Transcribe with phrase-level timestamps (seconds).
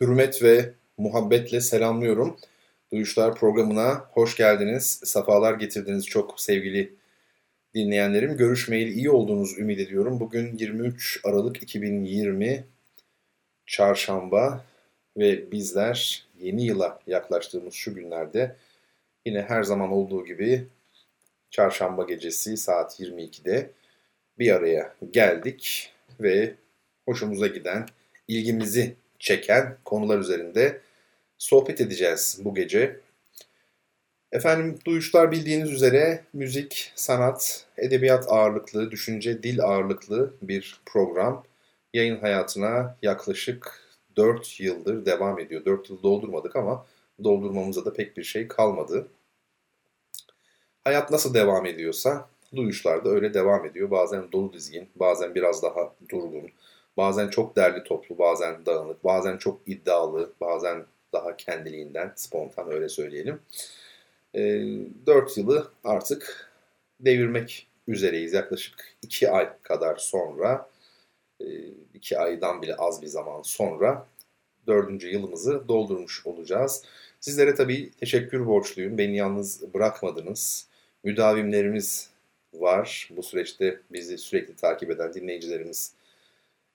[0.00, 2.36] hürmet ve muhabbetle selamlıyorum.
[2.92, 5.00] Duyuşlar programına hoş geldiniz.
[5.04, 6.94] Safalar getirdiniz çok sevgili
[7.74, 8.36] dinleyenlerim.
[8.36, 10.20] Görüşmeyeli iyi olduğunuz ümit ediyorum.
[10.20, 12.64] Bugün 23 Aralık 2020
[13.66, 14.64] Çarşamba
[15.16, 18.56] ve bizler yeni yıla yaklaştığımız şu günlerde
[19.26, 20.66] yine her zaman olduğu gibi
[21.50, 23.70] Çarşamba gecesi saat 22'de
[24.38, 26.54] bir araya geldik ve
[27.06, 27.86] hoşumuza giden,
[28.28, 30.80] ilgimizi çeken konular üzerinde
[31.38, 33.00] sohbet edeceğiz bu gece.
[34.32, 41.44] Efendim duyuşlar bildiğiniz üzere müzik, sanat, edebiyat ağırlıklı, düşünce, dil ağırlıklı bir program.
[41.94, 45.64] Yayın hayatına yaklaşık 4 yıldır devam ediyor.
[45.64, 46.86] 4 yıl doldurmadık ama
[47.24, 49.08] doldurmamıza da pek bir şey kalmadı.
[50.84, 53.90] Hayat nasıl devam ediyorsa duyuşlar da öyle devam ediyor.
[53.90, 56.50] Bazen dolu dizgin, bazen biraz daha durgun,
[56.98, 63.40] bazen çok derli toplu, bazen dağınık, bazen çok iddialı, bazen daha kendiliğinden spontan öyle söyleyelim.
[64.34, 66.50] E, ee, 4 yılı artık
[67.00, 68.32] devirmek üzereyiz.
[68.32, 70.70] Yaklaşık 2 ay kadar sonra,
[71.94, 74.06] 2 e, aydan bile az bir zaman sonra
[74.66, 75.04] 4.
[75.04, 76.82] yılımızı doldurmuş olacağız.
[77.20, 78.98] Sizlere tabii teşekkür borçluyum.
[78.98, 80.68] Beni yalnız bırakmadınız.
[81.04, 82.10] Müdavimlerimiz
[82.54, 83.08] var.
[83.16, 85.97] Bu süreçte bizi sürekli takip eden dinleyicilerimiz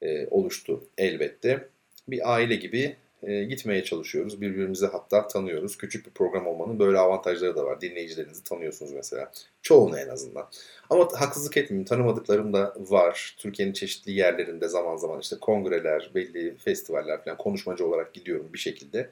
[0.03, 1.67] e, oluştu elbette.
[2.07, 4.41] Bir aile gibi e, gitmeye çalışıyoruz.
[4.41, 5.77] Birbirimizi hatta tanıyoruz.
[5.77, 7.81] Küçük bir program olmanın böyle avantajları da var.
[7.81, 9.31] Dinleyicilerinizi tanıyorsunuz mesela.
[9.61, 10.49] Çoğunu en azından.
[10.89, 11.86] Ama haksızlık etmeyeyim.
[11.86, 13.36] Tanımadıklarım da var.
[13.37, 19.09] Türkiye'nin çeşitli yerlerinde zaman zaman işte kongreler, belli festivaller falan konuşmacı olarak gidiyorum bir şekilde.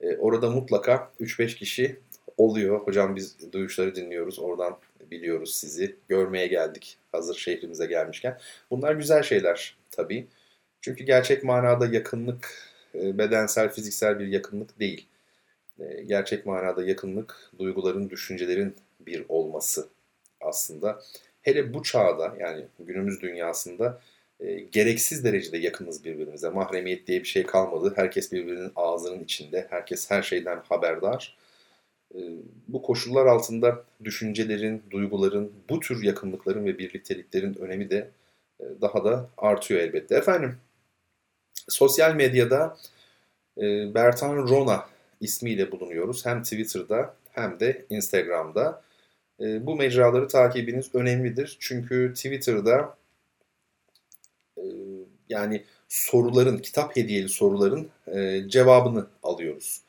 [0.00, 1.96] E, orada mutlaka 3-5 kişi
[2.36, 2.80] oluyor.
[2.80, 4.38] Hocam biz duyuşları dinliyoruz.
[4.38, 4.78] Oradan
[5.10, 5.96] biliyoruz sizi.
[6.08, 8.38] Görmeye geldik hazır şehrimize gelmişken.
[8.70, 10.26] Bunlar güzel şeyler tabii.
[10.80, 15.06] Çünkü gerçek manada yakınlık e, bedensel, fiziksel bir yakınlık değil.
[15.80, 19.88] E, gerçek manada yakınlık, duyguların, düşüncelerin bir olması
[20.40, 21.02] aslında.
[21.42, 24.00] Hele bu çağda yani günümüz dünyasında
[24.40, 26.48] e, gereksiz derecede yakınız birbirimize.
[26.48, 27.92] Mahremiyet diye bir şey kalmadı.
[27.96, 29.66] Herkes birbirinin ağzının içinde.
[29.70, 31.36] Herkes her şeyden haberdar.
[32.14, 32.20] E,
[32.68, 38.10] bu koşullar altında düşüncelerin, duyguların, bu tür yakınlıkların ve birlikteliklerin önemi de
[38.60, 40.14] e, daha da artıyor elbette.
[40.14, 40.56] Efendim
[41.68, 42.76] Sosyal medyada
[43.58, 44.88] e, Bertan Rona
[45.20, 46.26] ismiyle bulunuyoruz.
[46.26, 48.82] Hem Twitter'da hem de Instagram'da.
[49.40, 51.56] E, bu mecraları takibiniz önemlidir.
[51.60, 52.96] Çünkü Twitter'da
[55.28, 57.88] yani soruların, kitap hediyeli soruların
[58.48, 59.82] cevabını alıyoruz.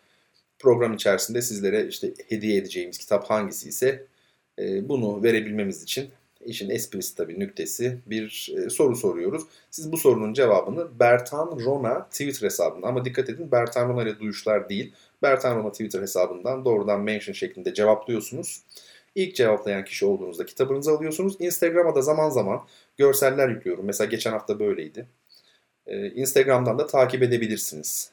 [0.60, 4.06] Program içerisinde sizlere işte hediye edeceğimiz kitap hangisi ise
[4.60, 6.10] e, bunu verebilmemiz için
[6.46, 9.44] işin esprisi tabii nüktesi bir e, soru soruyoruz.
[9.72, 14.70] Siz bu sorunun cevabını Bertan Rona Twitter hesabından ama dikkat edin Bertan Rona ile duyuşlar
[14.70, 14.94] değil.
[15.22, 18.64] Bertan Rona Twitter hesabından doğrudan mention şeklinde cevaplıyorsunuz.
[19.16, 21.36] İlk cevaplayan kişi olduğunuzda kitabınızı alıyorsunuz.
[21.40, 22.62] Instagram'a da zaman zaman
[22.98, 23.86] görseller yüklüyorum.
[23.86, 25.08] Mesela geçen hafta böyleydi.
[25.88, 28.12] Ee, Instagram'dan da takip edebilirsiniz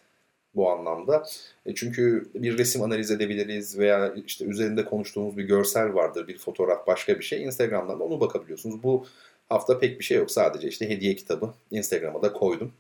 [0.57, 1.27] bu anlamda.
[1.67, 6.87] E, çünkü bir resim analiz edebiliriz veya işte üzerinde konuştuğumuz bir görsel vardır, bir fotoğraf,
[6.87, 7.45] başka bir şey.
[7.45, 8.83] Instagram'dan da onu bakabiliyorsunuz.
[8.83, 9.07] Bu
[9.49, 10.31] hafta pek bir şey yok.
[10.31, 12.73] Sadece işte hediye kitabı Instagram'a da koydum.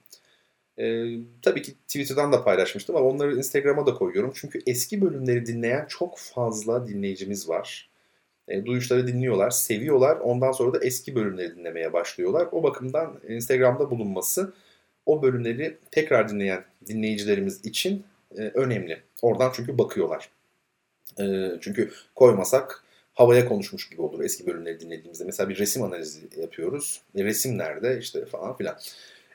[0.78, 1.04] Ee,
[1.42, 4.32] tabii ki Twitter'dan da paylaşmıştım ama onları Instagram'a da koyuyorum.
[4.34, 7.90] Çünkü eski bölümleri dinleyen çok fazla dinleyicimiz var.
[8.48, 10.16] E, duyuşları dinliyorlar, seviyorlar.
[10.16, 12.48] Ondan sonra da eski bölümleri dinlemeye başlıyorlar.
[12.52, 14.54] O bakımdan Instagram'da bulunması
[15.06, 18.04] o bölümleri tekrar dinleyen dinleyicilerimiz için
[18.38, 19.02] e, önemli.
[19.22, 20.28] Oradan çünkü bakıyorlar.
[21.20, 21.24] E,
[21.60, 22.84] çünkü koymasak
[23.14, 25.24] havaya konuşmuş gibi olur eski bölümleri dinlediğimizde.
[25.24, 27.00] Mesela bir resim analizi yapıyoruz.
[27.16, 28.76] E, resim nerede işte falan filan.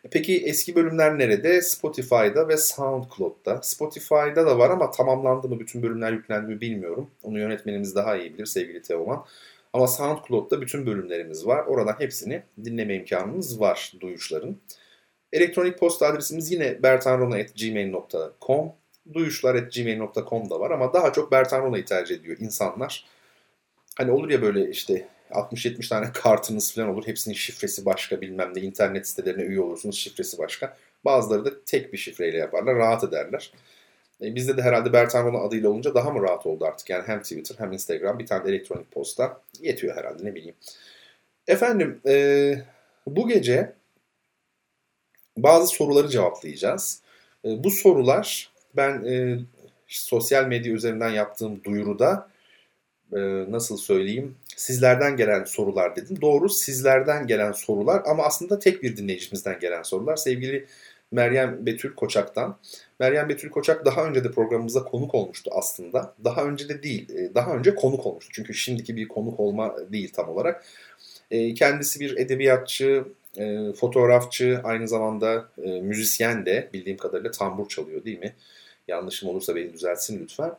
[0.04, 1.62] E, peki eski bölümler nerede?
[1.62, 3.62] Spotify'da ve SoundCloud'da.
[3.62, 7.10] Spotify'da da var ama tamamlandı mı, bütün bölümler yüklendi mi bilmiyorum.
[7.24, 9.26] Onu yönetmenimiz daha iyi bilir sevgili Teoman.
[9.74, 11.66] Ama SoundCloud'da bütün bölümlerimiz var.
[11.66, 14.58] Oradan hepsini dinleme imkanımız var duyuşların.
[15.34, 18.72] Elektronik posta adresimiz yine bertanrona.gmail.com
[19.14, 23.06] duyuşlar.gmail.com da var ama daha çok Bertan tercih ediyor insanlar.
[23.98, 27.08] Hani olur ya böyle işte 60-70 tane kartınız falan olur.
[27.08, 28.62] Hepsinin şifresi başka bilmem ne.
[28.62, 30.78] internet sitelerine üye olursunuz şifresi başka.
[31.06, 32.76] Bazıları da tek bir şifreyle yaparlar.
[32.76, 33.54] Rahat ederler.
[34.22, 36.90] E, bizde de herhalde Bertan Rona adıyla olunca daha mı rahat oldu artık?
[36.90, 40.56] Yani hem Twitter hem Instagram bir tane elektronik posta yetiyor herhalde ne bileyim.
[41.48, 42.56] Efendim e,
[43.08, 43.79] bu gece
[45.44, 47.02] bazı soruları cevaplayacağız.
[47.46, 49.40] E, bu sorular ben e,
[49.88, 52.30] sosyal medya üzerinden yaptığım duyuruda
[53.14, 53.20] e,
[53.52, 56.22] nasıl söyleyeyim sizlerden gelen sorular dedim.
[56.22, 60.16] Doğru sizlerden gelen sorular ama aslında tek bir dinleyicimizden gelen sorular.
[60.16, 60.66] Sevgili
[61.12, 62.58] Meryem Betül Koçak'tan.
[63.00, 66.14] Meryem Betül Koçak daha önce de programımıza konuk olmuştu aslında.
[66.24, 68.32] Daha önce de değil, e, daha önce konuk olmuştu.
[68.34, 70.66] Çünkü şimdiki bir konuk olma değil tam olarak.
[71.32, 73.04] E, kendisi bir edebiyatçı,
[73.38, 75.50] e, fotoğrafçı, aynı zamanda
[75.82, 78.36] müzisyen de bildiğim kadarıyla tambur çalıyor değil mi?
[78.88, 80.52] Yanlışım olursa beni düzeltsin lütfen.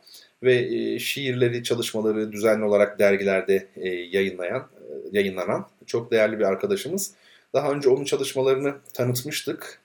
[0.43, 3.67] Ve şiirleri, çalışmaları düzenli olarak dergilerde
[4.11, 4.67] yayınlayan,
[5.11, 7.13] yayınlanan çok değerli bir arkadaşımız.
[7.53, 9.81] Daha önce onun çalışmalarını tanıtmıştık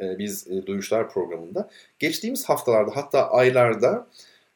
[0.00, 1.70] e, biz e, Duyuşlar programında.
[1.98, 4.06] Geçtiğimiz haftalarda hatta aylarda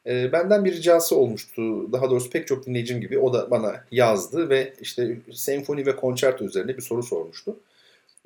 [0.07, 1.91] e, benden bir ricası olmuştu.
[1.91, 6.45] Daha doğrusu pek çok dinleyicim gibi o da bana yazdı ve işte senfoni ve konçerto
[6.45, 7.55] üzerine bir soru sormuştu.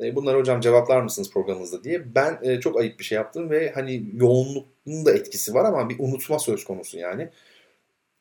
[0.04, 2.16] E, bunları hocam cevaplar mısınız programınızda diye.
[2.16, 6.00] Ben e, çok ayıp bir şey yaptım ve hani yoğunluğun da etkisi var ama bir
[6.00, 7.30] unutma söz konusu yani.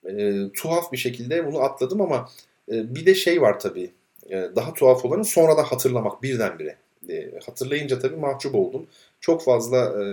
[0.08, 2.28] E, tuhaf bir şekilde bunu atladım ama
[2.72, 3.90] e, bir de şey var tabii.
[4.30, 6.76] E, daha tuhaf olanı sonradan hatırlamak birdenbire.
[7.08, 8.86] E, hatırlayınca tabii mahcup oldum.
[9.20, 10.04] Çok fazla e,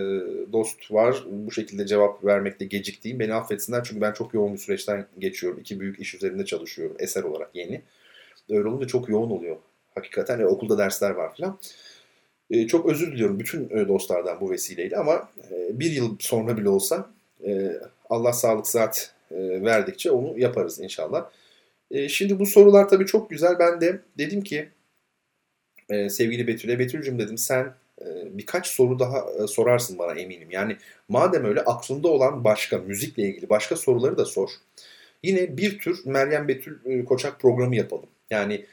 [0.53, 3.19] dost var bu şekilde cevap vermekte geciktiğim.
[3.19, 5.59] Beni affetsinler çünkü ben çok yoğun bir süreçten geçiyorum.
[5.59, 7.81] İki büyük iş üzerinde çalışıyorum eser olarak yeni.
[8.49, 9.57] Öyle olunca çok yoğun oluyor.
[9.95, 11.59] Hakikaten e, okulda dersler var falan.
[12.49, 16.69] E, çok özür diliyorum bütün e, dostlardan bu vesileyle ama e, bir yıl sonra bile
[16.69, 17.09] olsa
[17.45, 17.71] e,
[18.09, 21.29] Allah sağlık zat e, verdikçe onu yaparız inşallah.
[21.91, 23.59] E, şimdi bu sorular tabii çok güzel.
[23.59, 24.69] Ben de dedim ki
[25.89, 26.79] e, sevgili Betül'e.
[26.79, 28.05] Betül'cüm dedim sen e,
[28.37, 30.47] birkaç soru daha e, sorarsın bana eminim.
[30.51, 30.77] Yani
[31.09, 34.49] madem öyle aklında olan başka müzikle ilgili başka soruları da sor.
[35.23, 38.09] Yine bir tür Meryem Betül e, Koçak programı yapalım.
[38.29, 38.65] Yani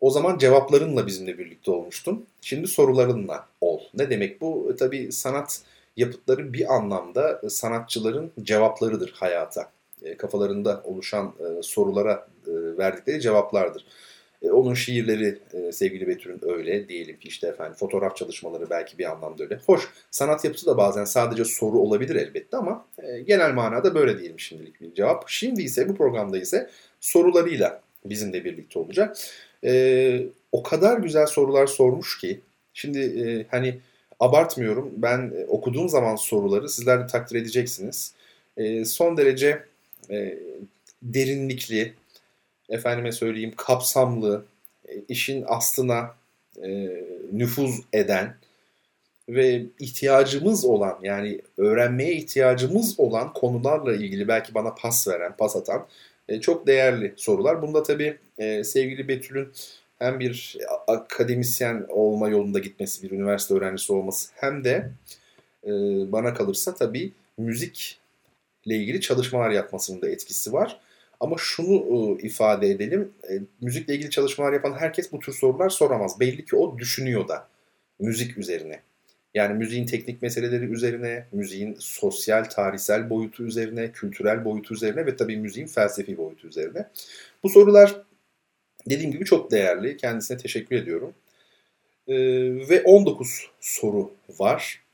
[0.00, 2.26] o zaman cevaplarınla bizimle birlikte olmuştun.
[2.40, 3.80] Şimdi sorularınla ol.
[3.94, 4.70] Ne demek bu?
[4.72, 5.62] E, tabii sanat
[5.96, 9.70] yapıtları bir anlamda e, sanatçıların cevaplarıdır hayata.
[10.02, 11.32] E, kafalarında oluşan
[11.62, 12.28] sorulara
[12.78, 13.86] verdikleri cevaplardır.
[14.52, 15.38] Onun şiirleri
[15.72, 19.60] sevgili Betül'ün öyle diyelim ki işte efendim fotoğraf çalışmaları belki bir anlamda öyle.
[19.66, 22.86] Hoş sanat yapısı da bazen sadece soru olabilir elbette ama
[23.26, 25.24] genel manada böyle diyelim şimdilik bir cevap.
[25.26, 26.70] Şimdi ise bu programda ise
[27.00, 29.16] sorularıyla bizimle birlikte olacak.
[29.64, 30.22] E,
[30.52, 32.40] o kadar güzel sorular sormuş ki
[32.74, 33.78] şimdi e, hani
[34.20, 38.14] abartmıyorum ben e, okuduğum zaman soruları sizler de takdir edeceksiniz.
[38.56, 39.64] E, son derece
[40.10, 40.38] e,
[41.02, 41.94] derinlikli,
[42.68, 44.44] efendime söyleyeyim kapsamlı,
[44.88, 46.14] e, işin aslına
[46.62, 46.90] e,
[47.32, 48.34] nüfuz eden
[49.28, 55.86] ve ihtiyacımız olan yani öğrenmeye ihtiyacımız olan konularla ilgili belki bana pas veren, pas atan
[56.28, 57.62] e, çok değerli sorular.
[57.62, 59.48] Bunda tabii e, sevgili Betül'ün
[59.98, 64.90] hem bir akademisyen olma yolunda gitmesi, bir üniversite öğrencisi olması hem de
[65.64, 65.70] e,
[66.12, 67.96] bana kalırsa tabii müzikle
[68.76, 70.80] ilgili çalışmalar yapmasının da etkisi var.
[71.20, 73.12] Ama şunu e, ifade edelim.
[73.30, 76.20] E, müzikle ilgili çalışmalar yapan herkes bu tür sorular soramaz.
[76.20, 77.48] Belli ki o düşünüyor da
[77.98, 78.80] müzik üzerine.
[79.34, 85.36] Yani müziğin teknik meseleleri üzerine, müziğin sosyal, tarihsel boyutu üzerine, kültürel boyutu üzerine ve tabii
[85.36, 86.88] müziğin felsefi boyutu üzerine.
[87.42, 88.02] Bu sorular
[88.90, 89.96] dediğim gibi çok değerli.
[89.96, 91.14] Kendisine teşekkür ediyorum.
[92.08, 92.14] Ee,
[92.68, 94.84] ve 19 soru var.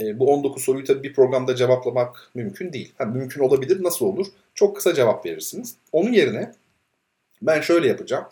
[0.00, 2.92] E, bu 19 soruyu tabii bir programda cevaplamak mümkün değil.
[2.98, 3.82] Ha, mümkün olabilir.
[3.82, 4.26] Nasıl olur?
[4.54, 5.76] Çok kısa cevap verirsiniz.
[5.92, 6.52] Onun yerine
[7.42, 8.24] ben şöyle yapacağım.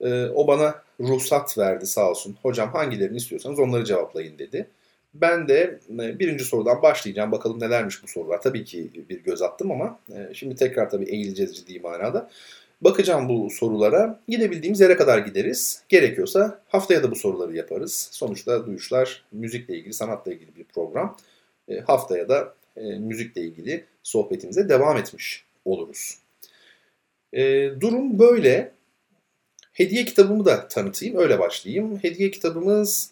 [0.00, 2.36] E, o bana ruhsat verdi sağ olsun.
[2.42, 4.68] Hocam hangilerini istiyorsanız onları cevaplayın dedi.
[5.14, 7.32] Ben de e, birinci sorudan başlayacağım.
[7.32, 8.42] Bakalım nelermiş bu sorular.
[8.42, 12.30] Tabii ki bir göz attım ama e, şimdi tekrar tabii eğileceğiz ciddi manada.
[12.80, 14.20] Bakacağım bu sorulara.
[14.28, 15.82] Gidebildiğimiz yere kadar gideriz.
[15.88, 18.08] Gerekiyorsa haftaya da bu soruları yaparız.
[18.12, 21.16] Sonuçta duyuşlar müzikle ilgili, sanatla ilgili bir program.
[21.68, 22.54] E, haftaya da
[22.98, 26.18] müzikle ilgili sohbetimize devam etmiş oluruz.
[27.80, 28.72] Durum böyle.
[29.72, 31.98] Hediye kitabımı da tanıtayım, öyle başlayayım.
[32.02, 33.10] Hediye kitabımız,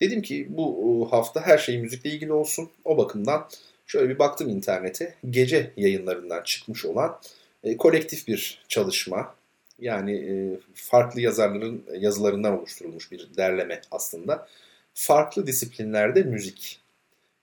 [0.00, 2.70] dedim ki bu hafta her şey müzikle ilgili olsun.
[2.84, 3.48] O bakımdan
[3.86, 5.14] şöyle bir baktım internete.
[5.30, 7.20] Gece yayınlarından çıkmış olan
[7.64, 9.34] e, kolektif bir çalışma.
[9.78, 10.32] Yani e,
[10.74, 14.48] farklı yazarların yazılarından oluşturulmuş bir derleme aslında.
[14.94, 16.80] Farklı disiplinlerde müzik.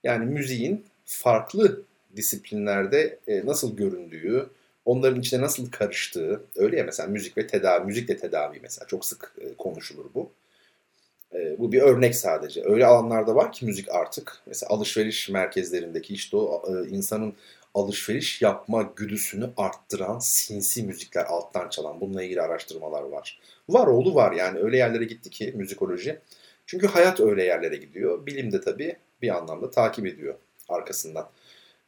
[0.04, 1.82] Yani müziğin farklı
[2.16, 4.50] disiplinlerde e, nasıl göründüğü,
[4.86, 9.36] onların içine nasıl karıştığı, öyle ya mesela müzik ve tedavi, müzikle tedavi mesela çok sık
[9.42, 10.32] e, konuşulur bu.
[11.34, 12.64] E, bu bir örnek sadece.
[12.66, 14.38] Öyle alanlarda var ki müzik artık.
[14.46, 17.34] Mesela alışveriş merkezlerindeki işte o e, insanın
[17.74, 22.02] alışveriş yapma güdüsünü arttıran sinsi müzikler alttan çalan.
[22.02, 23.40] Bununla ilgili araştırmalar var.
[23.70, 26.20] Var oğlu var yani öyle yerlere gitti ki müzikoloji.
[26.66, 28.26] Çünkü hayat öyle yerlere gidiyor.
[28.26, 30.36] Bilim de tabii bir anlamda takip ediyor
[30.70, 31.30] arkasından.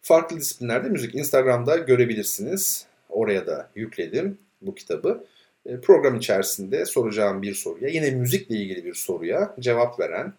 [0.08, 1.16] Farklı disiplinlerde müzik.
[1.16, 2.86] Instagram'da görebilirsiniz.
[3.10, 5.26] Oraya da yükledim bu kitabı.
[5.66, 10.34] E, program içerisinde soracağım bir soruya, yine müzikle ilgili bir soruya cevap veren,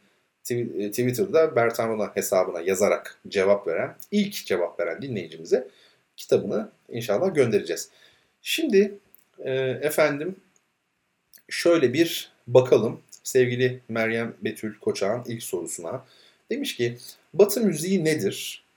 [0.50, 5.68] e, Twitter'da Bertan hesabına yazarak cevap veren, ilk cevap veren dinleyicimize
[6.16, 7.88] kitabını inşallah göndereceğiz.
[8.42, 8.94] Şimdi
[9.38, 10.36] e, efendim
[11.48, 16.04] şöyle bir bakalım sevgili Meryem Betül Koçak'ın ilk sorusuna.
[16.50, 16.96] Demiş ki
[17.34, 18.67] Batı müziği nedir?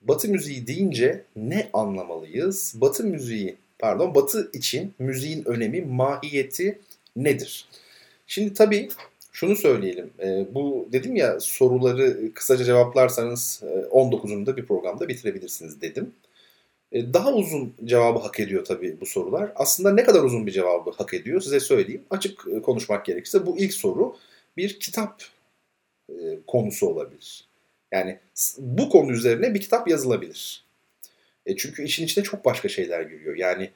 [0.00, 2.74] Batı müziği deyince ne anlamalıyız?
[2.76, 6.78] Batı müziği, pardon Batı için müziğin önemi, mahiyeti
[7.16, 7.68] nedir?
[8.26, 8.88] Şimdi tabii
[9.32, 10.10] şunu söyleyelim.
[10.20, 16.12] E, bu dedim ya soruları kısaca cevaplarsanız e, 19'unda bir programda bitirebilirsiniz dedim.
[16.92, 19.52] E, daha uzun cevabı hak ediyor tabii bu sorular.
[19.56, 22.02] Aslında ne kadar uzun bir cevabı hak ediyor size söyleyeyim.
[22.10, 24.16] Açık e, konuşmak gerekirse bu ilk soru
[24.56, 25.22] bir kitap
[26.10, 26.14] e,
[26.46, 27.47] konusu olabilir.
[27.92, 28.18] Yani
[28.58, 30.64] bu konu üzerine bir kitap yazılabilir.
[31.46, 33.36] E çünkü işin içine çok başka şeyler giriyor.
[33.36, 33.70] Yani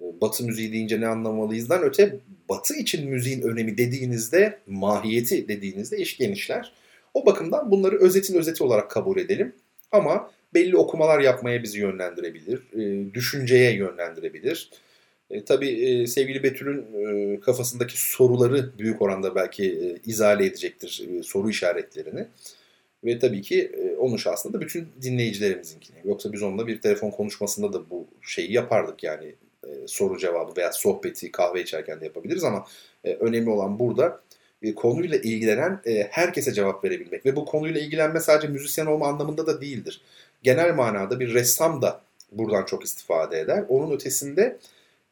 [0.00, 2.16] e, Batı müziği deyince ne anlamalıyızdan öte
[2.48, 6.72] Batı için müziğin önemi dediğinizde, mahiyeti dediğinizde iş genişler.
[7.14, 9.52] O bakımdan bunları özetin özeti olarak kabul edelim.
[9.92, 14.70] Ama belli okumalar yapmaya bizi yönlendirebilir, e, düşünceye yönlendirebilir.
[15.30, 21.22] E, tabii e, sevgili Betül'ün e, kafasındaki soruları büyük oranda belki e, izale edecektir e,
[21.22, 22.26] soru işaretlerini.
[23.04, 25.96] Ve tabii ki e, onun şahsında da bütün dinleyicilerimizinkini.
[26.04, 29.34] Yoksa biz onunla bir telefon konuşmasında da bu şeyi yapardık yani
[29.64, 32.66] e, soru cevabı veya sohbeti kahve içerken de yapabiliriz ama
[33.04, 34.20] e, önemli olan burada
[34.76, 35.80] konuyla ilgilenen
[36.10, 37.26] herkese cevap verebilmek.
[37.26, 40.00] Ve bu konuyla ilgilenme sadece müzisyen olma anlamında da değildir.
[40.42, 42.00] Genel manada bir ressam da
[42.32, 43.64] buradan çok istifade eder.
[43.68, 44.58] Onun ötesinde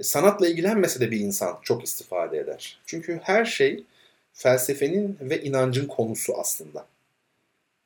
[0.02, 2.80] sanatla ilgilenmese de bir insan çok istifade eder.
[2.87, 3.84] Çünkü her şey
[4.32, 6.87] felsefenin ve inancın konusu aslında.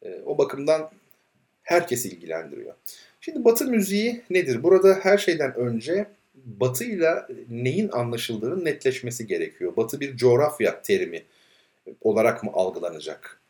[0.02, 0.90] E, o bakımdan
[1.62, 2.74] herkesi ilgilendiriyor.
[3.20, 4.62] Şimdi Batı müziği nedir?
[4.62, 7.10] Burada her şeyden önce Batı ile
[7.50, 9.76] neyin anlaşıldığının netleşmesi gerekiyor.
[9.76, 11.22] Batı bir coğrafya terimi
[12.00, 13.40] olarak mı algılanacak?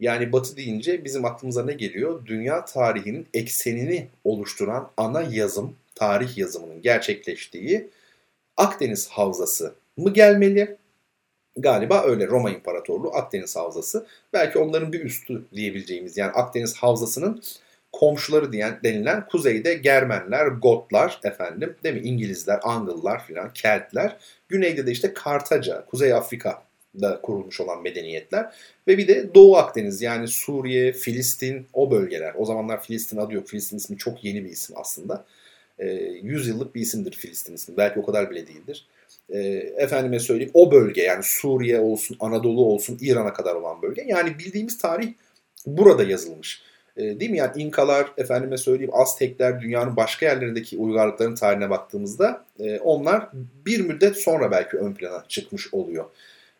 [0.00, 2.26] Yani Batı deyince bizim aklımıza ne geliyor?
[2.26, 7.88] Dünya tarihinin eksenini oluşturan ana yazım, tarih yazımının gerçekleştiği
[8.56, 10.76] Akdeniz Havzası mı gelmeli?
[11.62, 14.06] Galiba öyle Roma İmparatorluğu Akdeniz Havzası.
[14.32, 17.42] Belki onların bir üstü diyebileceğimiz yani Akdeniz Havzası'nın
[17.92, 24.16] komşuları diyen denilen kuzeyde Germenler, Gotlar efendim değil mi İngilizler, Angıllar filan, Keltler.
[24.48, 28.54] Güneyde de işte Kartaca, Kuzey Afrika'da kurulmuş olan medeniyetler
[28.88, 32.34] ve bir de Doğu Akdeniz yani Suriye, Filistin o bölgeler.
[32.36, 33.48] O zamanlar Filistin adı yok.
[33.48, 35.24] Filistin ismi çok yeni bir isim aslında.
[35.78, 35.86] E,
[36.22, 37.76] 100 yıllık bir isimdir Filistin ismi.
[37.76, 38.86] Belki o kadar bile değildir
[39.30, 39.38] e,
[39.76, 44.04] efendime söyleyeyim o bölge yani Suriye olsun, Anadolu olsun, İran'a kadar olan bölge.
[44.06, 45.12] Yani bildiğimiz tarih
[45.66, 46.62] burada yazılmış.
[46.96, 47.38] E, değil mi?
[47.38, 53.28] Yani İnkalar, efendime söyleyeyim Aztekler, dünyanın başka yerlerindeki uygarlıkların tarihine baktığımızda e, onlar
[53.66, 56.04] bir müddet sonra belki ön plana çıkmış oluyor.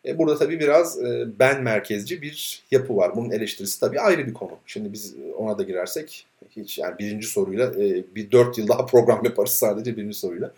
[0.05, 3.15] E, burada tabii biraz e, ben merkezci bir yapı var.
[3.15, 4.51] Bunun eleştirisi tabii ayrı bir konu.
[4.65, 9.25] Şimdi biz ona da girersek hiç yani birinci soruyla e, bir dört yıl daha program
[9.25, 10.51] yaparız sadece birinci soruyla.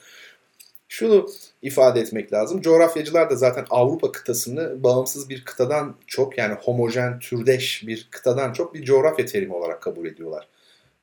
[0.92, 1.30] Şunu
[1.62, 2.62] ifade etmek lazım.
[2.62, 8.74] Coğrafyacılar da zaten Avrupa kıtasını bağımsız bir kıtadan çok yani homojen, türdeş bir kıtadan çok
[8.74, 10.48] bir coğrafya terimi olarak kabul ediyorlar.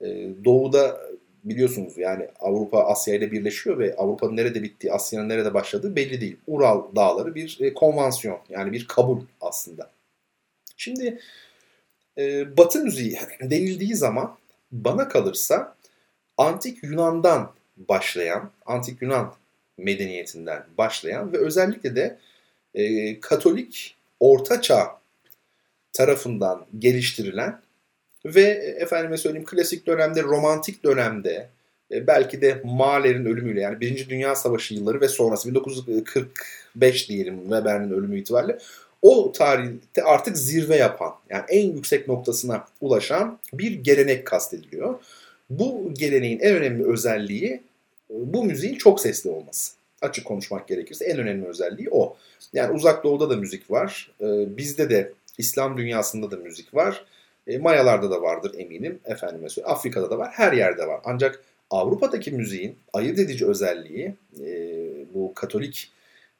[0.01, 1.01] Ee, doğu'da
[1.45, 6.37] biliyorsunuz yani Avrupa Asya ile birleşiyor ve Avrupa'nın nerede bittiği, Asya'nın nerede başladığı belli değil.
[6.47, 9.91] Ural dağları bir e, konvansiyon yani bir kabul aslında.
[10.77, 11.19] Şimdi
[12.19, 14.37] e, Batı müziği denildiği zaman
[14.73, 15.77] bana kalırsa
[16.37, 19.35] antik Yunan'dan başlayan, antik Yunan
[19.79, 22.19] medeniyetinden başlayan ve özellikle de
[22.75, 24.99] e, Katolik Orta Çağ
[25.93, 27.61] tarafından geliştirilen
[28.25, 28.43] ve
[28.81, 31.49] efendime söyleyeyim klasik dönemde, romantik dönemde
[31.93, 37.91] e, belki de Mahler'in ölümüyle yani Birinci Dünya Savaşı yılları ve sonrası 1945 diyelim Weber'in
[37.91, 38.59] ölümü itibariyle
[39.03, 44.95] o tarihte artık zirve yapan yani en yüksek noktasına ulaşan bir gelenek kastediliyor.
[45.51, 47.61] Bu geleneğin en önemli özelliği
[48.11, 49.73] bu müziğin çok sesli olması.
[50.03, 52.17] Açık konuşmak gerekirse en önemli özelliği o.
[52.53, 54.11] Yani uzak doğuda da müzik var.
[54.21, 57.05] Ee, bizde de İslam dünyasında da müzik var.
[57.47, 58.99] E, Mayalarda da vardır eminim.
[59.05, 59.75] Efendime söyleyeyim.
[59.77, 60.31] Afrika'da da var.
[60.33, 61.01] Her yerde var.
[61.05, 64.81] Ancak Avrupa'daki müziğin ayırt edici özelliği e,
[65.15, 65.91] bu Katolik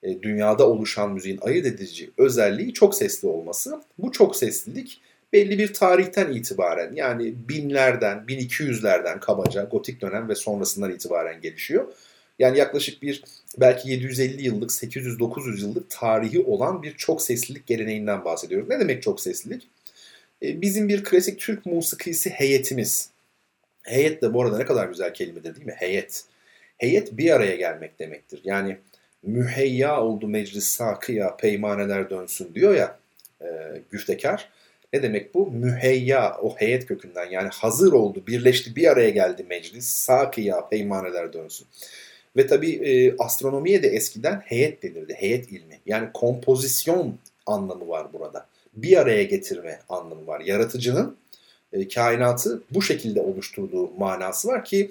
[0.03, 3.83] e, dünyada oluşan müziğin ayırt edici özelliği çok sesli olması.
[3.99, 5.01] Bu çok seslilik
[5.33, 11.93] belli bir tarihten itibaren yani binlerden, 1200'lerden kabaca gotik dönem ve sonrasından itibaren gelişiyor.
[12.39, 13.25] Yani yaklaşık bir
[13.59, 18.69] belki 750 yıllık, 800-900 yıllık tarihi olan bir çok seslilik geleneğinden bahsediyoruz.
[18.69, 19.69] Ne demek çok seslilik?
[20.43, 23.11] E, bizim bir klasik Türk musikisi heyetimiz.
[23.83, 25.75] Heyet de bu arada ne kadar güzel kelimedir değil mi?
[25.77, 26.25] Heyet.
[26.79, 28.41] Heyet bir araya gelmek demektir.
[28.45, 28.77] Yani
[29.23, 32.99] müheyya oldu meclis sakıya peymaneler dönsün diyor ya
[33.43, 33.47] e,
[33.91, 34.49] güftekar.
[34.93, 35.51] Ne demek bu?
[35.51, 39.87] Müheyya o heyet kökünden yani hazır oldu, birleşti, bir araya geldi meclis.
[39.87, 41.67] Sakıya peymaneler dönsün.
[42.37, 45.15] Ve tabii e, astronomiye de eskiden heyet denirdi.
[45.15, 45.81] Heyet ilmi.
[45.87, 48.47] Yani kompozisyon anlamı var burada.
[48.75, 50.41] Bir araya getirme anlamı var.
[50.41, 51.17] Yaratıcının
[51.73, 54.91] e, kainatı bu şekilde oluşturduğu manası var ki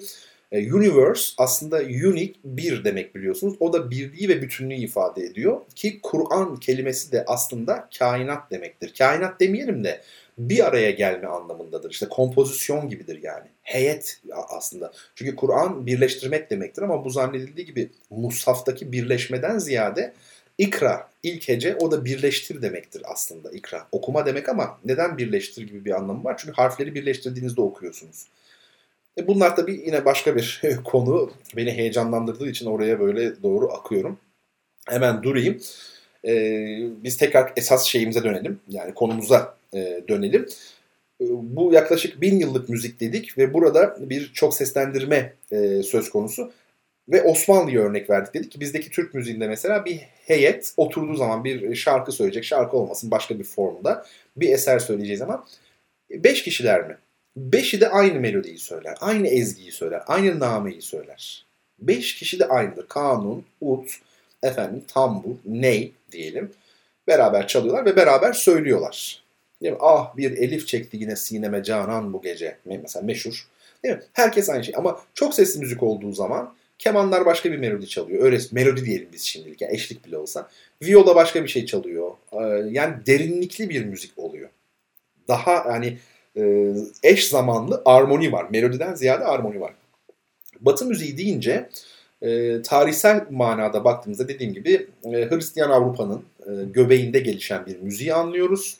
[0.52, 3.54] universe aslında unique bir demek biliyorsunuz.
[3.60, 5.60] O da birliği ve bütünlüğü ifade ediyor.
[5.74, 8.94] Ki Kur'an kelimesi de aslında kainat demektir.
[8.98, 10.00] Kainat demeyelim de
[10.38, 11.90] bir araya gelme anlamındadır.
[11.90, 13.46] İşte kompozisyon gibidir yani.
[13.62, 14.92] Heyet aslında.
[15.14, 20.14] Çünkü Kur'an birleştirmek demektir ama bu zannedildiği gibi Musaf'taki birleşmeden ziyade
[20.58, 23.86] ikra, ilk hece o da birleştir demektir aslında ikra.
[23.92, 26.36] Okuma demek ama neden birleştir gibi bir anlamı var?
[26.38, 28.26] Çünkü harfleri birleştirdiğinizde okuyorsunuz.
[29.18, 31.30] E bunlar tabii yine başka bir konu.
[31.56, 34.18] Beni heyecanlandırdığı için oraya böyle doğru akıyorum.
[34.88, 35.60] Hemen durayım.
[36.24, 38.60] Ee, biz tekrar esas şeyimize dönelim.
[38.68, 40.48] Yani konumuza e, dönelim.
[41.20, 46.52] E, bu yaklaşık bin yıllık müzik dedik ve burada bir çok seslendirme e, söz konusu.
[47.08, 48.34] Ve Osmanlı'ya örnek verdik.
[48.34, 49.96] Dedik ki bizdeki Türk müziğinde mesela bir
[50.26, 52.44] heyet oturduğu zaman bir şarkı söyleyecek.
[52.44, 54.06] Şarkı olmasın başka bir formda
[54.36, 55.44] bir eser söyleyeceğiz ama
[56.10, 56.96] beş kişiler mi?
[57.38, 61.46] Beşi de aynı melodiyi söyler, aynı ezgiyi söyler, aynı nameyi söyler.
[61.78, 62.88] Beş kişi de aynıdır.
[62.88, 63.90] Kanun, ut,
[64.42, 66.52] efendim tambur, ney diyelim.
[67.06, 69.22] Beraber çalıyorlar ve beraber söylüyorlar.
[69.62, 69.78] Değil mi?
[69.82, 72.56] Ah bir elif çekti yine sineme canan bu gece.
[72.64, 73.48] Mesela meşhur.
[73.84, 74.02] Değil mi?
[74.12, 74.74] Herkes aynı şey.
[74.76, 78.24] Ama çok sesli müzik olduğu zaman kemanlar başka bir melodi çalıyor.
[78.24, 79.60] Öyle melodi diyelim biz şimdilik.
[79.60, 80.48] Yani eşlik bile olsa.
[80.82, 82.10] Viola başka bir şey çalıyor.
[82.32, 82.36] Ee,
[82.70, 84.48] yani derinlikli bir müzik oluyor.
[85.28, 85.98] Daha hani
[86.38, 86.72] e,
[87.02, 88.46] eş zamanlı armoni var.
[88.50, 89.74] Melodiden ziyade armoni var.
[90.60, 91.68] Batı müziği deyince
[92.22, 96.22] e, tarihsel manada baktığımızda dediğim gibi e, Hristiyan Avrupa'nın
[96.72, 98.76] göbeğinde gelişen bir müziği anlıyoruz.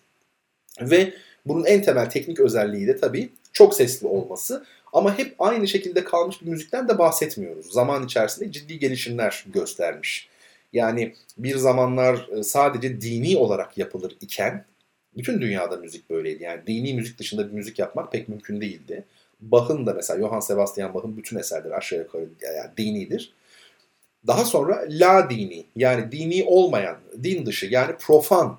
[0.80, 1.12] Ve
[1.46, 4.64] bunun en temel teknik özelliği de tabii çok sesli olması.
[4.92, 7.72] Ama hep aynı şekilde kalmış bir müzikten de bahsetmiyoruz.
[7.72, 10.28] Zaman içerisinde ciddi gelişimler göstermiş.
[10.72, 14.64] Yani bir zamanlar sadece dini olarak yapılır iken
[15.18, 16.42] bütün dünyada müzik böyleydi.
[16.42, 19.04] Yani dini müzik dışında bir müzik yapmak pek mümkün değildi.
[19.40, 23.32] Bach'ın da mesela Johann Sebastian Bach'ın bütün eserleri aşağı yukarı yani dinidir.
[24.26, 28.58] Daha sonra la dini yani dini olmayan, din dışı yani profan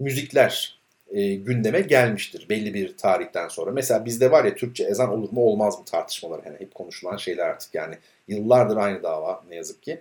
[0.00, 0.78] müzikler
[1.10, 3.70] e, gündeme gelmiştir belli bir tarihten sonra.
[3.70, 7.46] Mesela bizde var ya Türkçe ezan olur mu olmaz mı tartışmaları yani hep konuşulan şeyler
[7.46, 10.00] artık yani yıllardır aynı dava ne yazık ki.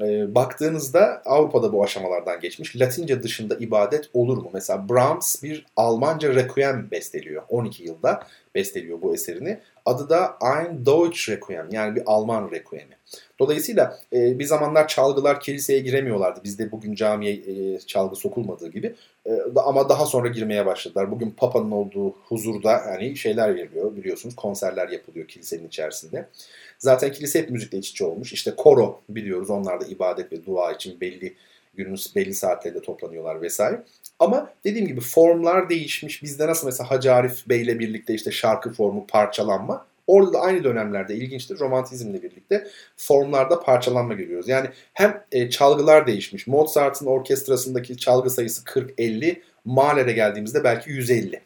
[0.00, 2.76] E, baktığınızda Avrupa'da bu aşamalardan geçmiş.
[2.76, 4.50] Latince dışında ibadet olur mu?
[4.52, 7.42] Mesela Brahms bir Almanca Requiem besteliyor.
[7.48, 9.60] 12 yılda besteliyor bu eserini.
[9.86, 12.94] Adı da Ein Deutsch Requiem yani bir Alman Requiem'i.
[13.38, 16.44] Dolayısıyla e, bir zamanlar çalgılar kiliseye giremiyorlardı.
[16.44, 18.94] Bizde bugün camiye e, çalgı sokulmadığı gibi.
[19.26, 21.10] E, ama daha sonra girmeye başladılar.
[21.10, 24.36] Bugün Papa'nın olduğu huzurda yani şeyler veriliyor biliyorsunuz.
[24.36, 26.28] Konserler yapılıyor kilisenin içerisinde.
[26.78, 28.32] Zaten kilise hep müzikle iç içe olmuş.
[28.32, 29.50] İşte koro biliyoruz.
[29.50, 31.34] Onlar da ibadet ve dua için belli
[31.76, 33.82] günün belli saatlerde toplanıyorlar vesaire.
[34.18, 36.22] Ama dediğim gibi formlar değişmiş.
[36.22, 39.86] Bizde nasıl mesela Hacı Arif Bey ile birlikte işte şarkı formu parçalanma.
[40.06, 44.48] Orada da aynı dönemlerde ilginçtir romantizmle birlikte formlarda parçalanma görüyoruz.
[44.48, 46.46] Yani hem e, çalgılar değişmiş.
[46.46, 51.40] Mozart'ın orkestrasındaki çalgı sayısı 40-50, Mahler'e geldiğimizde belki 150.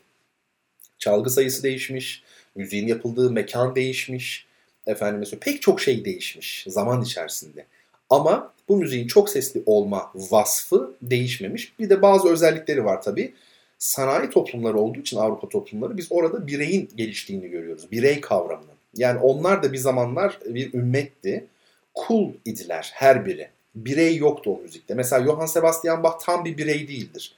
[0.98, 2.22] Çalgı sayısı değişmiş,
[2.54, 4.46] müziğin yapıldığı mekan değişmiş,
[4.86, 7.66] efendim mesela pek çok şey değişmiş zaman içerisinde.
[8.10, 11.78] Ama bu müziğin çok sesli olma vasfı değişmemiş.
[11.78, 13.34] Bir de bazı özellikleri var tabii.
[13.78, 17.92] Sanayi toplumları olduğu için Avrupa toplumları biz orada bireyin geliştiğini görüyoruz.
[17.92, 18.70] Birey kavramını.
[18.96, 21.46] Yani onlar da bir zamanlar bir ümmetti.
[21.94, 23.48] Kul idiler her biri.
[23.74, 24.94] Birey yoktu o müzikte.
[24.94, 27.34] Mesela Johann Sebastian Bach tam bir birey değildir.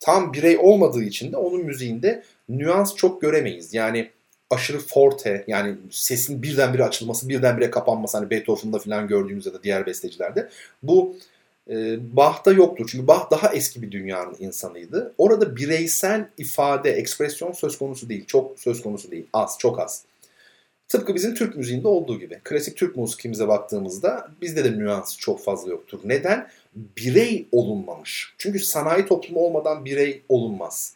[0.00, 3.74] Tam birey olmadığı için de onun müziğinde nüans çok göremeyiz.
[3.74, 4.10] Yani
[4.50, 9.86] aşırı forte yani sesin birdenbire açılması, birdenbire kapanması hani Beethoven'da falan gördüğümüz ya da diğer
[9.86, 10.48] bestecilerde.
[10.82, 11.16] Bu
[11.70, 12.88] e, Bach'ta yoktur.
[12.92, 15.14] Çünkü Bach daha eski bir dünyanın insanıydı.
[15.18, 18.26] Orada bireysel ifade, ekspresyon söz konusu değil.
[18.26, 19.26] Çok söz konusu değil.
[19.32, 20.04] Az, çok az.
[20.88, 22.40] Tıpkı bizim Türk müziğinde olduğu gibi.
[22.44, 26.00] Klasik Türk musikimize baktığımızda bizde de nüans çok fazla yoktur.
[26.04, 26.48] Neden?
[26.74, 28.34] birey olunmamış.
[28.38, 30.94] Çünkü sanayi toplumu olmadan birey olunmaz.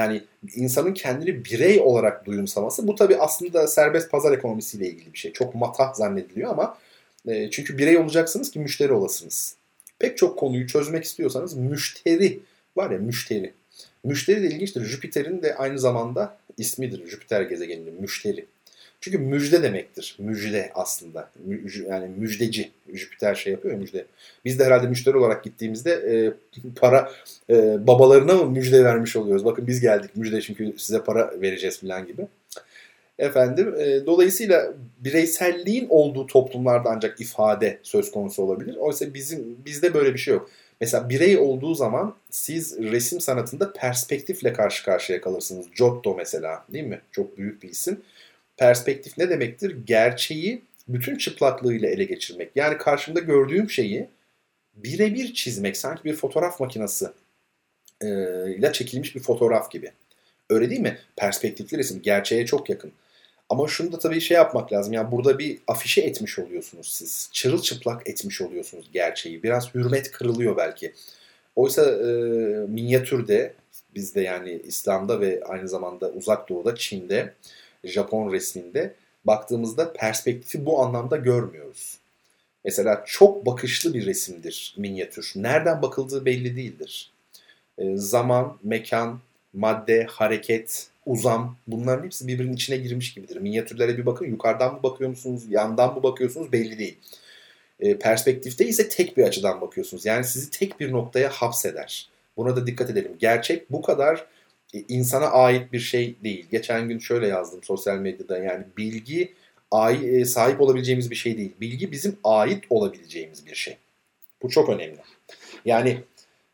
[0.00, 0.22] Yani
[0.54, 5.32] insanın kendini birey olarak duyumsaması bu tabii aslında serbest pazar ekonomisiyle ilgili bir şey.
[5.32, 6.78] Çok matah zannediliyor ama
[7.28, 9.56] e, çünkü birey olacaksınız ki müşteri olasınız.
[9.98, 12.40] Pek çok konuyu çözmek istiyorsanız müşteri
[12.76, 13.52] var ya müşteri.
[14.04, 14.84] Müşteri de ilginçtir.
[14.84, 17.06] Jüpiter'in de aynı zamanda ismidir.
[17.06, 18.46] Jüpiter gezegeninin müşteri.
[19.00, 20.16] Çünkü müjde demektir.
[20.18, 21.30] Müjde aslında.
[21.44, 22.70] Mü, yani müjdeci.
[22.92, 24.06] Jüpiter şey yapıyor ya müjde.
[24.44, 26.14] Biz de herhalde müşteri olarak gittiğimizde e,
[26.76, 27.12] para
[27.50, 29.44] e, babalarına mı müjde vermiş oluyoruz?
[29.44, 32.26] Bakın biz geldik müjde çünkü size para vereceğiz falan gibi.
[33.18, 38.76] Efendim e, dolayısıyla bireyselliğin olduğu toplumlarda ancak ifade söz konusu olabilir.
[38.76, 40.50] Oysa bizim bizde böyle bir şey yok.
[40.80, 45.66] Mesela birey olduğu zaman siz resim sanatında perspektifle karşı karşıya kalırsınız.
[45.76, 47.00] Giotto mesela değil mi?
[47.12, 48.00] Çok büyük bir isim.
[48.60, 49.76] Perspektif ne demektir?
[49.86, 52.50] Gerçeği bütün çıplaklığıyla ele geçirmek.
[52.54, 54.08] Yani karşımda gördüğüm şeyi
[54.74, 55.76] birebir çizmek.
[55.76, 57.06] Sanki bir fotoğraf makinesi
[58.02, 59.92] ile çekilmiş bir fotoğraf gibi.
[60.50, 60.98] Öyle değil mi?
[61.16, 62.92] Perspektifli resim gerçeğe çok yakın.
[63.48, 64.92] Ama şunu da tabii şey yapmak lazım.
[64.92, 67.30] Yani burada bir afişe etmiş oluyorsunuz siz.
[67.32, 69.42] Çırılçıplak etmiş oluyorsunuz gerçeği.
[69.42, 70.92] Biraz hürmet kırılıyor belki.
[71.56, 72.06] Oysa e,
[72.68, 73.54] minyatürde
[73.94, 77.34] bizde yani İslam'da ve aynı zamanda Uzak Doğu'da, Çin'de,
[77.84, 81.98] Japon resminde baktığımızda perspektifi bu anlamda görmüyoruz.
[82.64, 85.32] Mesela çok bakışlı bir resimdir minyatür.
[85.36, 87.12] Nereden bakıldığı belli değildir.
[87.78, 89.20] E, zaman, mekan,
[89.52, 93.36] madde, hareket, uzam bunların hepsi birbirinin içine girmiş gibidir.
[93.36, 96.98] Minyatürlere bir bakın yukarıdan mı bakıyor musunuz, yandan mı bakıyorsunuz belli değil.
[97.80, 100.06] E, perspektifte ise tek bir açıdan bakıyorsunuz.
[100.06, 102.08] Yani sizi tek bir noktaya hapseder.
[102.36, 103.12] Buna da dikkat edelim.
[103.18, 104.26] Gerçek bu kadar
[104.72, 106.46] insana ait bir şey değil.
[106.50, 109.32] Geçen gün şöyle yazdım sosyal medyada yani bilgi
[110.02, 111.52] e, sahip olabileceğimiz bir şey değil.
[111.60, 113.76] Bilgi bizim ait olabileceğimiz bir şey.
[114.42, 114.98] Bu çok önemli.
[115.64, 115.98] Yani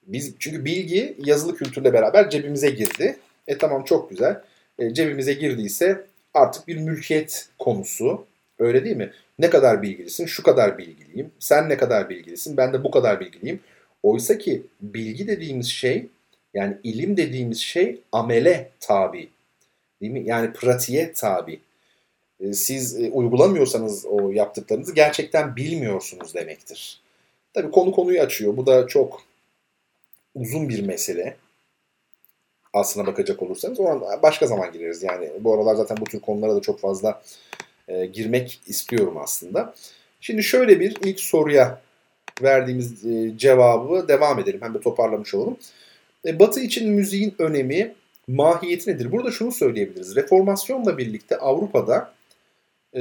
[0.06, 3.16] biz çünkü bilgi yazılı kültürle beraber cebimize girdi.
[3.46, 4.40] E tamam çok güzel.
[4.78, 8.26] E, cebimize girdiyse artık bir mülkiyet konusu.
[8.58, 9.12] Öyle değil mi?
[9.38, 10.26] Ne kadar bilgilisin?
[10.26, 11.30] Şu kadar bilgiliyim.
[11.38, 12.56] Sen ne kadar bilgilisin?
[12.56, 13.60] Ben de bu kadar bilgiliyim.
[14.02, 16.06] Oysa ki bilgi dediğimiz şey
[16.56, 19.28] yani ilim dediğimiz şey amele tabi.
[20.00, 20.22] Değil mi?
[20.26, 21.60] Yani pratiğe tabi.
[22.40, 27.00] E, siz e, uygulamıyorsanız o yaptıklarınızı gerçekten bilmiyorsunuz demektir.
[27.54, 28.56] Tabii konu konuyu açıyor.
[28.56, 29.22] Bu da çok
[30.34, 31.36] uzun bir mesele
[32.72, 35.02] aslına bakacak olursanız o an başka zaman gireriz.
[35.02, 37.22] Yani bu aralar zaten bu tür konulara da çok fazla
[37.88, 39.74] e, girmek istiyorum aslında.
[40.20, 41.80] Şimdi şöyle bir ilk soruya
[42.42, 44.60] verdiğimiz e, cevabı devam edelim.
[44.62, 45.56] Hem de toparlamış olalım.
[46.26, 47.94] E, Batı için müziğin önemi,
[48.28, 49.12] mahiyeti nedir?
[49.12, 50.16] Burada şunu söyleyebiliriz.
[50.16, 52.12] Reformasyonla birlikte Avrupa'da
[52.94, 53.00] e,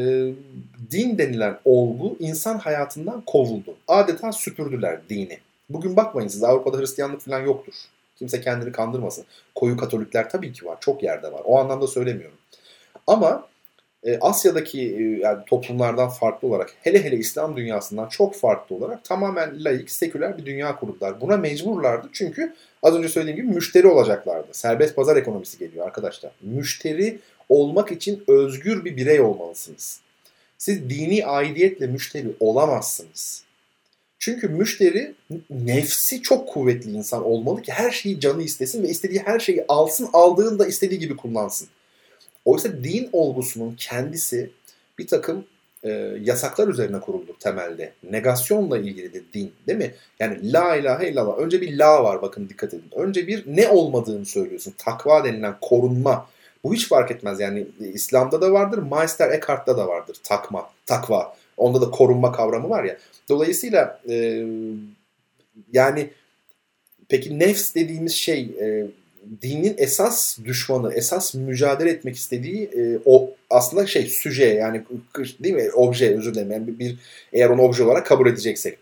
[0.91, 3.75] din denilen olgu insan hayatından kovuldu.
[3.88, 5.38] Adeta süpürdüler dini.
[5.69, 7.73] Bugün bakmayın siz Avrupa'da Hristiyanlık falan yoktur.
[8.15, 9.25] Kimse kendini kandırmasın.
[9.55, 10.77] Koyu Katolikler tabii ki var.
[10.79, 11.41] Çok yerde var.
[11.45, 12.38] O anlamda söylemiyorum.
[13.07, 13.47] Ama
[14.22, 19.91] Asya'daki e, yani toplumlardan farklı olarak hele hele İslam dünyasından çok farklı olarak tamamen laik,
[19.91, 21.22] seküler bir dünya kurdular.
[21.22, 24.48] Buna mecburlardı çünkü az önce söylediğim gibi müşteri olacaklardı.
[24.52, 26.32] Serbest pazar ekonomisi geliyor arkadaşlar.
[26.41, 30.00] Müşteri olmak için özgür bir birey olmalısınız.
[30.58, 33.44] Siz dini aidiyetle müşteri olamazsınız.
[34.20, 35.15] Çünkü müşteri
[35.50, 40.10] nefsi çok kuvvetli insan olmalı ki her şeyi canı istesin ve istediği her şeyi alsın,
[40.13, 41.68] aldığında istediği gibi kullansın.
[42.45, 44.49] Oysa din olgusunun kendisi
[44.99, 45.45] bir takım
[45.84, 45.89] e,
[46.21, 47.93] yasaklar üzerine kuruldu temelde.
[48.12, 49.93] Negasyonla ilgili din değil mi?
[50.19, 51.38] Yani la ilahe illallah.
[51.38, 52.91] Önce bir la var bakın dikkat edin.
[52.95, 54.73] Önce bir ne olmadığını söylüyorsun.
[54.77, 56.29] Takva denilen korunma.
[56.63, 57.39] Bu hiç fark etmez.
[57.39, 61.36] Yani İslam'da da vardır, Meister Eckhart'ta da vardır takma, takva.
[61.58, 62.97] Onda da korunma kavramı var ya.
[63.29, 64.45] Dolayısıyla e,
[65.73, 66.10] yani
[67.10, 68.88] peki nefs dediğimiz şey e,
[69.41, 74.83] dinin esas düşmanı, esas mücadele etmek istediği e, o aslında şey süje yani
[75.39, 75.71] değil mi?
[75.73, 76.51] Obje özür dilerim.
[76.51, 76.95] Yani bir,
[77.33, 78.77] eğer onu obje olarak kabul edeceksek.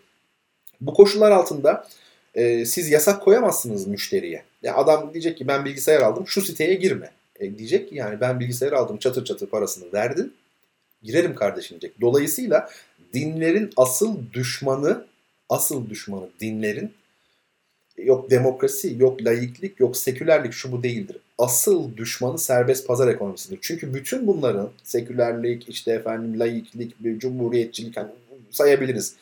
[0.80, 1.88] Bu koşullar altında
[2.34, 4.42] e, siz yasak koyamazsınız müşteriye.
[4.62, 7.10] Yani adam diyecek ki ben bilgisayar aldım şu siteye girme.
[7.40, 10.34] E, diyecek ki yani ben bilgisayar aldım çatır çatır parasını verdin.
[11.02, 12.00] Girerim kardeşim diyecek.
[12.00, 12.70] Dolayısıyla
[13.12, 15.06] dinlerin asıl düşmanı,
[15.48, 16.92] asıl düşmanı dinlerin
[17.98, 21.16] yok demokrasi, yok laiklik, yok sekülerlik şu bu değildir.
[21.38, 23.58] Asıl düşmanı serbest pazar ekonomisidir.
[23.62, 28.08] Çünkü bütün bunların sekülerlik, işte efendim laiklik, cumhuriyetçilik hani
[28.50, 29.14] sayabiliriz.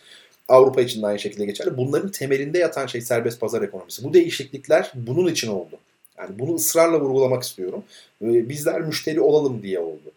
[0.48, 1.76] Avrupa için de aynı şekilde geçerli.
[1.76, 4.04] Bunların temelinde yatan şey serbest pazar ekonomisi.
[4.04, 5.78] Bu değişiklikler bunun için oldu.
[6.18, 7.85] Yani bunu ısrarla vurgulamak istiyorum.
[8.20, 10.12] Bizler müşteri olalım diye oldu.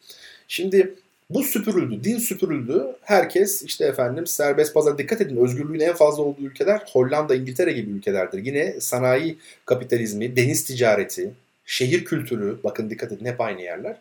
[0.47, 0.95] Şimdi
[1.29, 2.85] Bu süpürüldü, din süpürüldü.
[3.01, 7.91] Herkes işte efendim serbest pazar dikkat edin özgürlüğün en fazla olduğu ülkeler Hollanda, İngiltere gibi
[7.91, 8.45] ülkelerdir.
[8.45, 11.31] Yine sanayi kapitalizmi, deniz ticareti,
[11.65, 13.97] şehir kültürü bakın dikkat edin hep aynı yerler.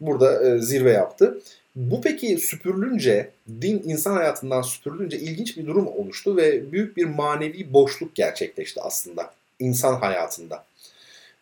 [0.00, 1.40] Burada e, zirve yaptı.
[1.76, 7.72] Bu peki süpürülünce, din insan hayatından süpürülünce ilginç bir durum oluştu ve büyük bir manevi
[7.72, 10.64] boşluk gerçekleşti aslında insan hayatında.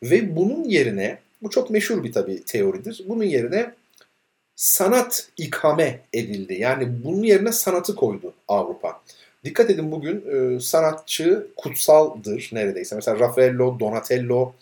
[0.02, 3.72] Ve bunun yerine, bu çok meşhur bir tabii teoridir, bunun yerine
[4.62, 6.54] sanat ikame edildi.
[6.54, 9.00] Yani bunun yerine sanatı koydu Avrupa.
[9.44, 12.96] Dikkat edin bugün e, sanatçı kutsaldır neredeyse.
[12.96, 14.52] Mesela Raffaello, Donatello,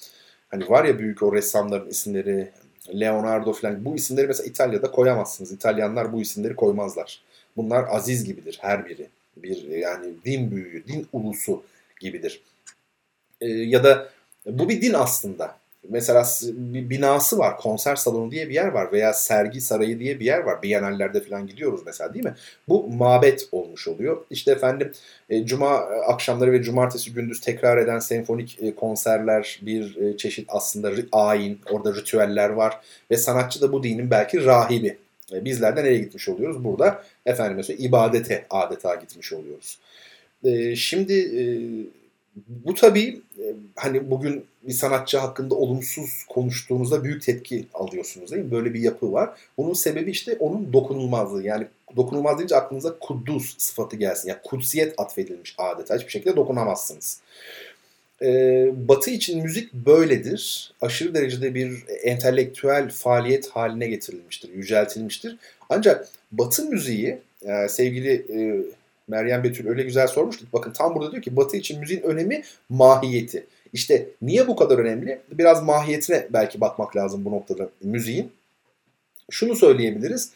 [0.48, 2.50] hani var ya büyük o ressamların isimleri,
[3.00, 5.52] Leonardo falan bu isimleri mesela İtalya'da koyamazsınız.
[5.52, 7.22] İtalyanlar bu isimleri koymazlar.
[7.56, 9.06] Bunlar aziz gibidir her biri.
[9.36, 11.62] Bir yani din büyüğü, din ulusu
[12.00, 12.42] gibidir.
[13.40, 14.08] E, ya da
[14.46, 15.59] bu bir din aslında.
[15.88, 20.24] Mesela bir binası var, konser salonu diye bir yer var veya sergi sarayı diye bir
[20.24, 20.62] yer var.
[20.62, 22.34] Bienallerde falan gidiyoruz mesela değil mi?
[22.68, 24.24] Bu mabet olmuş oluyor.
[24.30, 24.92] İşte efendim
[25.30, 30.92] e, cuma akşamları ve cumartesi gündüz tekrar eden senfonik e, konserler bir e, çeşit aslında
[31.12, 34.98] ayin, orada ritüeller var ve sanatçı da bu dinin belki rahibi.
[35.32, 36.64] Bizler de nereye gitmiş oluyoruz?
[36.64, 39.78] Burada efendim mesela ibadete adeta gitmiş oluyoruz.
[40.76, 41.14] Şimdi
[42.36, 48.50] bu tabii e, hani bugün bir sanatçı hakkında olumsuz konuştuğunuzda büyük tepki alıyorsunuz değil mi?
[48.50, 49.30] Böyle bir yapı var.
[49.58, 51.42] Bunun sebebi işte onun dokunulmazlığı.
[51.42, 51.66] Yani
[51.96, 54.28] dokunulmaz deyince aklınıza kuddus sıfatı gelsin.
[54.28, 55.96] Yani kutsiyet atfedilmiş adeta.
[55.96, 57.20] Hiçbir şekilde dokunamazsınız.
[58.22, 60.72] Ee, batı için müzik böyledir.
[60.80, 65.36] Aşırı derecede bir entelektüel faaliyet haline getirilmiştir, yüceltilmiştir.
[65.68, 68.62] Ancak Batı müziği, e, sevgili e,
[69.10, 70.46] Meryem Betül öyle güzel sormuştu.
[70.52, 73.46] Bakın tam burada diyor ki Batı için müziğin önemi mahiyeti.
[73.72, 75.20] İşte niye bu kadar önemli?
[75.32, 78.32] Biraz mahiyetine belki bakmak lazım bu noktada müziğin.
[79.30, 80.32] Şunu söyleyebiliriz.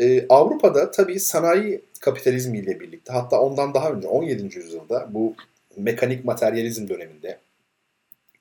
[0.00, 4.58] Ee, Avrupa'da tabii sanayi kapitalizmiyle birlikte hatta ondan daha önce 17.
[4.58, 5.34] yüzyılda bu
[5.76, 7.38] mekanik materyalizm döneminde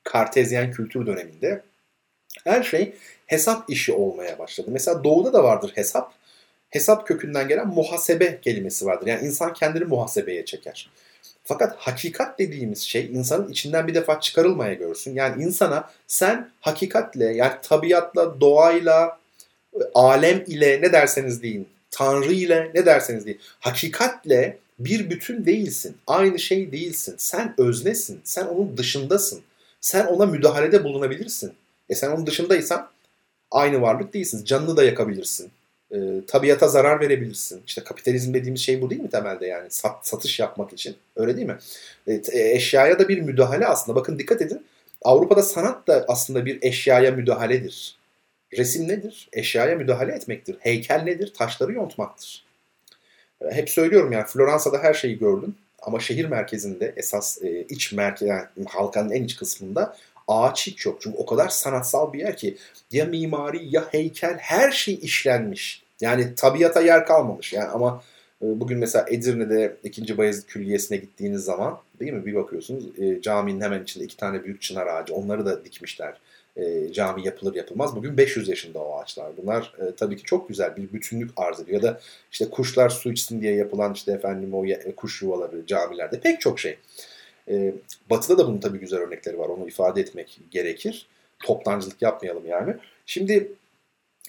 [0.04, 1.62] kartezyen kültür döneminde
[2.44, 2.94] her şey
[3.26, 4.70] hesap işi olmaya başladı.
[4.72, 6.14] Mesela doğuda da vardır hesap
[6.72, 9.08] hesap kökünden gelen muhasebe kelimesi vardır.
[9.08, 10.90] Yani insan kendini muhasebeye çeker.
[11.44, 15.16] Fakat hakikat dediğimiz şey insanın içinden bir defa çıkarılmaya görsün.
[15.16, 19.20] Yani insana sen hakikatle yani tabiatla, doğayla,
[19.94, 23.40] alem ile ne derseniz deyin, Tanrı ile ne derseniz deyin.
[23.60, 25.98] Hakikatle bir bütün değilsin.
[26.08, 27.16] Aynı şey değilsin.
[27.18, 28.22] Sen öznesin.
[28.24, 29.42] Sen onun dışındasın.
[29.82, 31.54] Sen ona müdahalede bulunabilirsin.
[31.90, 32.90] E sen onun dışındaysan
[33.52, 34.46] aynı varlık değilsin.
[34.46, 35.52] Canını da yakabilirsin
[35.92, 37.62] e, tabiata zarar verebilirsin.
[37.68, 40.96] İşte kapitalizm dediğimiz şey bu değil mi temelde yani sat, satış yapmak için.
[41.16, 41.58] Öyle değil mi?
[42.08, 43.96] E, eşyaya da bir müdahale aslında.
[43.96, 44.66] Bakın dikkat edin.
[45.02, 47.96] Avrupa'da sanat da aslında bir eşyaya müdahaledir.
[48.58, 49.30] Resim nedir?
[49.34, 50.56] Eşyaya müdahale etmektir.
[50.60, 51.34] Heykel nedir?
[51.38, 52.46] Taşları yontmaktır.
[53.42, 55.56] E, hep söylüyorum yani Floransa'da her şeyi gördüm.
[55.82, 59.96] Ama şehir merkezinde esas e, iç merkez yani halkanın en iç kısmında
[60.32, 60.98] ağaç hiç yok.
[61.02, 62.58] Çünkü o kadar sanatsal bir yer ki
[62.92, 65.84] ya mimari ya heykel her şey işlenmiş.
[66.02, 67.54] Yani tabiata yer kalmamış.
[67.54, 68.04] Yani ama
[68.42, 70.18] e, bugün mesela Edirne'de 2.
[70.18, 74.62] Bayezid Külliyesi'ne gittiğiniz zaman değil mi bir bakıyorsunuz e, caminin hemen içinde iki tane büyük
[74.62, 76.18] çınar ağacı onları da dikmişler.
[76.58, 77.96] E, cami yapılır yapılmaz.
[77.96, 79.38] Bugün 500 yaşında o ağaçlar.
[79.38, 81.84] Bunlar e, tabii ki çok güzel bir bütünlük arz ediyor.
[81.84, 82.00] Ya da
[82.32, 84.66] işte kuşlar su içsin diye yapılan işte efendim o
[84.96, 86.78] kuş yuvaları camilerde pek çok şey.
[87.50, 87.74] E,
[88.10, 89.50] batı'da da bunun tabii güzel örnekleri var.
[89.50, 91.08] Onu ifade etmek gerekir.
[91.44, 92.76] Toptancılık yapmayalım yani.
[93.06, 93.52] Şimdi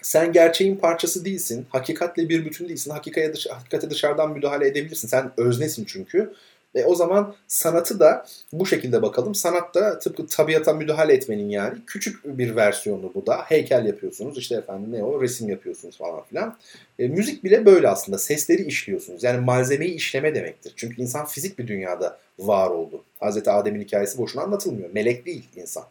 [0.02, 1.66] sen gerçeğin parçası değilsin.
[1.70, 2.90] Hakikatle bir bütün değilsin.
[2.90, 5.08] Hakikate, dış, hakikate dışarıdan müdahale edebilirsin.
[5.08, 6.32] Sen öznesin çünkü.
[6.74, 9.34] Ve o zaman sanatı da bu şekilde bakalım.
[9.34, 13.36] Sanat da tıpkı tabiata müdahale etmenin yani küçük bir versiyonu bu da.
[13.36, 16.58] Heykel yapıyorsunuz işte efendim ne o resim yapıyorsunuz falan filan.
[16.98, 19.22] E, müzik bile böyle aslında sesleri işliyorsunuz.
[19.22, 20.72] Yani malzemeyi işleme demektir.
[20.76, 23.04] Çünkü insan fizik bir dünyada var oldu.
[23.20, 24.90] Hazreti Adem'in hikayesi boşuna anlatılmıyor.
[24.92, 25.84] Melek değil insan.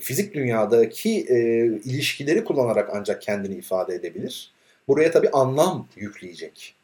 [0.00, 1.36] Fizik dünyadaki e,
[1.66, 4.52] ilişkileri kullanarak ancak kendini ifade edebilir.
[4.88, 6.74] Buraya tabii anlam yükleyecek.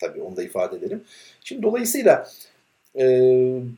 [0.00, 1.04] Tabii onu da ifade edelim.
[1.44, 2.28] Şimdi dolayısıyla
[2.98, 3.04] e,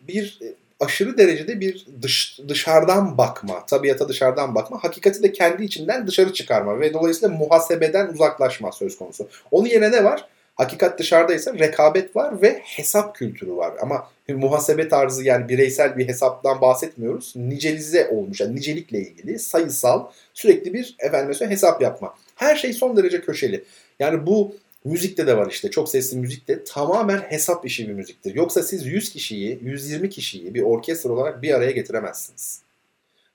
[0.09, 0.38] bir
[0.81, 6.81] aşırı derecede bir dış, dışarıdan bakma, tabiata dışarıdan bakma, hakikati de kendi içinden dışarı çıkarma
[6.81, 9.29] ve dolayısıyla muhasebeden uzaklaşma söz konusu.
[9.51, 10.29] Onun yerine ne var?
[10.55, 13.75] Hakikat dışarıdaysa rekabet var ve hesap kültürü var.
[13.81, 17.33] Ama muhasebe tarzı yani bireysel bir hesaptan bahsetmiyoruz.
[17.37, 22.14] Nicelize olmuş yani nicelikle ilgili sayısal sürekli bir efendim mesela hesap yapma.
[22.35, 23.64] Her şey son derece köşeli.
[23.99, 28.35] Yani bu müzikte de var işte çok sesli müzikte tamamen hesap işi bir müziktir.
[28.35, 32.61] Yoksa siz 100 kişiyi 120 kişiyi bir orkestra olarak bir araya getiremezsiniz.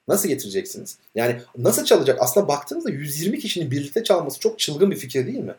[0.07, 0.97] Nasıl getireceksiniz?
[1.15, 2.17] Yani nasıl çalacak?
[2.21, 5.55] Aslında baktığınızda 120 kişinin birlikte çalması çok çılgın bir fikir değil mi?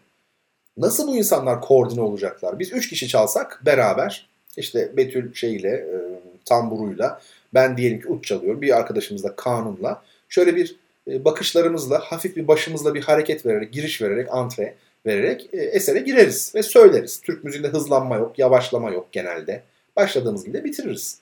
[0.81, 2.59] Nasıl bu insanlar koordine olacaklar?
[2.59, 5.97] Biz 3 kişi çalsak beraber işte Betül şeyle, e,
[6.45, 7.21] tamburuyla
[7.55, 8.63] ben diyelim ki uç çalıyorum.
[8.63, 10.03] Bir arkadaşımız da kanunla.
[10.29, 10.77] Şöyle bir
[11.11, 14.75] e, bakışlarımızla, hafif bir başımızla bir hareket vererek, giriş vererek, antre
[15.07, 17.21] vererek e, esere gireriz ve söyleriz.
[17.21, 19.63] Türk müziğinde hızlanma yok, yavaşlama yok genelde.
[19.97, 21.19] Başladığımız gibi de bitiririz.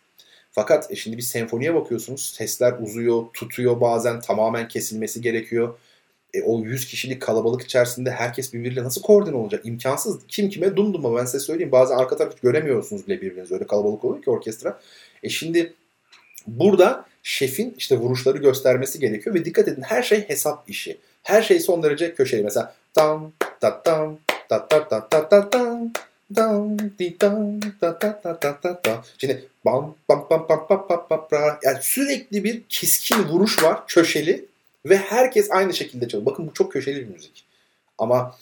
[0.50, 2.32] Fakat e, şimdi bir senfoniye bakıyorsunuz.
[2.36, 5.74] Sesler uzuyor, tutuyor bazen tamamen kesilmesi gerekiyor.
[6.34, 9.66] E, o 100 kişilik kalabalık içerisinde herkes birbiriyle nasıl koordine olacak?
[9.66, 10.18] İmkansız.
[10.28, 11.72] Kim kime dumduma ben size söyleyeyim.
[11.72, 13.54] Bazen arka tarafı göremiyorsunuz bile birbirinizi.
[13.54, 14.80] Öyle kalabalık oluyor ki orkestra.
[15.22, 15.74] E şimdi
[16.46, 20.98] burada şefin işte vuruşları göstermesi gerekiyor ve dikkat edin her şey hesap işi.
[21.22, 22.42] Her şey son derece köşeli.
[22.42, 25.92] Mesela tam ta tam ta ta ta ta ta tam
[26.36, 29.04] dam di dam ta ta ta ta ta ta.
[29.18, 33.86] Şimdi bam bam bam bam bam bam bam bam yani sürekli bir keskin vuruş var
[33.86, 34.47] köşeli
[34.88, 36.26] ve herkes aynı şekilde çalıyor.
[36.26, 37.44] Bakın bu çok köşeli bir müzik.
[37.98, 38.36] Ama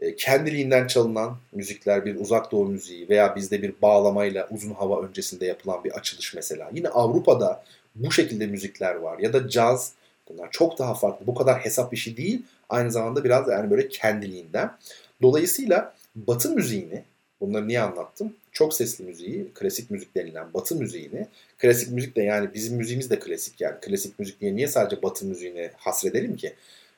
[0.00, 5.46] e, kendiliğinden çalınan müzikler bir uzak doğu müziği veya bizde bir bağlamayla uzun hava öncesinde
[5.46, 6.70] yapılan bir açılış mesela.
[6.74, 9.92] Yine Avrupa'da bu şekilde müzikler var ya da caz
[10.28, 11.26] bunlar çok daha farklı.
[11.26, 14.76] Bu kadar hesap işi değil aynı zamanda biraz yani böyle kendiliğinden.
[15.22, 17.04] Dolayısıyla Batı müziğini
[17.40, 18.34] bunları niye anlattım?
[18.52, 21.26] Çok sesli müziği, klasik müzik denilen Batı müziğini,
[21.58, 25.26] klasik müzik de yani bizim müziğimiz de klasik yani klasik müzik diye niye sadece Batı
[25.26, 26.54] müziğine hasredelim ki?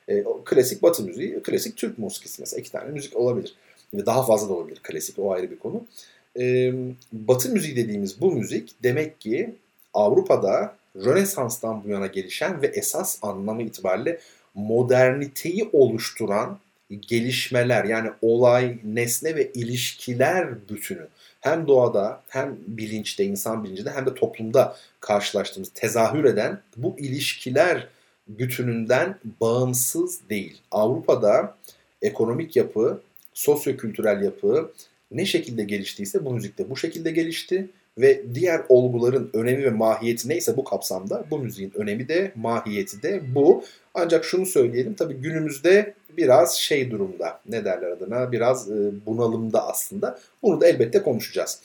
[0.07, 3.55] E, o klasik Batı müziği, klasik Türk musikisi mesela iki tane müzik olabilir.
[3.93, 5.83] Daha fazla da olabilir klasik o ayrı bir konu.
[6.39, 6.73] E,
[7.11, 9.55] batı müziği dediğimiz bu müzik demek ki
[9.93, 14.19] Avrupa'da Rönesans'tan bu yana gelişen ve esas anlamı itibariyle
[14.55, 16.59] moderniteyi oluşturan
[17.01, 21.07] gelişmeler yani olay, nesne ve ilişkiler bütünü
[21.41, 27.87] hem doğada hem bilinçte, insan bilincinde hem de toplumda karşılaştığımız, tezahür eden bu ilişkiler
[28.27, 30.61] bütününden bağımsız değil.
[30.71, 31.57] Avrupa'da
[32.01, 33.01] ekonomik yapı,
[33.33, 34.71] sosyokültürel yapı
[35.11, 40.57] ne şekilde geliştiyse bu müzikte bu şekilde gelişti ve diğer olguların önemi ve mahiyeti neyse
[40.57, 43.63] bu kapsamda bu müziğin önemi de mahiyeti de bu.
[43.93, 50.19] Ancak şunu söyleyelim tabii günümüzde biraz şey durumda ne derler adına biraz e, bunalımda aslında.
[50.43, 51.61] Bunu da elbette konuşacağız.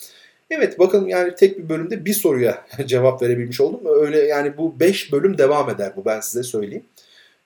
[0.51, 3.81] Evet bakın yani tek bir bölümde bir soruya cevap verebilmiş oldum.
[3.87, 6.85] Öyle yani bu 5 bölüm devam eder bu ben size söyleyeyim.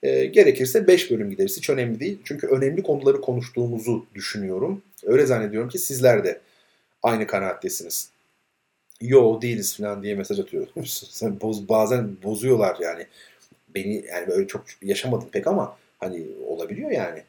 [0.02, 2.18] E, gerekirse 5 bölüm gideriz hiç önemli değil.
[2.24, 4.82] Çünkü önemli konuları konuştuğumuzu düşünüyorum.
[5.06, 6.40] Öyle zannediyorum ki sizler de
[7.02, 8.10] aynı kanaattesiniz.
[9.00, 10.66] Yo değiliz falan diye mesaj atıyor.
[11.40, 13.06] Boz, bazen bozuyorlar yani.
[13.74, 17.22] Beni yani böyle çok yaşamadım pek ama hani olabiliyor yani.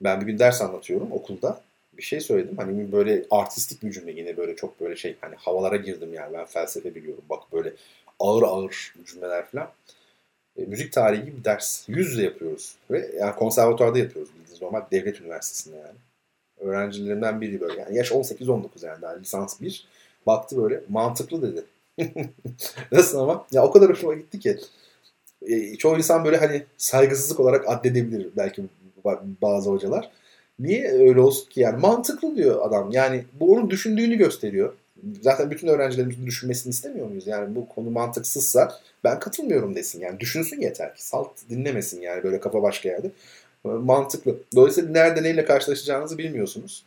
[0.00, 1.60] Ben bir gün ders anlatıyorum okulda.
[1.96, 2.56] Bir şey söyledim.
[2.58, 6.32] Hani böyle artistik bir cümle yine böyle çok böyle şey hani havalara girdim yani.
[6.34, 7.24] Ben felsefe biliyorum.
[7.30, 7.72] Bak böyle
[8.20, 9.70] ağır ağır cümleler falan.
[10.58, 11.88] E, müzik tarihi gibi bir ders.
[11.88, 12.76] Yüz yüze yapıyoruz.
[12.90, 15.98] Ve yani konservatuarda yapıyoruz bildiğiniz normal devlet üniversitesinde yani.
[16.60, 19.86] Öğrencilerimden biri böyle yani yaş 18-19 yani daha lisans 1
[20.26, 21.64] Baktı böyle mantıklı dedi.
[22.92, 23.46] Nasıl ama?
[23.52, 24.58] Ya o kadar hoşuma gitti ki.
[25.46, 28.62] E, çoğu insan böyle hani saygısızlık olarak addedebilir belki
[29.42, 30.10] bazı hocalar.
[30.58, 32.92] Niye öyle olsun ki yani mantıklı diyor adam.
[32.92, 34.74] Yani bu onun düşündüğünü gösteriyor.
[35.20, 37.26] Zaten bütün öğrencilerimizin düşünmesini istemiyor muyuz?
[37.26, 40.00] Yani bu konu mantıksızsa ben katılmıyorum desin.
[40.00, 41.06] Yani düşünsün yeter ki.
[41.06, 43.10] Salt dinlemesin yani böyle kafa başka yerde.
[43.64, 44.36] Mantıklı.
[44.54, 46.84] Dolayısıyla nerede neyle karşılaşacağınızı bilmiyorsunuz.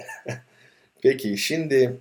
[1.02, 1.96] Peki şimdi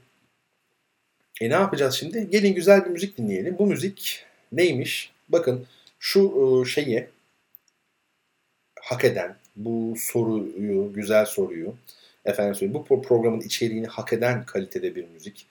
[1.41, 2.29] e ne yapacağız şimdi?
[2.29, 3.55] Gelin güzel bir müzik dinleyelim.
[3.59, 5.11] Bu müzik neymiş?
[5.29, 5.65] Bakın
[5.99, 6.33] şu
[6.65, 7.07] e, şeyi
[8.81, 11.75] hak eden, bu soruyu, güzel soruyu,
[12.25, 15.47] efendim söyleyeyim, bu programın içeriğini hak eden kalitede bir müzik.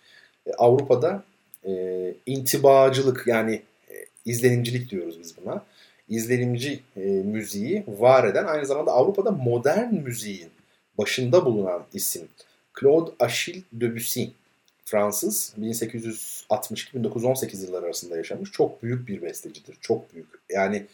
[0.46, 1.24] E, Avrupa'da
[1.64, 5.64] e, intibacılık yani e, izlenimcilik diyoruz biz buna.
[6.08, 10.50] İzlenimci e, müziği var eden aynı zamanda Avrupa'da modern müziğin
[10.98, 12.28] başında bulunan isim
[12.80, 14.24] Claude Achille Debussy
[14.87, 18.53] Fransız 1862-1918 yılları arasında yaşamış.
[18.53, 19.77] Çok büyük bir bestecidir.
[19.81, 20.29] Çok büyük.
[20.51, 20.87] Yani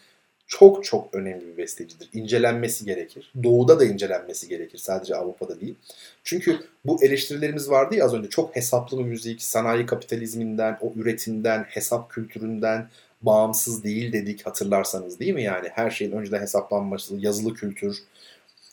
[0.47, 2.09] çok çok önemli bir bestecidir.
[2.13, 3.33] İncelenmesi gerekir.
[3.43, 4.79] Doğuda da incelenmesi gerekir.
[4.79, 5.75] Sadece Avrupa'da değil.
[6.25, 8.29] Çünkü bu eleştirilerimiz vardı ya az önce.
[8.29, 12.89] Çok hesaplı bir müzik, sanayi kapitalizminden, o üretimden, hesap kültüründen
[13.23, 15.43] bağımsız değil dedik hatırlarsanız değil mi?
[15.43, 17.99] Yani her şeyin önceden hesaplanması, yazılı kültür.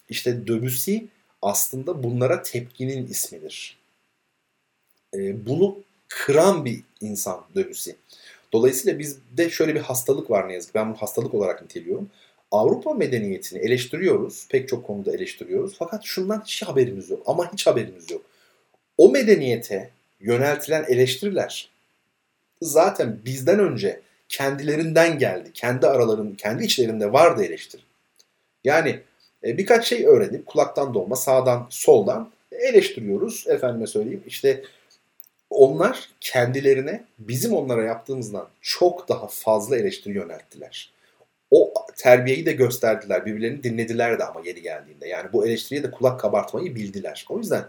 [0.10, 0.98] İşte Debussy
[1.41, 3.79] aslında bunlara tepkinin ismidir
[5.14, 7.91] e, bunu kıran bir insan Debussy.
[8.53, 12.10] Dolayısıyla bizde şöyle bir hastalık var ne yazık Ben bunu hastalık olarak niteliyorum.
[12.51, 14.47] Avrupa medeniyetini eleştiriyoruz.
[14.49, 15.76] Pek çok konuda eleştiriyoruz.
[15.80, 17.24] Fakat şundan hiç haberimiz yok.
[17.26, 18.22] Ama hiç haberimiz yok.
[18.97, 19.89] O medeniyete
[20.20, 21.70] yöneltilen eleştiriler
[22.62, 25.49] zaten bizden önce kendilerinden geldi.
[25.53, 27.82] Kendi araların, kendi içlerinde vardı eleştiri.
[28.64, 28.99] Yani
[29.43, 33.45] e, birkaç şey öğrenip kulaktan dolma, sağdan, soldan eleştiriyoruz.
[33.47, 34.64] Efendime söyleyeyim işte
[35.50, 40.93] onlar kendilerine bizim onlara yaptığımızdan çok daha fazla eleştiri yönelttiler.
[41.52, 43.26] O terbiyeyi de gösterdiler.
[43.26, 45.08] Birbirlerini dinlediler de ama yeri geldiğinde.
[45.08, 47.26] Yani bu eleştiriye de kulak kabartmayı bildiler.
[47.30, 47.66] O yüzden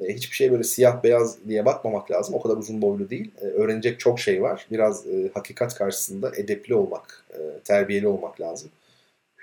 [0.00, 2.34] e, hiçbir şey böyle siyah beyaz diye bakmamak lazım.
[2.34, 3.30] O kadar uzun boylu değil.
[3.40, 4.66] E, öğrenecek çok şey var.
[4.70, 7.24] Biraz e, hakikat karşısında edepli olmak,
[7.64, 8.70] terbiyeli olmak lazım.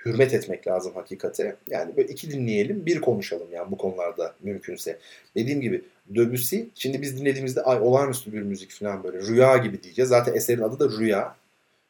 [0.04, 1.56] Hürmet etmek lazım hakikate.
[1.66, 4.98] Yani böyle iki dinleyelim, bir konuşalım yani bu konularda mümkünse.
[5.36, 10.08] Dediğim gibi Debussy, şimdi biz dinlediğimizde ay olağanüstü bir müzik falan böyle rüya gibi diyeceğiz.
[10.08, 11.36] Zaten eserin adı da Rüya.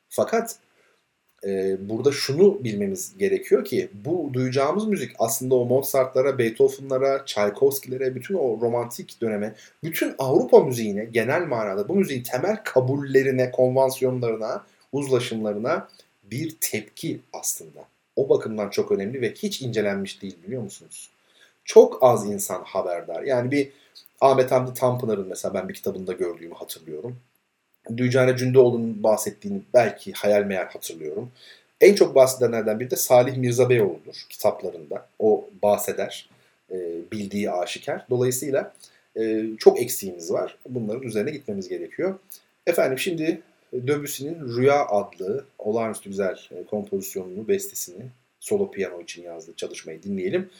[0.08, 0.58] Fakat
[1.44, 8.34] e, burada şunu bilmemiz gerekiyor ki bu duyacağımız müzik aslında o Mozart'lara, Beethoven'lara, Tchaikovsky'lere, bütün
[8.34, 9.54] o romantik döneme,
[9.84, 15.88] bütün Avrupa müziğine genel manada bu müziğin temel kabullerine, konvansiyonlarına, uzlaşımlarına
[16.24, 17.91] bir tepki aslında.
[18.16, 21.10] O bakımdan çok önemli ve hiç incelenmiş değil biliyor musunuz?
[21.64, 23.22] Çok az insan haberdar.
[23.22, 23.72] Yani bir
[24.20, 27.16] Ahmet Hamdi Tanpınar'ın mesela ben bir kitabında gördüğümü hatırlıyorum.
[27.96, 31.30] Dücane Cündoğlu'nun bahsettiğini belki hayal meyal hatırlıyorum.
[31.80, 35.06] En çok bahsedenlerden biri de Salih Mirza Beyoğlu'dur kitaplarında.
[35.18, 36.28] O bahseder.
[36.70, 36.76] E,
[37.12, 38.06] bildiği aşikar.
[38.10, 38.74] Dolayısıyla
[39.16, 40.58] e, çok eksiğimiz var.
[40.68, 42.18] Bunların üzerine gitmemiz gerekiyor.
[42.66, 43.42] Efendim şimdi
[43.72, 48.04] Debussy'nin Rüya adlı olağanüstü güzel e, kompozisyonunu, bestesini
[48.40, 50.50] solo piyano için yazdığı çalışmayı dinleyelim.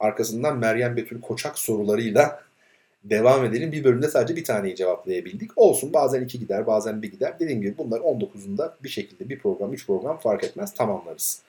[0.00, 2.42] Arkasından Meryem Betül Koçak sorularıyla
[3.04, 3.72] devam edelim.
[3.72, 5.50] Bir bölümde sadece bir taneyi cevaplayabildik.
[5.56, 7.40] Olsun bazen iki gider bazen bir gider.
[7.40, 11.42] Dediğim gibi bunlar 19'unda bir şekilde bir program, üç program fark etmez tamamlarız.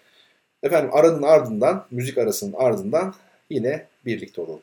[0.64, 3.14] Efendim aranın ardından, müzik arasının ardından
[3.50, 4.62] yine birlikte olalım.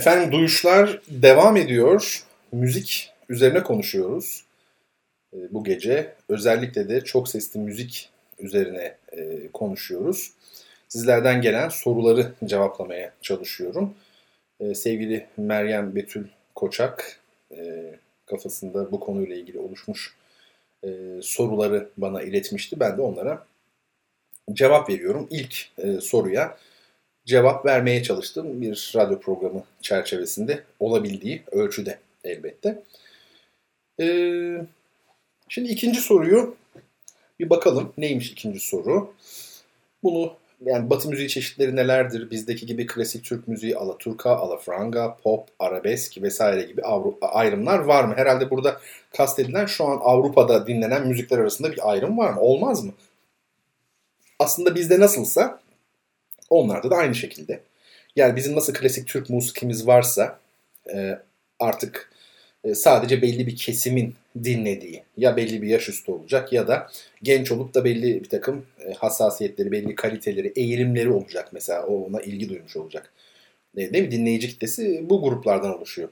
[0.00, 2.24] Efendim duyuşlar devam ediyor.
[2.52, 4.44] Müzik üzerine konuşuyoruz.
[5.34, 10.32] Ee, bu gece özellikle de çok sesli müzik üzerine e, konuşuyoruz.
[10.88, 13.94] Sizlerden gelen soruları cevaplamaya çalışıyorum.
[14.60, 17.20] Ee, sevgili Meryem Betül Koçak
[17.56, 17.84] e,
[18.26, 20.14] kafasında bu konuyla ilgili oluşmuş
[20.84, 20.88] e,
[21.22, 22.80] soruları bana iletmişti.
[22.80, 23.46] Ben de onlara
[24.52, 25.28] cevap veriyorum.
[25.30, 25.70] İlk
[26.02, 26.56] soruya
[27.30, 32.82] cevap vermeye çalıştım bir radyo programı çerçevesinde olabildiği ölçüde elbette.
[34.00, 34.56] Ee,
[35.48, 36.56] şimdi ikinci soruyu
[37.40, 37.92] bir bakalım.
[37.98, 39.14] Neymiş ikinci soru?
[40.02, 40.32] Bunu
[40.64, 42.30] yani Batı müziği çeşitleri nelerdir?
[42.30, 46.82] Bizdeki gibi klasik Türk müziği, alaturka, alafranga, pop, arabesk vesaire gibi
[47.22, 48.14] ayrımlar var mı?
[48.16, 48.80] Herhalde burada
[49.16, 52.40] kastedilen şu an Avrupa'da dinlenen müzikler arasında bir ayrım var mı?
[52.40, 52.92] Olmaz mı?
[54.38, 55.59] Aslında bizde nasılsa
[56.50, 57.60] Onlarda da aynı şekilde.
[58.16, 60.40] Yani bizim nasıl klasik Türk musikimiz varsa
[60.94, 61.18] e,
[61.58, 62.10] artık
[62.64, 66.88] e, sadece belli bir kesimin dinlediği ya belli bir yaş üstü olacak ya da
[67.22, 72.20] genç olup da belli bir takım e, hassasiyetleri, belli kaliteleri, eğilimleri olacak mesela o ona
[72.20, 73.12] ilgi duymuş olacak.
[73.76, 74.10] E, değil mi?
[74.10, 76.08] Dinleyici kitlesi bu gruplardan oluşuyor.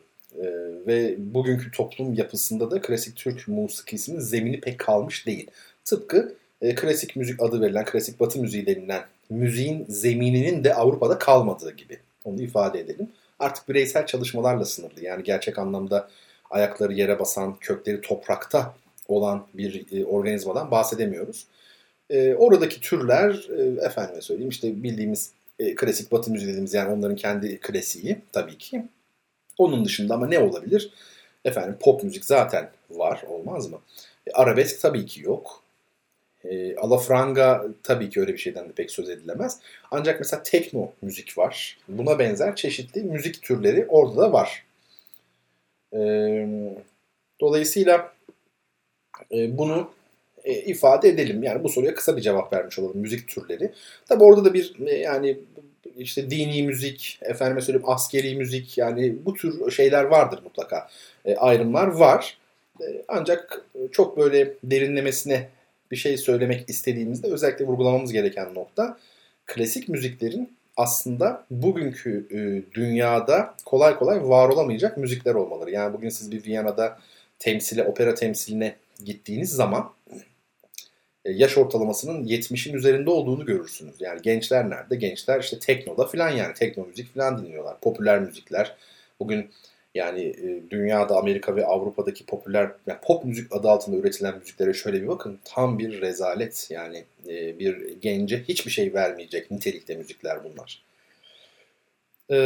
[0.86, 5.51] Ve bugünkü toplum yapısında da klasik Türk musikisinin zemini pek kalmış değil.
[5.84, 6.34] Tıpkı
[6.76, 11.99] klasik müzik adı verilen, klasik batı müziği denilen müziğin zemininin de Avrupa'da kalmadığı gibi.
[12.24, 13.09] Onu ifade edelim.
[13.39, 15.05] Artık bireysel çalışmalarla sınırlı.
[15.05, 16.09] Yani gerçek anlamda
[16.51, 18.74] ayakları yere basan, kökleri toprakta
[19.09, 21.47] olan bir e, organizmadan bahsedemiyoruz.
[22.11, 27.16] E, oradaki türler, e, efendime söyleyeyim işte bildiğimiz e, klasik batı müziği dediğimiz yani onların
[27.16, 28.85] kendi klasiği tabii ki.
[29.59, 30.93] Onun dışında ama ne olabilir?
[31.45, 33.79] Efendim pop müzik zaten var olmaz mı?
[34.26, 35.62] E, arabesk tabii ki yok.
[36.45, 39.61] E, alafranga tabii ki öyle bir şeyden de pek söz edilemez.
[39.91, 41.78] Ancak mesela tekno müzik var.
[41.89, 44.64] Buna benzer çeşitli müzik türleri orada da var.
[45.93, 46.01] E,
[47.41, 48.12] dolayısıyla
[49.32, 49.91] e, bunu
[50.45, 51.43] e, ifade edelim.
[51.43, 52.99] Yani bu soruya kısa bir cevap vermiş olalım.
[52.99, 53.72] Müzik türleri.
[54.09, 55.39] Tabii orada da bir e, yani
[55.97, 60.89] işte dini müzik, efendime söyleyeyim askeri müzik yani bu tür şeyler vardır mutlaka.
[61.24, 62.39] E, ayrımlar var.
[62.80, 65.49] E, ancak çok böyle derinlemesine
[65.91, 68.99] bir şey söylemek istediğimizde özellikle vurgulamamız gereken nokta
[69.47, 72.39] klasik müziklerin aslında bugünkü e,
[72.74, 75.70] dünyada kolay kolay var olamayacak müzikler olmaları.
[75.70, 76.99] Yani bugün siz bir Viyana'da
[77.39, 79.93] temsile, opera temsiline gittiğiniz zaman
[81.24, 83.97] e, yaş ortalamasının 70'in üzerinde olduğunu görürsünüz.
[84.01, 84.97] Yani gençler nerede?
[84.97, 87.80] Gençler işte teknoda falan yani tekno müzik falan dinliyorlar.
[87.80, 88.76] Popüler müzikler.
[89.20, 89.51] Bugün
[89.95, 95.03] yani e, dünyada Amerika ve Avrupa'daki popüler yani pop müzik adı altında üretilen müziklere şöyle
[95.03, 95.39] bir bakın.
[95.45, 96.66] Tam bir rezalet.
[96.70, 100.82] Yani e, bir gence hiçbir şey vermeyecek nitelikte müzikler bunlar.
[102.30, 102.39] E,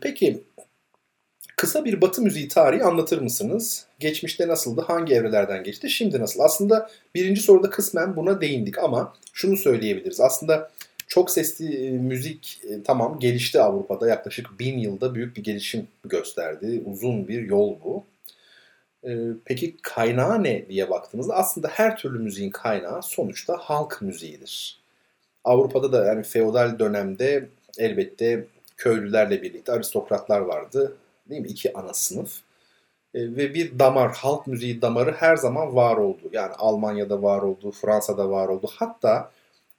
[0.00, 0.40] peki
[1.56, 3.86] kısa bir batı müziği tarihi anlatır mısınız?
[4.00, 4.80] Geçmişte nasıldı?
[4.80, 5.90] Hangi evrelerden geçti?
[5.90, 6.40] Şimdi nasıl?
[6.40, 10.20] Aslında birinci soruda kısmen buna değindik ama şunu söyleyebiliriz.
[10.20, 10.70] Aslında
[11.14, 16.82] çok sesli e, müzik e, tamam gelişti Avrupa'da yaklaşık bin yılda büyük bir gelişim gösterdi.
[16.86, 18.04] Uzun bir yol bu.
[19.04, 19.10] E,
[19.44, 24.80] peki kaynağı ne diye baktığımızda aslında her türlü müziğin kaynağı sonuçta halk müziğidir.
[25.44, 27.48] Avrupa'da da yani feodal dönemde
[27.78, 28.44] elbette
[28.76, 30.96] köylülerle birlikte aristokratlar vardı.
[31.30, 31.48] Değil mi?
[31.48, 32.40] İki ana sınıf.
[33.14, 36.22] Ve bir damar, halk müziği damarı her zaman var oldu.
[36.32, 38.66] Yani Almanya'da var oldu, Fransa'da var oldu.
[38.74, 39.30] Hatta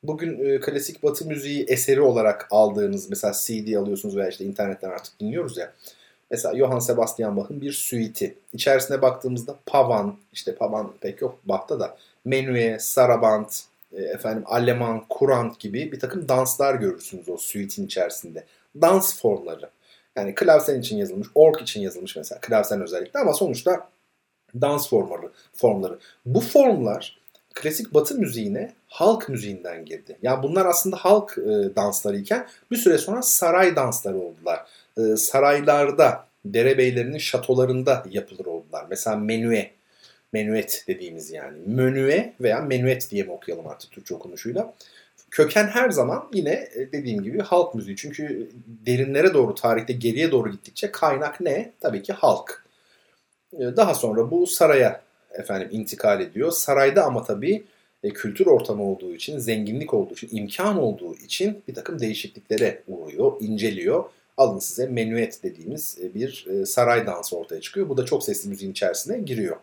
[0.08, 5.20] bugün e, klasik batı müziği eseri olarak aldığınız mesela CD alıyorsunuz veya işte internetten artık
[5.20, 5.74] dinliyoruz ya.
[6.32, 8.36] Mesela Johann Sebastian Bach'ın bir suite'i.
[8.54, 13.50] İçerisine baktığımızda pavan, işte pavan pek yok Bach'ta da menüe, saraband,
[13.94, 18.44] e, efendim Aleman, kurant gibi bir takım danslar görürsünüz o suite'in içerisinde.
[18.82, 19.70] Dans formları.
[20.16, 23.90] Yani klavsen için yazılmış, ork için yazılmış mesela klavsen özellikle ama sonuçta
[24.62, 25.32] dans formları.
[25.54, 26.00] formları.
[26.26, 27.20] Bu formlar
[27.54, 30.18] klasik batı müziğine halk müziğinden girdi.
[30.22, 34.66] Yani bunlar aslında halk e, dansları iken bir süre sonra saray dansları oldular.
[34.98, 38.86] E, saraylarda, derebeylerinin şatolarında yapılır oldular.
[38.90, 39.72] Mesela menüe,
[40.34, 41.58] menüet dediğimiz yani.
[41.66, 44.74] Menüe veya menüet diye mi okuyalım artık Türkçe okunuşuyla.
[45.32, 47.96] Köken her zaman yine e, dediğim gibi halk müziği.
[47.96, 48.52] Çünkü
[48.86, 51.72] derinlere doğru, tarihte geriye doğru gittikçe kaynak ne?
[51.80, 52.66] Tabii ki halk.
[53.54, 56.52] E, daha sonra bu saraya efendim intikal ediyor.
[56.52, 57.66] Sarayda ama tabii
[58.06, 63.34] e, kültür ortamı olduğu için, zenginlik olduğu için, imkan olduğu için bir takım değişikliklere uğruyor,
[63.40, 64.04] inceliyor.
[64.38, 67.90] Alın size menüet dediğimiz e, bir e, saray dansı ortaya çıkıyor.
[67.90, 69.56] Bu da çok sesli müziğin içerisine giriyor.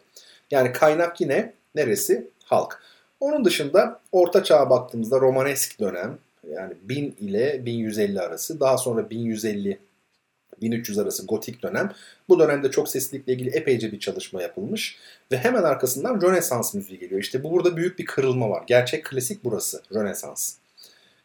[0.51, 2.29] Yani kaynak yine neresi?
[2.45, 2.83] Halk.
[3.21, 6.19] Onun dışında Orta Çağ'a baktığımızda Romanesk dönem
[6.51, 9.79] yani 1000 ile 1150 arası daha sonra 1150
[10.63, 11.93] 1300 arası gotik dönem.
[12.29, 14.99] Bu dönemde çok seslilikle ilgili epeyce bir çalışma yapılmış
[15.33, 17.21] ve hemen arkasından Rönesans müziği geliyor.
[17.21, 18.65] İşte bu burada büyük bir kırılma var.
[18.67, 20.55] Gerçek klasik burası, Rönesans.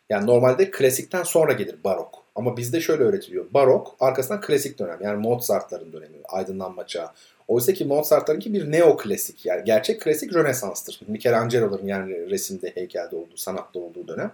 [0.10, 2.24] Yani normalde klasikten sonra gelir barok.
[2.36, 3.46] Ama bizde şöyle öğretiliyor.
[3.54, 4.98] Barok arkasından klasik dönem.
[5.02, 7.10] Yani Mozart'ların dönemi, aydınlanma çağı.
[7.48, 9.46] Oysa ki Mozart'larınki bir neoklasik.
[9.46, 11.00] Yani gerçek klasik Rönesans'tır.
[11.08, 14.32] Michelangelo'ların yani resimde, heykelde olduğu, sanatta olduğu dönem.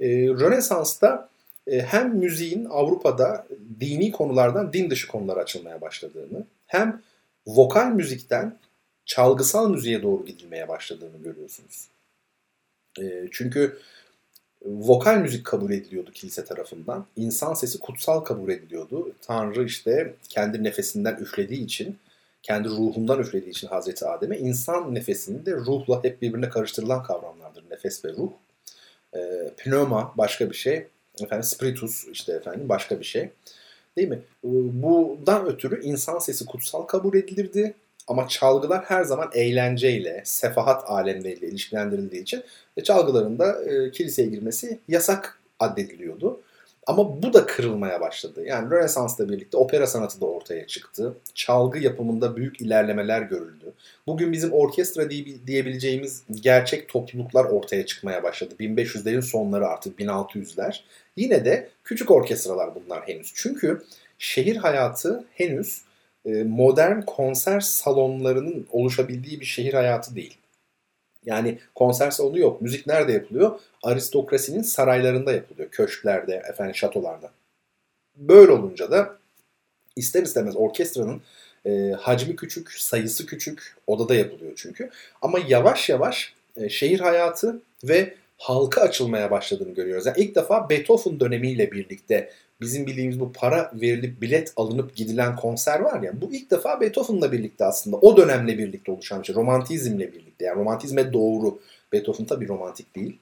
[0.00, 1.28] Ee, Rönesans'ta
[1.70, 3.46] hem müziğin Avrupa'da
[3.80, 7.02] dini konulardan din dışı konulara açılmaya başladığını, hem
[7.46, 8.58] vokal müzikten
[9.04, 11.88] çalgısal müziğe doğru gidilmeye başladığını görüyorsunuz.
[13.00, 13.78] E, çünkü
[14.64, 17.06] vokal müzik kabul ediliyordu kilise tarafından.
[17.16, 19.12] İnsan sesi kutsal kabul ediliyordu.
[19.22, 21.98] Tanrı işte kendi nefesinden üflediği için,
[22.42, 27.70] kendi ruhundan üflediği için Hazreti Adem'e insan nefesinin de ruhla hep birbirine karıştırılan kavramlardır.
[27.70, 28.30] Nefes ve ruh.
[29.14, 30.86] E, pneuma başka bir şey.
[31.24, 33.30] Efendim spiritus işte efendim başka bir şey.
[33.96, 34.18] Değil mi?
[34.72, 37.74] Bundan ötürü insan sesi kutsal kabul edilirdi.
[38.08, 42.42] Ama çalgılar her zaman eğlenceyle, sefahat alemleriyle ilişkilendirildiği için
[42.76, 46.40] e, çalgıların da e, kiliseye girmesi yasak addediliyordu.
[46.88, 48.44] Ama bu da kırılmaya başladı.
[48.44, 51.16] Yani Rönesans'la birlikte opera sanatı da ortaya çıktı.
[51.34, 53.72] Çalgı yapımında büyük ilerlemeler görüldü.
[54.06, 55.10] Bugün bizim orkestra
[55.46, 58.54] diyebileceğimiz gerçek topluluklar ortaya çıkmaya başladı.
[58.60, 60.80] 1500'lerin sonları artık 1600'ler.
[61.16, 63.32] Yine de küçük orkestralar bunlar henüz.
[63.34, 63.82] Çünkü
[64.18, 65.82] şehir hayatı henüz
[66.24, 70.38] e, modern konser salonlarının oluşabildiği bir şehir hayatı değil.
[71.24, 72.62] Yani konser salonu yok.
[72.62, 73.60] Müzik nerede yapılıyor?
[73.82, 75.68] Aristokrasinin saraylarında yapılıyor.
[75.70, 77.30] Köşklerde, efendim şatolarda.
[78.16, 79.18] Böyle olunca da
[79.96, 81.22] ister istemez orkestranın
[81.66, 83.76] e, hacmi küçük, sayısı küçük.
[83.86, 84.90] Odada yapılıyor çünkü.
[85.22, 90.06] Ama yavaş yavaş e, şehir hayatı ve halka açılmaya başladığını görüyoruz.
[90.06, 95.80] Yani ilk defa Beethoven dönemiyle birlikte bizim bildiğimiz bu para verilip bilet alınıp gidilen konser
[95.80, 99.36] var ya bu ilk defa Beethoven'la birlikte aslında o dönemle birlikte oluşan bir şey.
[99.36, 101.60] Romantizmle birlikte yani romantizme doğru.
[101.92, 103.18] Beethoven tabi romantik değil.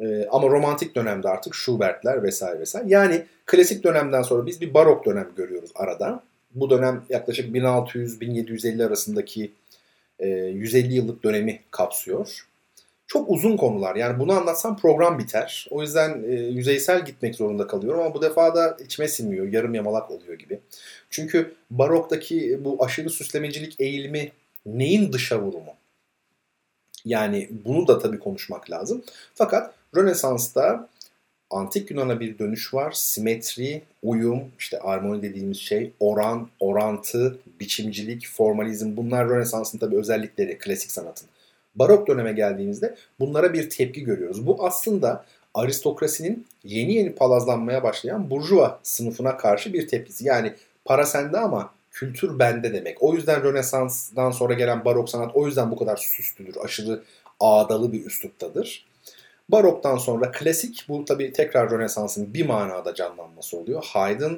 [0.00, 2.88] Ee, ama romantik dönemde artık Schubert'ler vesaire vesaire.
[2.88, 6.22] Yani klasik dönemden sonra biz bir barok dönem görüyoruz arada.
[6.54, 9.52] Bu dönem yaklaşık 1600-1750 arasındaki
[10.18, 12.46] e, 150 yıllık dönemi kapsıyor
[13.10, 13.96] çok uzun konular.
[13.96, 15.66] Yani bunu anlatsam program biter.
[15.70, 19.52] O yüzden e, yüzeysel gitmek zorunda kalıyorum ama bu defa da içime sinmiyor.
[19.52, 20.60] Yarım yamalak oluyor gibi.
[21.10, 24.32] Çünkü baroktaki bu aşırı süslemecilik eğilimi
[24.66, 25.74] neyin dışa vurumu?
[27.04, 29.02] Yani bunu da tabii konuşmak lazım.
[29.34, 30.88] Fakat Rönesans'ta
[31.50, 32.92] antik Yunan'a bir dönüş var.
[32.92, 40.90] Simetri, uyum, işte armoni dediğimiz şey, oran, orantı, biçimcilik, formalizm bunlar Rönesans'ın tabii özellikleri klasik
[40.90, 41.28] sanatın.
[41.74, 44.46] Barok döneme geldiğimizde bunlara bir tepki görüyoruz.
[44.46, 45.24] Bu aslında
[45.54, 50.26] aristokrasinin yeni yeni palazlanmaya başlayan burjuva sınıfına karşı bir tepkisi.
[50.26, 53.02] Yani para sende ama kültür bende demek.
[53.02, 56.56] O yüzden Rönesans'dan sonra gelen barok sanat o yüzden bu kadar süslüdür.
[56.64, 57.02] Aşırı
[57.40, 58.89] ağdalı bir üsluptadır.
[59.52, 63.84] Baroktan sonra klasik bu tabi tekrar Rönesans'ın bir manada canlanması oluyor.
[63.84, 64.34] Haydn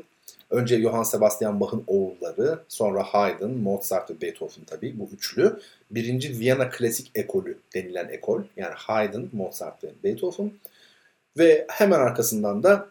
[0.53, 5.61] Önce Johann Sebastian Bach'ın oğulları, sonra Haydn, Mozart ve Beethoven tabii bu üçlü.
[5.91, 8.43] Birinci Viyana klasik ekolü denilen ekol.
[8.57, 10.53] Yani Haydn, Mozart ve Beethoven.
[11.39, 12.89] Ve hemen arkasından da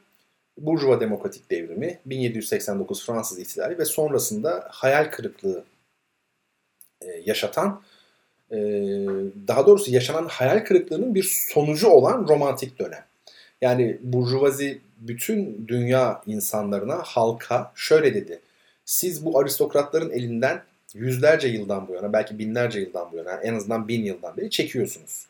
[0.57, 5.63] Burjuva Demokratik Devrimi, 1789 Fransız İhtilali ve sonrasında hayal kırıklığı
[7.01, 7.81] e, yaşatan,
[8.51, 8.57] e,
[9.47, 13.03] daha doğrusu yaşanan hayal kırıklığının bir sonucu olan romantik dönem.
[13.61, 18.39] Yani Burjuvazi bütün dünya insanlarına, halka şöyle dedi.
[18.85, 20.61] Siz bu aristokratların elinden
[20.93, 25.25] yüzlerce yıldan bu yana, belki binlerce yıldan bu yana, en azından bin yıldan beri çekiyorsunuz.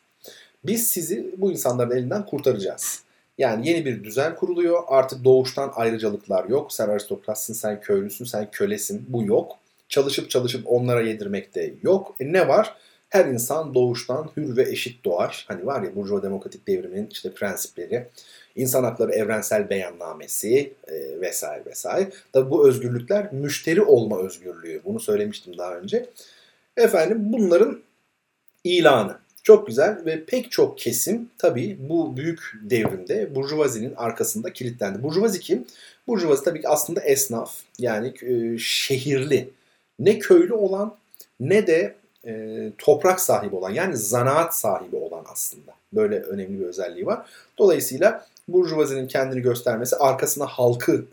[0.64, 3.02] Biz sizi bu insanların elinden kurtaracağız.
[3.38, 4.82] Yani yeni bir düzen kuruluyor.
[4.88, 6.72] Artık doğuştan ayrıcalıklar yok.
[6.72, 9.06] Sen aristokratsın, sen köylüsün, sen kölesin.
[9.08, 9.58] Bu yok.
[9.88, 12.14] Çalışıp çalışıp onlara yedirmek de yok.
[12.20, 12.74] E ne var?
[13.12, 15.44] Her insan doğuştan hür ve eşit doğar.
[15.48, 18.08] Hani var ya Burjuva Demokratik Devriminin işte prensipleri.
[18.56, 22.10] İnsan Hakları Evrensel Beyannamesi e, vesaire vesaire.
[22.32, 24.80] Tabi bu özgürlükler müşteri olma özgürlüğü.
[24.84, 26.06] Bunu söylemiştim daha önce.
[26.76, 27.80] Efendim bunların
[28.64, 29.18] ilanı.
[29.42, 35.02] Çok güzel ve pek çok kesim tabii bu büyük devrimde Burjuvazi'nin arkasında kilitlendi.
[35.02, 35.66] Burjuvazi kim?
[36.06, 39.50] Burjuvazi tabii ki aslında esnaf yani e, şehirli.
[39.98, 40.96] Ne köylü olan
[41.40, 45.72] ne de e, toprak sahibi olan yani zanaat sahibi olan aslında.
[45.92, 47.26] Böyle önemli bir özelliği var.
[47.58, 51.04] Dolayısıyla Burjuvazinin kendini göstermesi, arkasına halkı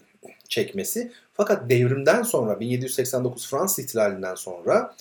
[0.50, 1.12] çekmesi.
[1.34, 4.96] Fakat devrimden sonra 1789 Fransız ihtilalinden sonra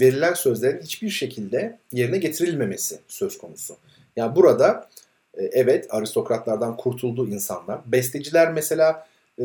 [0.00, 3.76] verilen sözlerin hiçbir şekilde yerine getirilmemesi söz konusu.
[4.16, 4.88] Yani burada
[5.34, 7.80] e, evet aristokratlardan kurtuldu insanlar.
[7.86, 9.06] Besteciler mesela
[9.38, 9.44] e,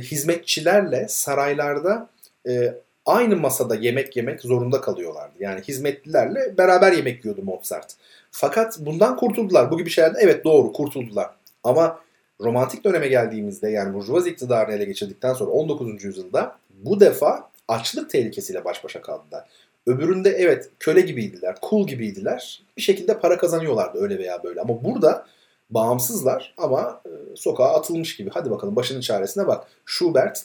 [0.00, 2.08] hizmetçilerle saraylarda
[2.48, 2.74] e,
[3.06, 5.34] aynı masada yemek yemek zorunda kalıyorlardı.
[5.40, 7.94] Yani hizmetlilerle beraber yemek yiyordu Mozart.
[8.30, 9.70] Fakat bundan kurtuldular.
[9.70, 11.30] Bu gibi şeylerden evet doğru kurtuldular.
[11.64, 12.00] Ama
[12.40, 16.04] romantik döneme geldiğimizde yani Burjuvazi iktidarını ele geçirdikten sonra 19.
[16.04, 19.48] yüzyılda bu defa açlık tehlikesiyle baş başa kaldılar.
[19.86, 22.62] Öbüründe evet köle gibiydiler, kul gibiydiler.
[22.76, 24.60] Bir şekilde para kazanıyorlardı öyle veya böyle.
[24.60, 25.26] Ama burada
[25.70, 28.30] bağımsızlar ama e, sokağa atılmış gibi.
[28.34, 29.66] Hadi bakalım başının çaresine bak.
[29.86, 30.44] Schubert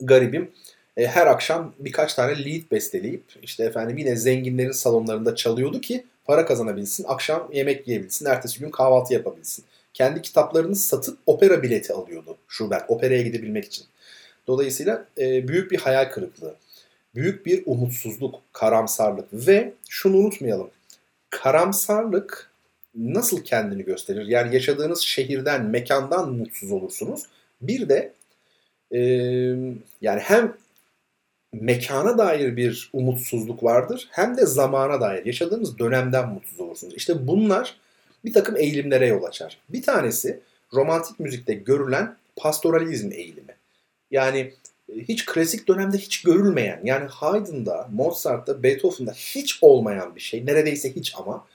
[0.00, 0.50] garibim
[0.96, 6.46] e, her akşam birkaç tane lead besteleyip işte efendim yine zenginlerin salonlarında çalıyordu ki para
[6.46, 9.64] kazanabilsin, akşam yemek yiyebilsin, ertesi gün kahvaltı yapabilsin.
[9.94, 13.84] Kendi kitaplarını satıp opera bileti alıyordu Schubert, operaya gidebilmek için.
[14.46, 16.54] Dolayısıyla e, büyük bir hayal kırıklığı,
[17.14, 20.70] büyük bir umutsuzluk, karamsarlık ve şunu unutmayalım.
[21.30, 22.50] Karamsarlık
[22.94, 24.26] nasıl kendini gösterir?
[24.26, 27.22] Yani yaşadığınız şehirden, mekandan mutsuz olursunuz.
[27.60, 28.12] Bir de
[28.94, 28.98] e,
[30.00, 30.54] yani hem
[31.52, 36.94] mekana dair bir umutsuzluk vardır hem de zamana dair yaşadığınız dönemden mutsuz olursunuz.
[36.94, 37.76] İşte bunlar
[38.24, 39.58] bir takım eğilimlere yol açar.
[39.68, 40.40] Bir tanesi
[40.74, 43.56] romantik müzikte görülen pastoralizm eğilimi.
[44.10, 44.52] Yani
[44.94, 50.46] e, hiç klasik dönemde hiç görülmeyen yani Haydn'da, Mozart'ta, Beethoven'da hiç olmayan bir şey.
[50.46, 51.46] Neredeyse hiç ama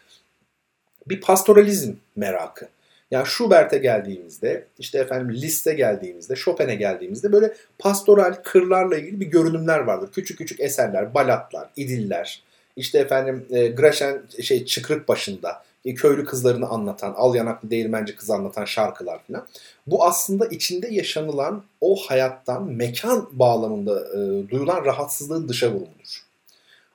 [1.07, 2.67] bir pastoralizm merakı.
[3.11, 9.79] Yani Schubert'e geldiğimizde, işte efendim Liszt'e geldiğimizde, Chopin'e geldiğimizde böyle pastoral kırlarla ilgili bir görünümler
[9.79, 10.09] vardır.
[10.11, 12.43] Küçük küçük eserler, balatlar, idiller.
[12.75, 18.33] İşte efendim e, Graşen şey Çıkrık başında e, köylü kızlarını anlatan, al yanaklı değirmenci kızı
[18.33, 19.47] anlatan şarkılar falan.
[19.87, 26.23] Bu aslında içinde yaşanılan o hayattan mekan bağlamında e, duyulan rahatsızlığın dışa vurumudur.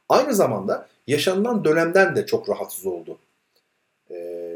[0.08, 3.18] Aynı zamanda yaşanılan dönemden de çok rahatsız oldu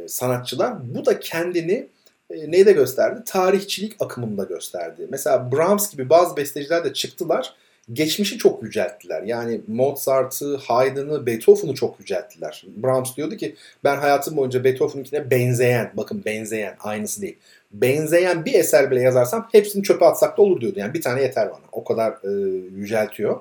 [0.09, 0.95] sanatçılar.
[0.95, 1.87] Bu da kendini
[2.31, 3.23] e, neyde gösterdi?
[3.27, 5.07] Tarihçilik akımında gösterdi.
[5.11, 7.55] Mesela Brahms gibi bazı besteciler de çıktılar.
[7.93, 9.23] Geçmişi çok yücelttiler.
[9.23, 12.65] Yani Mozart'ı, Haydn'ı, Beethoven'ı çok yücelttiler.
[12.77, 13.55] Brahms diyordu ki
[13.85, 17.37] ben hayatım boyunca Beethoven'ınkine benzeyen, bakın benzeyen, aynısı değil.
[17.73, 20.79] Benzeyen bir eser bile yazarsam hepsini çöpe atsak da olur diyordu.
[20.79, 21.65] Yani bir tane yeter bana.
[21.73, 22.31] O kadar e,
[22.77, 23.41] yüceltiyor.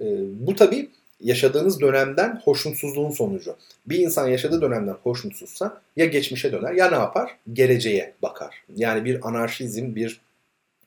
[0.00, 0.06] E,
[0.46, 0.90] bu tabii
[1.20, 3.56] yaşadığınız dönemden hoşnutsuzluğun sonucu.
[3.86, 7.36] Bir insan yaşadığı dönemden hoşnutsuzsa ya geçmişe döner ya ne yapar?
[7.52, 8.64] Geleceğe bakar.
[8.76, 10.20] Yani bir anarşizm, bir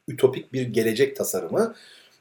[0.07, 1.75] ütopik bir gelecek tasarımı.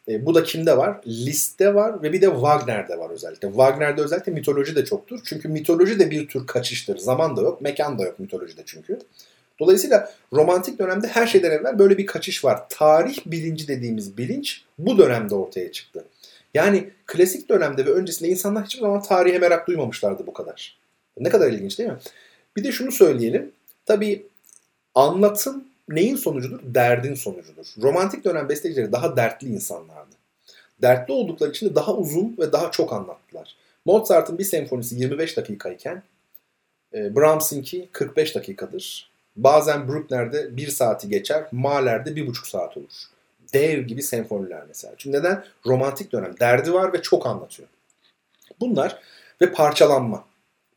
[0.08, 1.00] E, bu da kimde var?
[1.06, 3.48] Liste var ve bir de Wagner'de var özellikle.
[3.48, 5.20] Wagner'de özellikle mitoloji de çoktur.
[5.24, 6.98] Çünkü mitoloji de bir tür kaçıştır.
[6.98, 8.98] Zaman da yok, mekan da yok mitolojide çünkü.
[9.58, 12.68] Dolayısıyla romantik dönemde her şeyden evvel böyle bir kaçış var.
[12.68, 16.04] Tarih bilinci dediğimiz bilinç bu dönemde ortaya çıktı.
[16.56, 20.78] Yani klasik dönemde ve öncesinde insanlar hiçbir zaman tarihe merak duymamışlardı bu kadar.
[21.18, 21.98] Ne kadar ilginç değil mi?
[22.56, 23.52] Bir de şunu söyleyelim.
[23.86, 24.26] Tabii
[24.94, 26.60] anlatım neyin sonucudur?
[26.62, 27.66] Derdin sonucudur.
[27.82, 30.14] Romantik dönem bestecileri daha dertli insanlardı.
[30.82, 33.56] Dertli oldukları için de daha uzun ve daha çok anlattılar.
[33.84, 36.02] Mozart'ın bir senfonisi 25 dakikayken
[36.94, 39.10] e, Brahms'ınki 45 dakikadır.
[39.36, 43.15] Bazen Bruckner'de 1 saati geçer, Mahler'de 1,5 saat olur
[43.52, 44.94] dev gibi senfoniler mesela.
[44.98, 45.44] Çünkü neden?
[45.66, 46.34] Romantik dönem.
[46.40, 47.68] Derdi var ve çok anlatıyor.
[48.60, 49.00] Bunlar
[49.40, 50.24] ve parçalanma.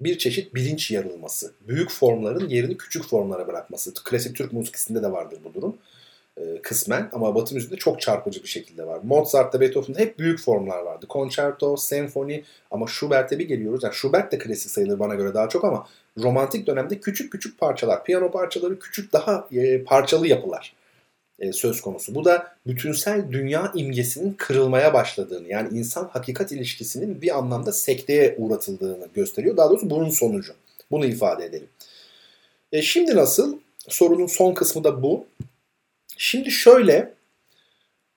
[0.02, 1.54] Bir çeşit bilinç yarılması.
[1.68, 3.94] Büyük formların yerini küçük formlara bırakması.
[3.94, 5.78] Klasik Türk musikisinde de vardır bu durum.
[6.38, 9.00] Ee, kısmen ama Batı müziğinde çok çarpıcı bir şekilde var.
[9.04, 11.06] Mozart'ta, Beethoven'da hep büyük formlar vardı.
[11.10, 13.84] Concerto, senfoni ama Schubert'e bir geliyoruz.
[13.84, 18.04] Yani Schubert de klasik sayılır bana göre daha çok ama romantik dönemde küçük küçük parçalar,
[18.04, 20.79] piyano parçaları küçük daha e, parçalı yapılar
[21.40, 22.16] e, söz konusu.
[22.16, 29.08] Bu da bütünsel dünya imgesinin kırılmaya başladığını yani insan hakikat ilişkisinin bir anlamda sekteye uğratıldığını
[29.14, 29.58] gösteriyor.
[29.58, 30.54] Daha doğrusu bunun sonucu.
[30.92, 31.68] Bunu ifade edelim.
[32.72, 33.58] E, şimdi nasıl?
[33.88, 35.26] Sorunun son kısmı da bu.
[36.18, 37.14] Şimdi şöyle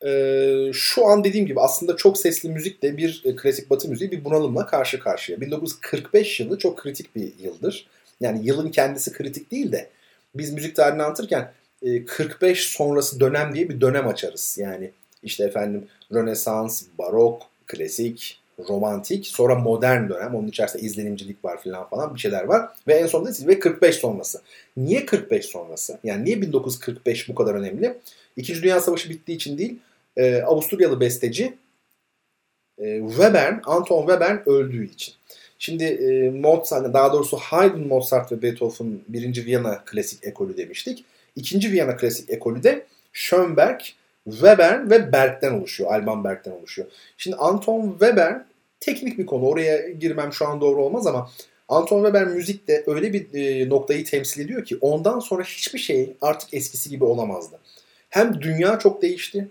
[0.06, 4.10] e, şu an dediğim gibi aslında çok sesli müzik de bir e, klasik batı müziği
[4.10, 5.40] bir bunalımla karşı karşıya.
[5.40, 7.86] 1945 yılı çok kritik bir yıldır.
[8.20, 9.90] Yani yılın kendisi kritik değil de
[10.34, 11.52] biz müzik tarihini anlatırken
[12.06, 14.58] 45 e, sonrası dönem diye bir dönem açarız.
[14.60, 14.90] Yani
[15.22, 20.34] işte efendim Rönesans, Barok, Klasik, Romantik, sonra modern dönem.
[20.34, 22.68] Onun içerisinde izlenimcilik var filan falan bir şeyler var.
[22.88, 24.40] Ve en sonunda ve 45 sonrası.
[24.76, 25.98] Niye 45 sonrası?
[26.04, 27.98] Yani niye 1945 bu kadar önemli?
[28.36, 29.78] İkinci Dünya Savaşı bittiği için değil,
[30.16, 31.54] e, Avusturyalı besteci
[32.78, 35.14] e, Webern, Anton Webern öldüğü için.
[35.58, 41.04] Şimdi e, Mozart, daha doğrusu Haydn, Mozart ve Beethoven birinci Viyana klasik ekolü demiştik.
[41.36, 43.80] İkinci Viyana klasik ekolü de Schönberg,
[44.24, 45.92] Webern ve Berg'den oluşuyor.
[45.92, 46.88] Alban Berg'den oluşuyor.
[47.16, 48.38] Şimdi Anton Webern
[48.80, 49.46] teknik bir konu.
[49.46, 51.30] Oraya girmem şu an doğru olmaz ama
[51.68, 56.54] Anton Weber müzikte öyle bir e, noktayı temsil ediyor ki ondan sonra hiçbir şey artık
[56.54, 57.58] eskisi gibi olamazdı.
[58.08, 59.48] hem dünya çok değişti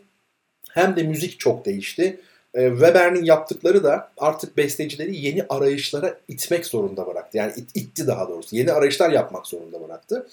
[0.72, 2.20] hem de müzik çok değişti.
[2.54, 7.38] E, Weber'in yaptıkları da artık bestecileri yeni arayışlara itmek zorunda bıraktı.
[7.38, 8.56] Yani it, itti daha doğrusu.
[8.56, 10.28] Yeni arayışlar yapmak zorunda bıraktı.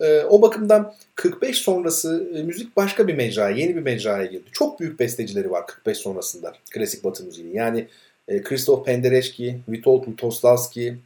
[0.00, 4.44] E, o bakımdan 45 sonrası e, müzik başka bir mecraya, yeni bir mecraya girdi.
[4.52, 7.54] Çok büyük bestecileri var 45 sonrasında klasik batı müziğinin.
[7.54, 7.88] Yani
[8.28, 10.96] e, Christoph Penderecki, Witold Lutoslavski,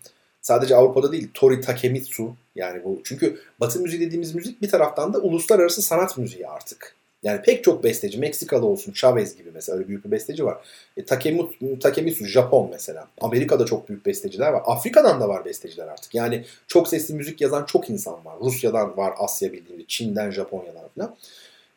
[0.43, 3.01] sadece Avrupa'da değil Tori Takemitsu yani bu.
[3.05, 6.95] Çünkü batı müziği dediğimiz müzik bir taraftan da uluslararası sanat müziği artık.
[7.27, 10.59] Yani pek çok besteci Meksikalı olsun Chavez gibi mesela öyle büyük bir besteci var.
[10.97, 13.09] E, Takemitsu, Takemitsu Japon mesela.
[13.21, 14.63] Amerika'da çok büyük besteciler var.
[14.67, 16.15] Afrika'dan da var besteciler artık.
[16.15, 18.35] Yani çok sesli müzik yazan çok insan var.
[18.41, 21.17] Rusya'dan var Asya bildiğimiz, Çin'den, Japonya'dan falan.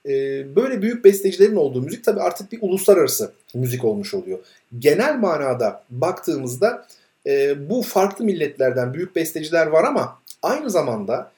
[0.05, 0.11] E,
[0.55, 4.39] böyle büyük bestecilerin olduğu müzik tabii artık bir uluslararası müzik olmuş oluyor.
[4.79, 6.87] Genel manada baktığımızda
[7.27, 11.31] e, bu farklı milletlerden büyük besteciler var ama aynı zamanda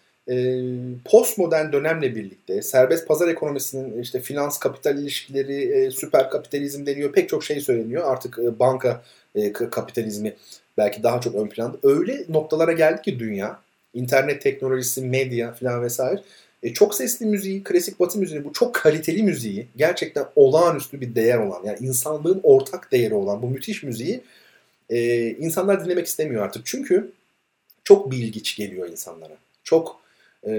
[1.05, 7.13] postmodern dönemle birlikte serbest pazar ekonomisinin işte finans kapital ilişkileri, e, süper kapitalizm deniyor.
[7.13, 8.03] Pek çok şey söyleniyor.
[8.05, 9.03] Artık e, banka
[9.35, 10.35] e, kapitalizmi
[10.77, 11.77] belki daha çok ön planda.
[11.83, 13.59] Öyle noktalara geldi ki dünya,
[13.93, 16.21] internet teknolojisi, medya falan vesaire.
[16.73, 21.63] Çok sesli müziği, klasik batı müziği, bu çok kaliteli müziği, gerçekten olağanüstü bir değer olan,
[21.65, 24.21] yani insanlığın ortak değeri olan bu müthiş müziği
[25.39, 26.65] insanlar dinlemek istemiyor artık.
[26.65, 27.11] Çünkü
[27.83, 29.37] çok bilgiç geliyor insanlara.
[29.63, 30.01] Çok
[30.43, 30.53] e,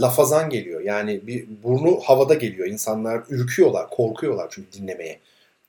[0.00, 0.80] lafazan geliyor.
[0.80, 2.68] Yani bir burnu havada geliyor.
[2.68, 5.18] İnsanlar ürküyorlar, korkuyorlar çünkü dinlemeye.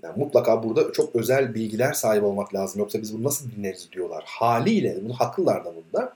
[0.03, 2.79] Yani mutlaka burada çok özel bilgiler sahip olmak lazım.
[2.79, 4.23] Yoksa biz bunu nasıl dinleriz diyorlar.
[4.27, 6.15] Haliyle bunu haklılar da bunda.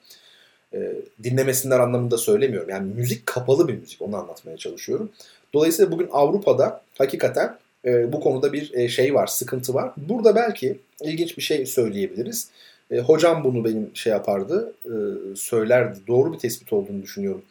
[0.73, 2.69] E, dinlemesinler anlamında söylemiyorum.
[2.69, 4.01] Yani müzik kapalı bir müzik.
[4.01, 5.09] Onu anlatmaya çalışıyorum.
[5.53, 9.91] Dolayısıyla bugün Avrupa'da hakikaten e, bu konuda bir e, şey var, sıkıntı var.
[9.97, 12.49] Burada belki ilginç bir şey söyleyebiliriz.
[12.91, 14.91] E, hocam bunu benim şey yapardı, e,
[15.35, 15.99] söylerdi.
[16.07, 17.41] Doğru bir tespit olduğunu düşünüyorum.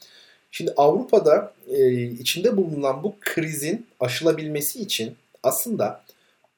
[0.51, 6.01] Şimdi Avrupa'da e, içinde bulunan bu krizin aşılabilmesi için aslında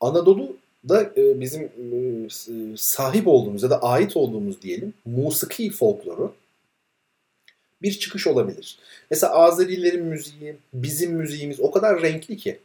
[0.00, 2.28] Anadolu'da e, bizim e,
[2.76, 6.34] sahip olduğumuz ya da ait olduğumuz diyelim musiki folkloru
[7.82, 8.78] bir çıkış olabilir.
[9.10, 12.58] Mesela Azerilerin müziği, bizim müziğimiz o kadar renkli ki.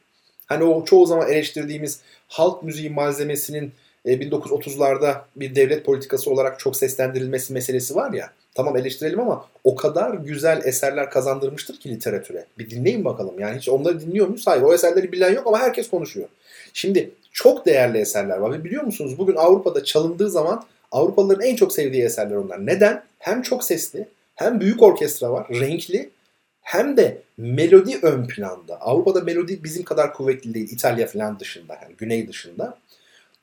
[0.46, 3.72] Hani o çoğu zaman eleştirdiğimiz halk müziği malzemesinin
[4.06, 8.30] 1930'larda e, bir devlet politikası olarak çok seslendirilmesi meselesi var ya.
[8.56, 12.46] Tamam eleştirelim ama o kadar güzel eserler kazandırmıştır ki literatüre.
[12.58, 13.40] Bir dinleyin bakalım.
[13.40, 14.48] Yani hiç onları dinliyor muyuz?
[14.48, 14.62] Hayır.
[14.62, 16.28] O eserleri bilen yok ama herkes konuşuyor.
[16.74, 18.52] Şimdi çok değerli eserler var.
[18.52, 22.66] Ve biliyor musunuz bugün Avrupa'da çalındığı zaman Avrupalıların en çok sevdiği eserler onlar.
[22.66, 23.04] Neden?
[23.20, 26.10] Hem çok sesli, hem büyük orkestra var, renkli,
[26.62, 28.82] hem de melodi ön planda.
[28.82, 30.72] Avrupa'da melodi bizim kadar kuvvetli değil.
[30.72, 32.78] İtalya falan dışında, yani güney dışında.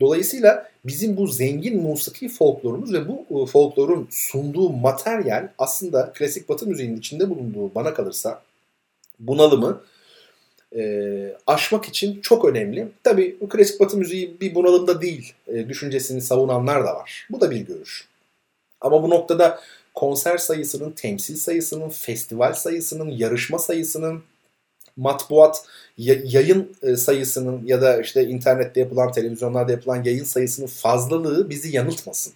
[0.01, 6.66] Dolayısıyla bizim bu zengin musiki folklorumuz ve bu e, folklorun sunduğu materyal aslında klasik batı
[6.66, 8.42] müziğinin içinde bulunduğu bana kalırsa
[9.18, 9.82] bunalımı
[10.76, 12.88] e, aşmak için çok önemli.
[13.05, 17.26] Tabi klasik batı müziği bir bunalımda değil e, düşüncesini savunanlar da var.
[17.30, 18.09] Bu da bir görüş.
[18.80, 19.61] Ama bu noktada
[19.94, 24.22] konser sayısının, temsil sayısının, festival sayısının, yarışma sayısının,
[24.97, 25.64] matbuat
[25.99, 32.32] yayın e, sayısının ya da işte internette yapılan, televizyonlarda yapılan yayın sayısının fazlalığı bizi yanıltmasın.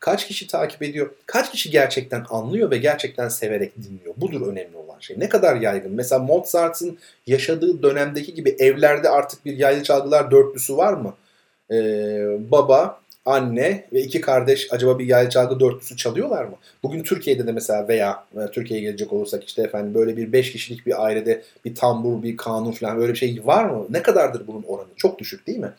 [0.00, 1.10] Kaç kişi takip ediyor?
[1.26, 4.14] Kaç kişi gerçekten anlıyor ve gerçekten severek dinliyor?
[4.16, 5.20] Budur önemli olan şey.
[5.20, 5.92] Ne kadar yaygın?
[5.92, 11.14] Mesela Mozart'ın yaşadığı dönemdeki gibi evlerde artık bir yaylı çalgılar dörtlüsü var mı?
[11.70, 16.56] Ee, baba, anne ve iki kardeş acaba bir yaylı çalgı dörtlüsü çalıyorlar mı?
[16.82, 20.86] Bugün Türkiye'de de mesela veya e, Türkiye'ye gelecek olursak işte efendim böyle bir beş kişilik
[20.86, 23.86] bir ailede bir tambur, bir kanun falan böyle bir şey var mı?
[23.90, 24.88] Ne kadardır bunun oranı?
[24.96, 25.72] Çok düşük değil mi?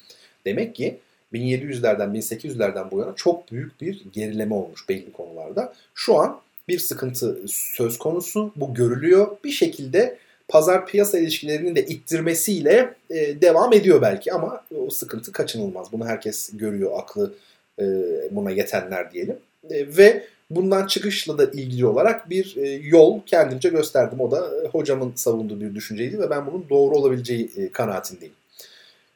[0.45, 0.97] Demek ki
[1.33, 5.73] 1700'lerden 1800'lerden bu yana çok büyük bir gerileme olmuş belli konularda.
[5.93, 8.51] Şu an bir sıkıntı söz konusu.
[8.55, 9.37] Bu görülüyor.
[9.43, 10.17] Bir şekilde
[10.49, 15.91] pazar piyasa ilişkilerinin de ittirmesiyle e, devam ediyor belki ama o sıkıntı kaçınılmaz.
[15.91, 17.33] Bunu herkes görüyor, aklı
[17.79, 17.85] e,
[18.31, 19.37] buna yetenler diyelim.
[19.69, 24.19] E, ve bundan çıkışla da ilgili olarak bir e, yol kendimce gösterdim.
[24.19, 28.33] O da e, hocamın savunduğu bir düşünceydi ve ben bunun doğru olabileceği e, kanaatindeyim.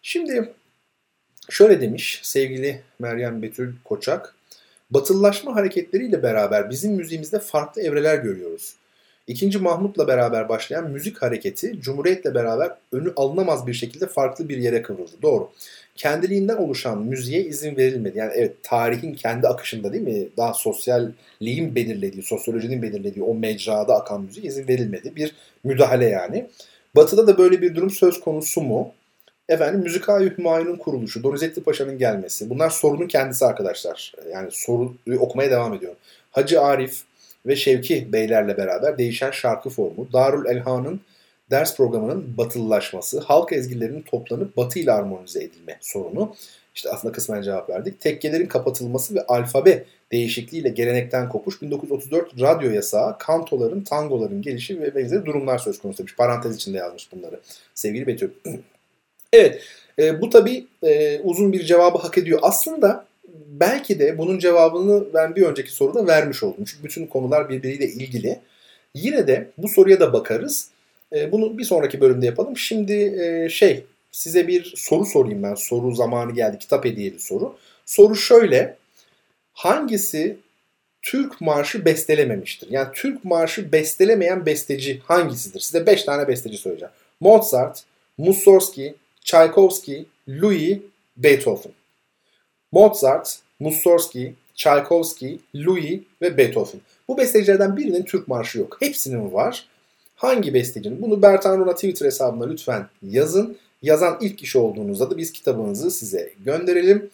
[0.02, 0.54] Şimdi
[1.50, 4.36] şöyle demiş sevgili Meryem Betül Koçak.
[4.92, 8.76] Batılılaşma hareketleriyle beraber bizim müziğimizde farklı evreler görüyoruz.
[9.28, 14.82] İkinci Mahmut'la beraber başlayan müzik hareketi Cumhuriyet'le beraber önü alınamaz bir şekilde farklı bir yere
[14.82, 15.12] kıvrıldı.
[15.22, 15.50] Doğru.
[15.96, 18.18] Kendiliğinden oluşan müziğe izin verilmedi.
[18.18, 20.28] Yani evet tarihin kendi akışında değil mi?
[20.38, 25.16] Daha sosyalliğin belirlediği, sosyolojinin belirlediği o mecrada akan müziğe izin verilmedi.
[25.16, 26.50] Bir müdahale yani.
[26.96, 28.92] Batı'da da böyle bir durum söz konusu mu?
[29.50, 32.50] Efendim Müzika-i Hümayun'un kuruluşu, Donizetti Paşa'nın gelmesi.
[32.50, 34.14] Bunlar sorunun kendisi arkadaşlar.
[34.34, 35.98] Yani soruyu okumaya devam ediyorum.
[36.32, 37.04] Hacı Arif,
[37.46, 41.02] ve Şevki Beylerle beraber değişen şarkı formu, Darül Elhan'ın
[41.52, 46.36] ders programının batılılaşması, halk ezgilerinin toplanıp batı ile armonize edilme sorunu.
[46.76, 48.00] İşte aslında kısmen cevap verdik.
[48.00, 55.26] Tekkelerin kapatılması ve alfabe değişikliğiyle gelenekten kopuş 1934 radyo yasağı, kantoların, tangoların gelişi ve benzeri
[55.26, 56.16] durumlar söz konusu demiş.
[56.16, 57.40] Parantez içinde yazmış bunları
[57.74, 58.30] sevgili Betül.
[59.34, 59.62] evet
[60.00, 62.40] e, bu tabii e, uzun bir cevabı hak ediyor.
[62.42, 63.06] Aslında
[63.60, 66.64] belki de bunun cevabını ben bir önceki soruda vermiş oldum.
[66.66, 68.40] Çünkü bütün konular birbiriyle ilgili.
[68.94, 70.70] Yine de bu soruya da bakarız.
[71.16, 72.58] E, bunu bir sonraki bölümde yapalım.
[72.58, 75.56] Şimdi e, şey size bir soru sorayım ben.
[75.56, 76.58] Soru zamanı geldi.
[76.58, 77.56] Kitap hediyeli soru.
[77.86, 78.78] Soru şöyle.
[79.54, 80.38] Hangisi
[81.02, 82.72] Türk marşı bestelememiştir?
[82.72, 85.60] Yani Türk marşı bestelemeyen besteci hangisidir?
[85.60, 86.94] Size 5 tane besteci söyleyeceğim.
[87.20, 87.84] Mozart,
[88.18, 90.78] Mussorgsky, Tchaikovsky, Louis,
[91.18, 91.72] Beethoven.
[92.72, 96.82] Mozart, Mussorgsky, Tchaikovsky, Louis ve Beethoven.
[97.08, 98.78] Bu bestecilerden birinin Türk marşı yok.
[98.80, 99.68] Hepsinin var.
[100.16, 101.02] Hangi bestecinin?
[101.02, 103.58] Bunu Bertan Rona Twitter hesabına lütfen yazın.
[103.82, 107.10] Yazan ilk kişi olduğunuzda da biz kitabınızı size gönderelim.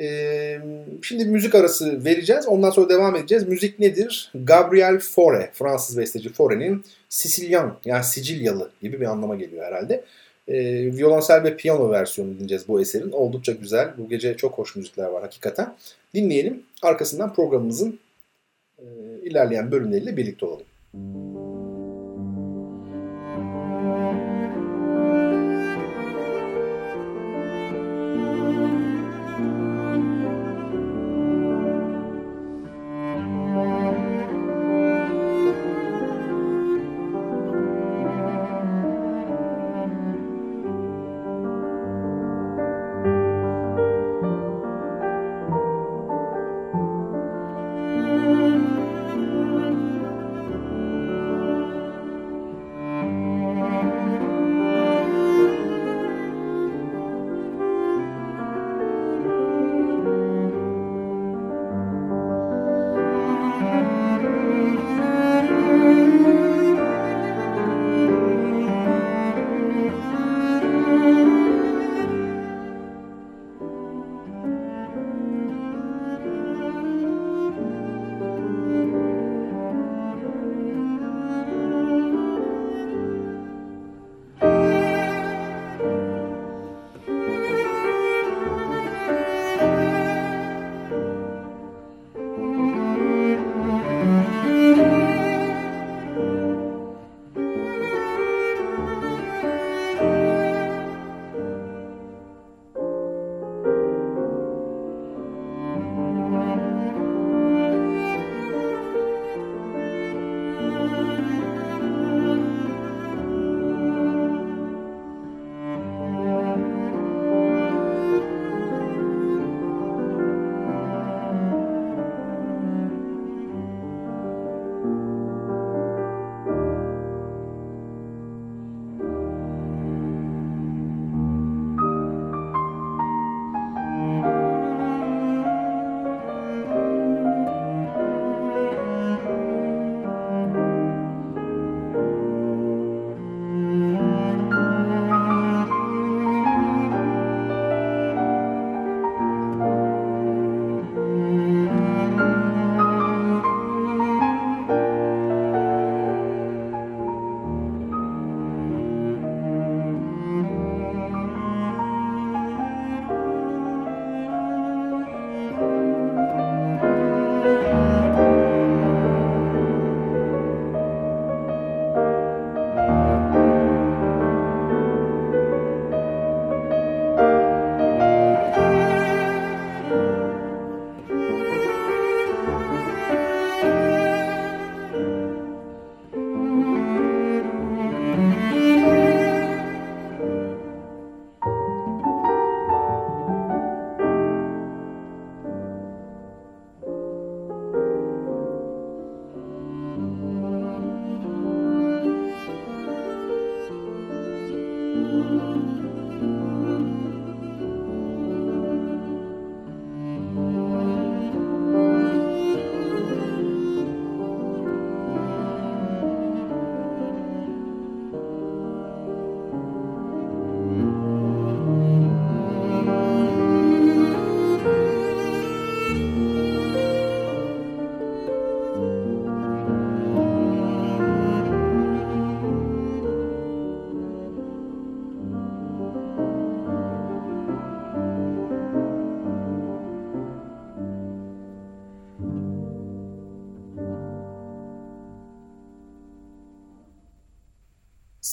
[0.00, 0.60] Ee,
[1.02, 2.48] şimdi müzik arası vereceğiz.
[2.48, 3.48] Ondan sonra devam edeceğiz.
[3.48, 4.32] Müzik nedir?
[4.34, 10.04] Gabriel Fauré, Fransız besteci Fauré'nin Sicilyan yani Sicilyalı gibi bir anlama geliyor herhalde.
[10.48, 13.12] Ee, violonsel ve piyano versiyonu dinleyeceğiz bu eserin.
[13.12, 13.92] Oldukça güzel.
[13.98, 15.74] Bu gece çok hoş müzikler var hakikaten.
[16.14, 16.62] Dinleyelim.
[16.82, 17.98] Arkasından programımızın
[18.78, 18.84] e,
[19.22, 20.66] ilerleyen bölümleriyle birlikte olalım.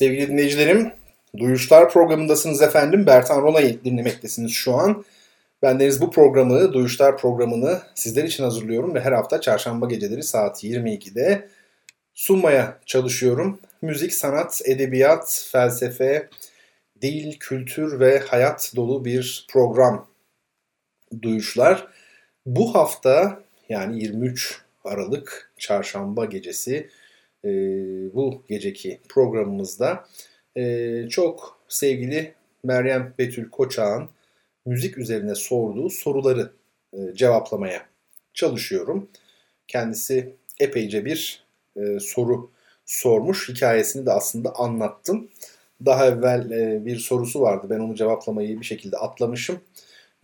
[0.02, 0.94] Sevgili dinleyicilerim,
[1.38, 3.06] Duyuşlar programındasınız efendim.
[3.06, 5.06] Bertan Rona'yı dinlemektesiniz şu an.
[5.62, 10.64] Ben Deniz bu programı, Duyuşlar programını sizler için hazırlıyorum ve her hafta çarşamba geceleri saat
[10.64, 11.50] 22'de
[12.14, 13.60] sunmaya çalışıyorum.
[13.82, 16.30] Müzik, sanat, edebiyat, felsefe,
[17.02, 20.08] dil, kültür ve hayat dolu bir program
[21.22, 21.88] Duyuşlar.
[22.46, 26.90] Bu hafta yani 23 Aralık çarşamba gecesi
[27.46, 27.50] e,
[28.14, 30.06] bu geceki programımızda
[30.58, 32.34] e, çok sevgili
[32.64, 34.10] Meryem Betül Koçak'ın
[34.66, 36.52] müzik üzerine sorduğu soruları
[36.94, 37.86] e, cevaplamaya
[38.34, 39.10] çalışıyorum.
[39.68, 41.44] Kendisi epeyce bir
[41.76, 42.52] e, soru
[42.86, 43.50] sormuş.
[43.50, 45.30] Hikayesini de aslında anlattım.
[45.86, 47.68] Daha evvel e, bir sorusu vardı.
[47.70, 49.60] Ben onu cevaplamayı bir şekilde atlamışım.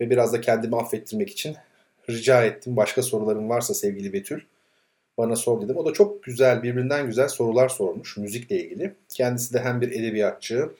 [0.00, 1.56] Ve biraz da kendimi affettirmek için
[2.10, 2.76] rica ettim.
[2.76, 4.40] Başka soruların varsa sevgili Betül
[5.18, 5.76] bana sor dedim.
[5.76, 8.94] O da çok güzel, birbirinden güzel sorular sormuş müzikle ilgili.
[9.08, 10.70] Kendisi de hem bir edebiyatçı,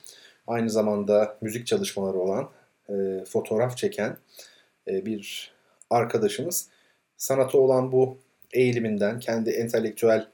[0.47, 2.49] aynı zamanda müzik çalışmaları olan,
[2.89, 4.16] e, fotoğraf çeken
[4.89, 5.53] e, bir
[5.91, 6.68] arkadaşımız.
[7.16, 8.18] Sanata olan bu
[8.53, 10.28] eğiliminden, kendi entelektüel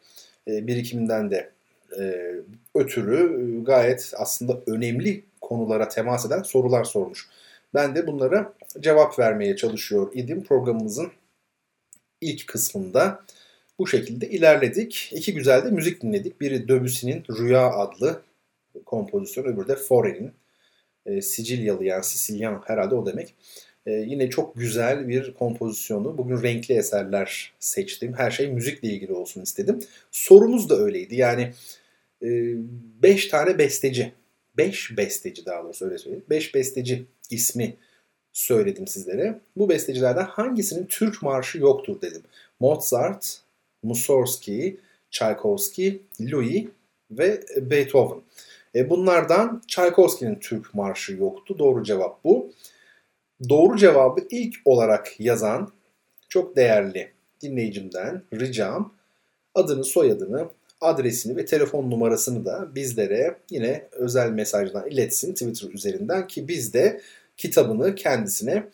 [0.48, 1.50] e, birikiminden de
[1.98, 2.34] e,
[2.74, 7.28] ötürü e, gayet aslında önemli konulara temas eden sorular sormuş.
[7.74, 11.12] Ben de bunlara cevap vermeye çalışıyor idim programımızın
[12.20, 13.24] ilk kısmında.
[13.78, 15.10] Bu şekilde ilerledik.
[15.12, 16.40] İki güzel de müzik dinledik.
[16.40, 18.22] Biri Debussy'nin Rüya adlı
[18.86, 20.32] kompozisyon, öbürü de Fore'nin
[21.06, 23.34] e, Sicilyalı yani Sicilyan herhalde o demek.
[23.86, 26.18] E, yine çok güzel bir kompozisyonu.
[26.18, 28.14] Bugün renkli eserler seçtim.
[28.16, 29.78] Her şey müzikle ilgili olsun istedim.
[30.10, 31.16] Sorumuz da öyleydi.
[31.16, 31.52] Yani
[32.22, 34.12] 5 e, tane besteci,
[34.56, 36.24] 5 besteci daha doğrusu öyle söyleyeyim.
[36.30, 37.76] 5 besteci ismi
[38.32, 39.40] söyledim sizlere.
[39.56, 42.22] Bu bestecilerden hangisinin Türk marşı yoktur dedim.
[42.60, 43.40] Mozart,
[43.84, 44.76] Mussorgsky,
[45.10, 46.66] Tchaikovsky, Louis
[47.10, 48.22] ve Beethoven.
[48.74, 51.58] E bunlardan Tchaikovsky'nin Türk marşı yoktu.
[51.58, 52.52] Doğru cevap bu.
[53.48, 55.72] Doğru cevabı ilk olarak yazan
[56.28, 57.12] çok değerli
[57.42, 58.94] dinleyicimden ricam
[59.54, 60.48] adını, soyadını,
[60.80, 67.00] adresini ve telefon numarasını da bizlere yine özel mesajdan iletsin Twitter üzerinden ki biz de
[67.36, 68.66] kitabını kendisine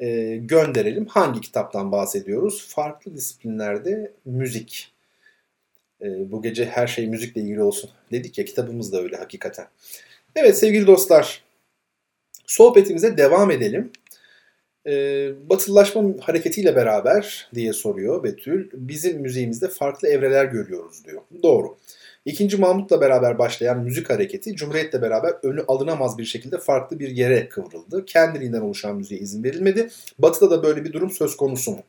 [0.00, 1.06] e, gönderelim.
[1.06, 2.66] Hangi kitaptan bahsediyoruz?
[2.68, 4.92] Farklı disiplinlerde müzik.
[6.02, 9.66] E, bu gece her şey müzikle ilgili olsun dedik ya kitabımız da öyle hakikaten.
[10.34, 11.42] Evet sevgili dostlar
[12.46, 13.90] sohbetimize devam edelim.
[14.86, 14.92] E,
[15.48, 18.70] batılılaşma hareketiyle beraber diye soruyor Betül.
[18.72, 21.22] Bizim müziğimizde farklı evreler görüyoruz diyor.
[21.42, 21.76] Doğru.
[22.26, 27.48] İkinci Mahmut'la beraber başlayan müzik hareketi Cumhuriyet'le beraber önü alınamaz bir şekilde farklı bir yere
[27.48, 28.04] kıvrıldı.
[28.04, 29.88] Kendiliğinden oluşan müziğe izin verilmedi.
[30.18, 31.82] Batı'da da böyle bir durum söz konusu mu?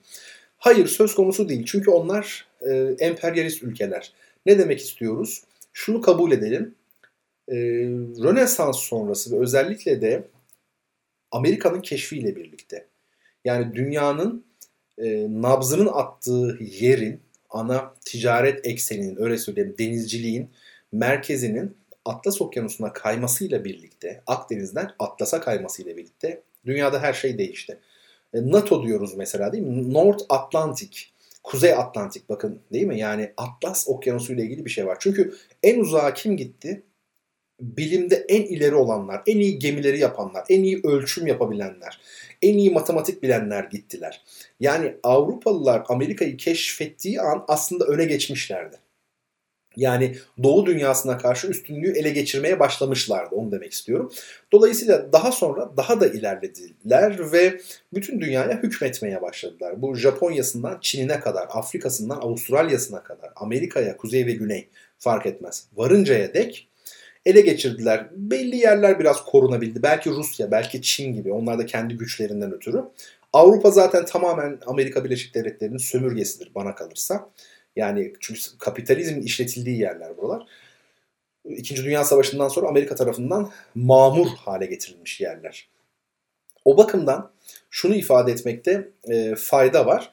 [0.58, 1.66] Hayır söz konusu değil.
[1.66, 4.14] Çünkü onlar e, emperyalist ülkeler.
[4.46, 5.44] Ne demek istiyoruz?
[5.74, 6.76] Şunu kabul edelim.
[7.48, 7.56] E,
[8.24, 10.24] Rönesans sonrası ve özellikle de
[11.32, 12.86] Amerika'nın keşfiyle birlikte
[13.46, 14.46] yani dünyanın
[14.98, 20.50] e, nabzının attığı yerin ana ticaret ekseninin öyle söyleyeyim denizciliğin
[20.92, 27.80] merkezinin Atlas Okyanusu'na kaymasıyla birlikte Akdeniz'den Atlas'a kaymasıyla birlikte dünyada her şey değişti.
[28.34, 29.94] E, NATO diyoruz mesela değil mi?
[29.94, 31.00] North Atlantic,
[31.44, 33.00] Kuzey Atlantik bakın değil mi?
[33.00, 34.98] Yani Atlas Okyanusu ile ilgili bir şey var.
[35.00, 36.84] Çünkü en uzağa kim gitti?
[37.60, 42.00] Bilimde en ileri olanlar, en iyi gemileri yapanlar, en iyi ölçüm yapabilenler,
[42.42, 44.24] en iyi matematik bilenler gittiler.
[44.60, 48.78] Yani Avrupalılar Amerika'yı keşfettiği an aslında öne geçmişlerdi.
[49.78, 53.36] Yani Doğu dünyasına karşı üstünlüğü ele geçirmeye başlamışlardı.
[53.36, 54.12] Onu demek istiyorum.
[54.52, 57.62] Dolayısıyla daha sonra daha da ilerlediler ve
[57.94, 59.82] bütün dünyaya hükmetmeye başladılar.
[59.82, 64.68] Bu Japonya'sından Çin'ine kadar, Afrika'sından Avustralya'sına kadar, Amerika'ya, kuzey ve güney
[64.98, 65.68] fark etmez.
[65.76, 66.67] Varıncaya dek
[67.28, 68.08] ele geçirdiler.
[68.12, 69.84] Belli yerler biraz korunabildi.
[69.84, 71.32] Belki Rusya, belki Çin gibi.
[71.32, 72.84] Onlar da kendi güçlerinden ötürü.
[73.34, 77.30] Avrupa zaten tamamen Amerika Birleşik Devletleri'nin sömürgesidir bana kalırsa.
[77.76, 80.48] Yani çünkü kapitalizmin işletildiği yerler buralar.
[81.46, 85.70] İkinci Dünya Savaşı'ndan sonra Amerika tarafından mamur hale getirilmiş yerler.
[86.66, 87.32] O bakımdan
[87.70, 90.12] şunu ifade etmekte e, fayda var.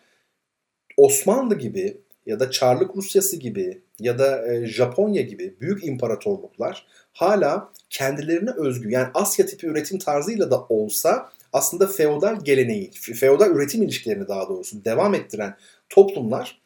[0.96, 1.96] Osmanlı gibi
[2.26, 8.90] ya da Çarlık Rusyası gibi ya da e, Japonya gibi büyük imparatorluklar hala kendilerine özgü
[8.90, 14.84] yani Asya tipi üretim tarzıyla da olsa aslında feodal geleneği, feodal üretim ilişkilerini daha doğrusu
[14.84, 15.56] devam ettiren
[15.88, 16.60] toplumlar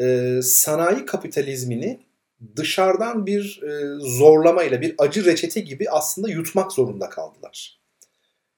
[0.00, 2.00] e, sanayi kapitalizmini
[2.56, 7.78] dışarıdan bir e, zorlamayla, bir acı reçete gibi aslında yutmak zorunda kaldılar.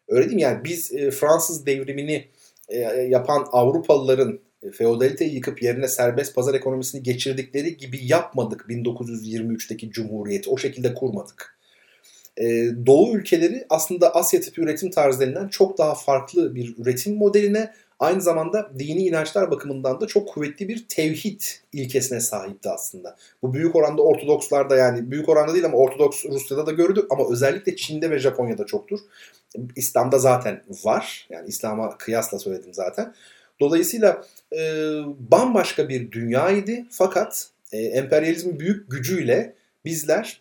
[0.08, 0.42] Öyle değil mi?
[0.42, 2.28] Yani biz e, Fransız devrimini
[2.68, 2.78] e,
[3.08, 4.40] yapan Avrupalıların
[4.72, 10.50] feodaliteyi yıkıp yerine serbest pazar ekonomisini geçirdikleri gibi yapmadık 1923'teki cumhuriyeti.
[10.50, 11.56] O şekilde kurmadık.
[12.36, 18.20] Ee, Doğu ülkeleri aslında Asya tipi üretim denilen çok daha farklı bir üretim modeline aynı
[18.20, 21.40] zamanda dini inançlar bakımından da çok kuvvetli bir tevhid
[21.72, 23.16] ilkesine sahipti aslında.
[23.42, 27.76] Bu büyük oranda Ortodokslarda yani büyük oranda değil ama Ortodoks Rusya'da da gördük ama özellikle
[27.76, 29.00] Çin'de ve Japonya'da çoktur.
[29.76, 31.26] İslam'da zaten var.
[31.30, 33.14] Yani İslam'a kıyasla söyledim zaten.
[33.60, 34.58] Dolayısıyla e,
[35.18, 39.54] bambaşka bir dünyaydı fakat e, emperyalizmin büyük gücüyle
[39.84, 40.40] bizler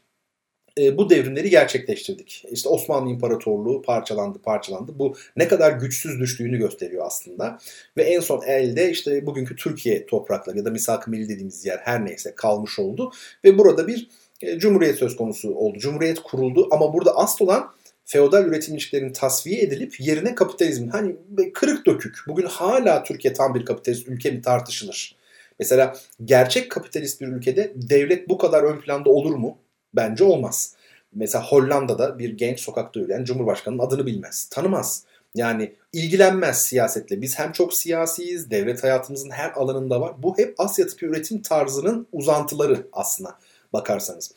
[0.77, 2.45] e, bu devrimleri gerçekleştirdik.
[2.51, 4.99] İşte Osmanlı İmparatorluğu parçalandı parçalandı.
[4.99, 7.59] Bu ne kadar güçsüz düştüğünü gösteriyor aslında.
[7.97, 12.05] Ve en son elde işte bugünkü Türkiye toprakları ya da misak-ı milli dediğimiz yer her
[12.05, 13.11] neyse kalmış oldu.
[13.45, 14.09] Ve burada bir
[14.41, 15.77] e, cumhuriyet söz konusu oldu.
[15.79, 17.73] Cumhuriyet kuruldu ama burada asıl olan
[18.09, 21.15] feodal üretim ilişkilerinin tasfiye edilip yerine kapitalizmin hani
[21.53, 22.17] kırık dökük.
[22.27, 25.15] Bugün hala Türkiye tam bir kapitalist ülke mi tartışılır.
[25.59, 25.95] Mesela
[26.25, 29.57] gerçek kapitalist bir ülkede devlet bu kadar ön planda olur mu?
[29.93, 30.75] Bence olmaz.
[31.15, 35.03] Mesela Hollanda'da bir genç sokakta yürüyen Cumhurbaşkanı'nın adını bilmez, tanımaz.
[35.35, 37.21] Yani ilgilenmez siyasetle.
[37.21, 40.13] Biz hem çok siyasiyiz, devlet hayatımızın her alanında var.
[40.17, 43.39] Bu hep Asya tipi üretim tarzının uzantıları aslına
[43.73, 44.31] bakarsanız.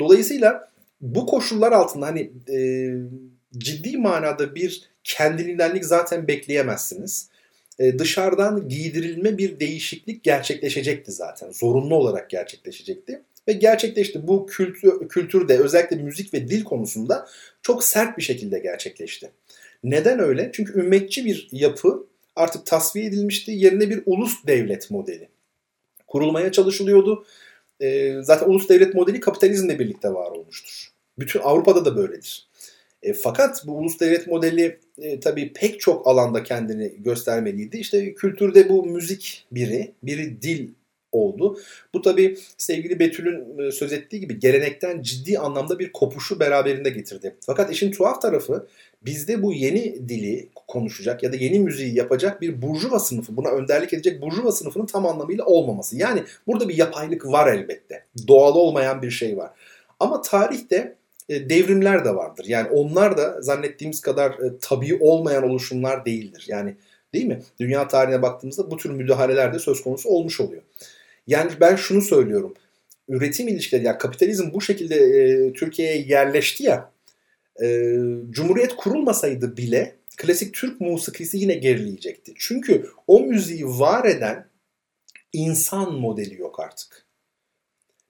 [0.00, 0.73] Dolayısıyla
[1.04, 2.58] bu koşullar altında hani e,
[3.58, 7.28] ciddi manada bir kendiliğindenlik zaten bekleyemezsiniz.
[7.78, 11.50] E, dışarıdan giydirilme bir değişiklik gerçekleşecekti zaten.
[11.50, 13.22] Zorunlu olarak gerçekleşecekti.
[13.48, 14.26] Ve gerçekleşti.
[14.26, 17.26] Bu kültür, kültürde özellikle müzik ve dil konusunda
[17.62, 19.30] çok sert bir şekilde gerçekleşti.
[19.84, 20.50] Neden öyle?
[20.52, 22.06] Çünkü ümmetçi bir yapı
[22.36, 23.50] artık tasfiye edilmişti.
[23.50, 25.28] Yerine bir ulus devlet modeli
[26.06, 27.26] kurulmaya çalışılıyordu.
[27.80, 30.93] E, zaten ulus devlet modeli kapitalizmle birlikte var olmuştur.
[31.18, 32.48] Bütün Avrupa'da da böyledir.
[33.02, 37.76] E, fakat bu ulus devlet modeli e, tabii pek çok alanda kendini göstermeliydi.
[37.76, 40.68] İşte kültürde bu müzik biri, biri dil
[41.12, 41.58] oldu.
[41.94, 47.34] Bu tabii sevgili Betül'ün e, söz ettiği gibi gelenekten ciddi anlamda bir kopuşu beraberinde getirdi.
[47.40, 48.66] Fakat işin tuhaf tarafı
[49.02, 53.92] bizde bu yeni dili konuşacak ya da yeni müziği yapacak bir burjuva sınıfı, buna önderlik
[53.92, 55.96] edecek burjuva sınıfının tam anlamıyla olmaması.
[55.96, 58.04] Yani burada bir yapaylık var elbette.
[58.28, 59.50] Doğal olmayan bir şey var.
[60.00, 60.96] Ama tarihte
[61.28, 62.44] devrimler de vardır.
[62.48, 66.44] Yani onlar da zannettiğimiz kadar e, tabii olmayan oluşumlar değildir.
[66.48, 66.76] Yani
[67.14, 67.42] değil mi?
[67.60, 70.62] Dünya tarihine baktığımızda bu tür müdahaleler de söz konusu olmuş oluyor.
[71.26, 72.54] Yani ben şunu söylüyorum.
[73.08, 76.90] Üretim ilişkileri, yani kapitalizm bu şekilde e, Türkiye'ye yerleşti ya,
[77.62, 77.96] e,
[78.30, 82.32] Cumhuriyet kurulmasaydı bile klasik Türk musikisi yine gerileyecekti.
[82.36, 84.46] Çünkü o müziği var eden
[85.32, 87.03] insan modeli yok artık.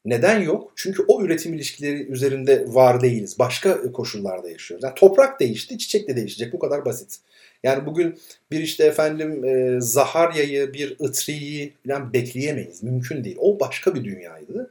[0.05, 0.73] Neden yok?
[0.77, 3.39] Çünkü o üretim ilişkileri üzerinde var değiliz.
[3.39, 4.85] Başka koşullarda yaşıyoruz.
[4.85, 6.53] Yani toprak değişti, çiçek de değişecek.
[6.53, 7.19] Bu kadar basit.
[7.63, 8.19] Yani bugün
[8.51, 12.83] bir işte efendim e, Zaharya'yı, bir Itri'yi falan bekleyemeyiz.
[12.83, 13.37] Mümkün değil.
[13.41, 14.71] O başka bir dünyaydı.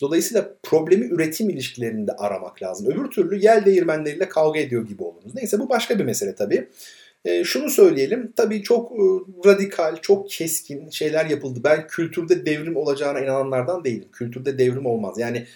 [0.00, 2.86] Dolayısıyla problemi üretim ilişkilerinde aramak lazım.
[2.86, 5.34] Öbür türlü yel değirmenleriyle kavga ediyor gibi oluruz.
[5.34, 6.68] Neyse bu başka bir mesele tabii.
[7.24, 8.32] E, şunu söyleyelim.
[8.36, 9.02] Tabii çok e,
[9.46, 11.60] radikal, çok keskin şeyler yapıldı.
[11.64, 14.08] Ben kültürde devrim olacağına inananlardan değilim.
[14.12, 15.18] Kültürde devrim olmaz.
[15.18, 15.46] Yani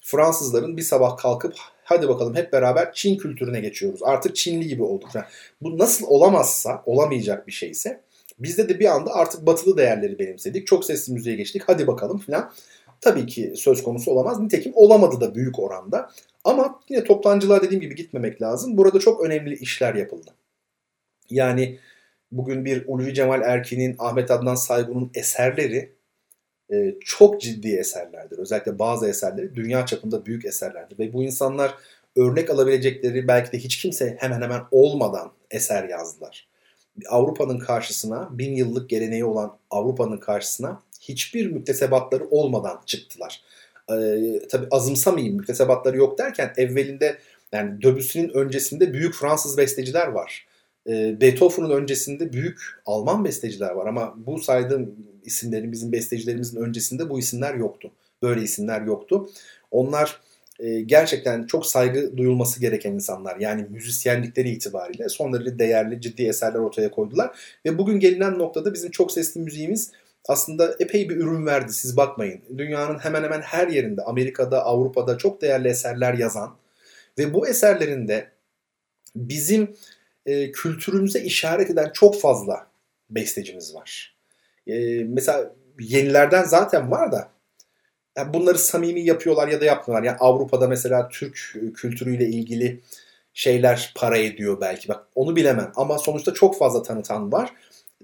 [0.00, 1.54] Fransızların bir sabah kalkıp
[1.84, 4.00] hadi bakalım hep beraber Çin kültürüne geçiyoruz.
[4.02, 5.08] Artık Çinli gibi olduk.
[5.14, 5.26] Yani
[5.62, 8.00] bu nasıl olamazsa, olamayacak bir şeyse
[8.38, 10.66] bizde de bir anda artık batılı değerleri benimsedik.
[10.66, 11.62] Çok sesli müziğe geçtik.
[11.66, 12.52] Hadi bakalım filan.
[13.00, 14.40] Tabii ki söz konusu olamaz.
[14.40, 16.10] Nitekim olamadı da büyük oranda.
[16.44, 18.76] Ama yine toptancılığa dediğim gibi gitmemek lazım.
[18.76, 20.30] Burada çok önemli işler yapıldı.
[21.34, 21.78] Yani
[22.32, 25.92] bugün bir Ulvi Cemal Erkin'in, Ahmet Adnan Saygun'un eserleri
[26.72, 28.38] e, çok ciddi eserlerdir.
[28.38, 30.98] Özellikle bazı eserleri dünya çapında büyük eserlerdir.
[30.98, 31.74] Ve bu insanlar
[32.16, 36.48] örnek alabilecekleri belki de hiç kimse hemen hemen olmadan eser yazdılar.
[37.08, 43.42] Avrupa'nın karşısına, bin yıllık geleneği olan Avrupa'nın karşısına hiçbir müktesebatları olmadan çıktılar.
[43.90, 47.18] Ee, tabii azımsamayayım müktesebatları yok derken evvelinde
[47.52, 50.46] yani Debussy'nin öncesinde büyük Fransız besteciler var.
[50.88, 57.18] Ee, Beethoven'ın öncesinde büyük Alman besteciler var ama bu saydığım isimlerin bizim bestecilerimizin öncesinde bu
[57.18, 57.90] isimler yoktu.
[58.22, 59.30] Böyle isimler yoktu.
[59.70, 60.20] Onlar
[60.58, 63.36] e, gerçekten çok saygı duyulması gereken insanlar.
[63.36, 67.38] Yani müzisyenlikleri itibariyle son derece değerli, ciddi eserler ortaya koydular.
[67.66, 69.90] Ve bugün gelinen noktada bizim çok sesli müziğimiz
[70.28, 71.72] aslında epey bir ürün verdi.
[71.72, 72.40] Siz bakmayın.
[72.58, 76.56] Dünyanın hemen hemen her yerinde, Amerika'da, Avrupa'da çok değerli eserler yazan
[77.18, 78.28] ve bu eserlerinde
[79.16, 79.74] bizim
[80.26, 82.66] e, kültürümüze işaret eden çok fazla
[83.10, 84.16] bestecimiz var.
[84.66, 87.28] E, mesela yenilerden zaten var da
[88.16, 90.06] yani bunları samimi yapıyorlar ya da yapmıyorlar.
[90.06, 92.80] Yani Avrupa'da mesela Türk kültürüyle ilgili
[93.34, 94.88] şeyler para ediyor belki.
[94.88, 97.52] Bak onu bilemem ama sonuçta çok fazla tanıtan var.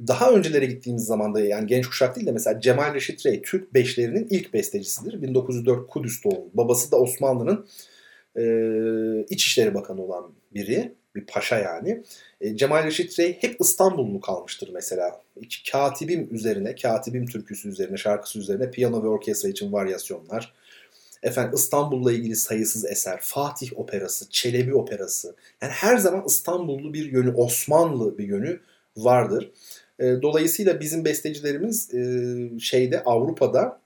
[0.08, 3.74] daha öncelere gittiğimiz zaman da yani genç kuşak değil de mesela Cemal Reşit Rey Türk
[3.74, 5.22] beşlerinin ilk bestecisidir.
[5.22, 6.50] 1904 Kudüs doğumlu.
[6.54, 7.66] Babası da Osmanlı'nın
[8.36, 8.42] e,
[9.30, 10.94] İçişleri Bakanı olan biri.
[11.18, 12.02] Bir paşa yani.
[12.40, 15.20] E, Cemal Reşit Rey hep İstanbullu kalmıştır mesela.
[15.72, 20.54] Katibim üzerine, Katibim türküsü üzerine, şarkısı üzerine piyano ve orkestra için varyasyonlar.
[21.22, 25.34] Efendim İstanbul'la ilgili sayısız eser, Fatih Operası, Çelebi Operası.
[25.62, 28.60] Yani her zaman İstanbullu bir yönü, Osmanlı bir yönü
[28.96, 29.50] vardır.
[29.98, 32.00] E, dolayısıyla bizim bestecilerimiz e,
[32.60, 33.80] şeyde Avrupa'da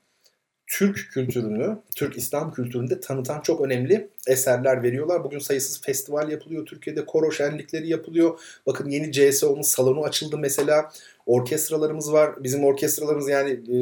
[0.66, 5.24] Türk kültürünü, Türk İslam kültürünü de tanıtan çok önemli eserler veriyorlar.
[5.24, 6.66] Bugün sayısız festival yapılıyor.
[6.66, 8.40] Türkiye'de koro şenlikleri yapılıyor.
[8.66, 10.90] Bakın yeni CSO'nun salonu açıldı mesela.
[11.26, 12.44] Orkestralarımız var.
[12.44, 13.78] Bizim orkestralarımız yani e,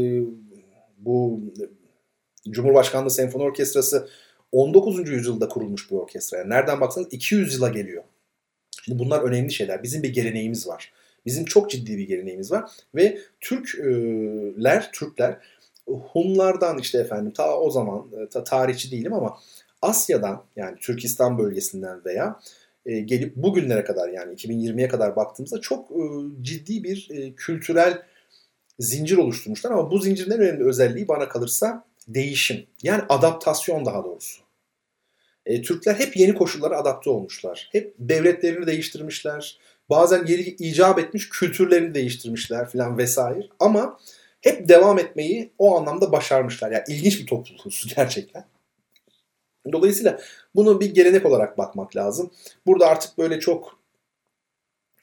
[0.98, 1.40] bu
[2.50, 4.08] Cumhurbaşkanlığı Senfoni Orkestrası
[4.52, 5.08] 19.
[5.08, 6.38] yüzyılda kurulmuş bir orkestra.
[6.38, 8.02] Yani nereden baksanız 200 yıla geliyor.
[8.82, 9.82] Şimdi bunlar önemli şeyler.
[9.82, 10.92] Bizim bir geleneğimiz var.
[11.26, 15.36] Bizim çok ciddi bir geleneğimiz var ve Türkler, Türkler
[16.12, 19.38] Hunlardan işte efendim ta o zaman ta tarihçi değilim ama
[19.82, 22.40] Asya'dan yani Türkistan bölgesinden veya
[22.86, 26.02] e, gelip bugünlere kadar yani 2020'ye kadar baktığımızda çok e,
[26.42, 28.02] ciddi bir e, kültürel
[28.78, 32.66] zincir oluşturmuşlar ama bu zincirin en önemli özelliği bana kalırsa değişim.
[32.82, 34.42] Yani adaptasyon daha doğrusu.
[35.46, 37.68] E, Türkler hep yeni koşullara adapte olmuşlar.
[37.72, 39.58] Hep devletlerini değiştirmişler.
[39.90, 43.46] Bazen geri icap etmiş kültürlerini değiştirmişler filan vesaire.
[43.60, 43.98] Ama
[44.40, 46.70] hep devam etmeyi o anlamda başarmışlar.
[46.70, 48.44] Yani ilginç bir topluluğuz gerçekten.
[49.72, 50.20] Dolayısıyla
[50.54, 52.30] bunu bir gelenek olarak bakmak lazım.
[52.66, 53.78] Burada artık böyle çok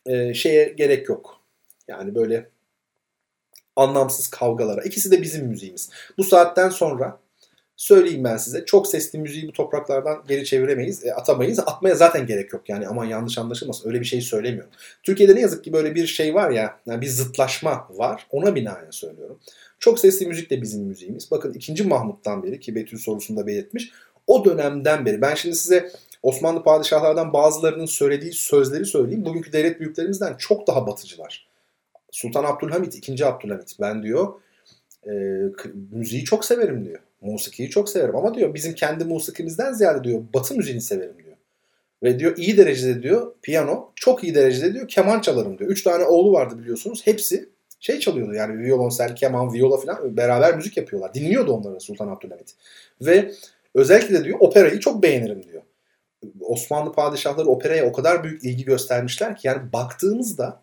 [0.06, 1.42] e, şeye gerek yok.
[1.88, 2.50] Yani böyle
[3.76, 4.82] anlamsız kavgalara.
[4.82, 5.90] İkisi de bizim müziğimiz.
[6.18, 7.20] Bu saatten sonra
[7.78, 8.66] söyleyeyim ben size.
[8.66, 11.60] Çok sesli müziği bu topraklardan geri çeviremeyiz, e, atamayız.
[11.60, 13.90] Atmaya zaten gerek yok yani aman yanlış anlaşılmasın.
[13.90, 14.72] Öyle bir şey söylemiyorum.
[15.04, 18.28] Türkiye'de ne yazık ki böyle bir şey var ya, yani bir zıtlaşma var.
[18.32, 19.40] Ona binaen söylüyorum.
[19.80, 21.32] Çok sesli müzik de bizim müziğimiz.
[21.32, 21.84] Bakın 2.
[21.84, 23.92] Mahmut'tan beri ki Betül sorusunda belirtmiş.
[24.28, 25.92] O dönemden beri ben şimdi size
[26.24, 29.26] Osmanlı padişahlardan bazılarının söylediği sözleri söyleyeyim.
[29.26, 31.48] Bugünkü devlet büyüklerimizden çok daha batıcılar.
[32.12, 33.26] Sultan Abdülhamit, 2.
[33.26, 34.34] Abdülhamit ben diyor
[35.08, 35.12] e,
[35.92, 37.00] müziği çok severim diyor.
[37.22, 41.38] Musikiyi çok severim ama diyor bizim kendi musikimizden ziyade diyor batı müziğini severim diyor.
[42.04, 45.70] Ve diyor iyi derecede diyor piyano, çok iyi derecede diyor keman çalarım diyor.
[45.70, 47.02] Üç tane oğlu vardı biliyorsunuz.
[47.06, 47.50] Hepsi
[47.80, 51.14] şey çalıyordu yani violonsel, keman, viola falan beraber müzik yapıyorlar.
[51.14, 52.56] Dinliyordu onları Sultan Abdülhamit.
[53.02, 53.32] Ve
[53.74, 55.62] özellikle de diyor operayı çok beğenirim diyor.
[56.42, 60.62] Osmanlı padişahları operaya o kadar büyük ilgi göstermişler ki yani baktığımızda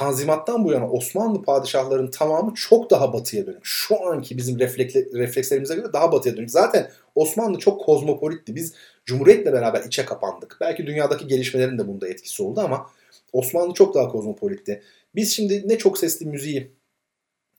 [0.00, 3.60] Tanzimat'tan bu yana Osmanlı padişahlarının tamamı çok daha batıya dönük.
[3.62, 6.50] Şu anki bizim reflekslerimize göre daha batıya dönük.
[6.50, 8.54] Zaten Osmanlı çok kozmopolitti.
[8.54, 8.74] Biz
[9.04, 10.56] Cumhuriyet'le beraber içe kapandık.
[10.60, 12.86] Belki dünyadaki gelişmelerin de bunda etkisi oldu ama
[13.32, 14.82] Osmanlı çok daha kozmopolitti.
[15.14, 16.70] Biz şimdi ne çok sesli müziği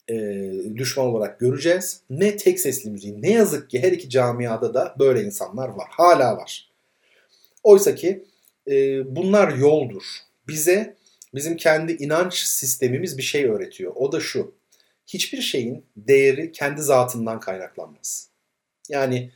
[0.09, 0.15] e,
[0.76, 3.22] düşman olarak göreceğiz ne tek sesli müziği.
[3.22, 5.88] Ne yazık ki her iki camiada da böyle insanlar var.
[5.89, 6.69] Hala var.
[7.63, 8.23] Oysa ki
[8.68, 8.76] e,
[9.15, 10.03] bunlar yoldur.
[10.47, 11.01] Bize
[11.33, 13.91] bizim kendi inanç sistemimiz bir şey öğretiyor.
[13.95, 14.55] O da şu.
[15.07, 18.29] Hiçbir şeyin değeri kendi zatından kaynaklanmaz.
[18.89, 19.31] Yani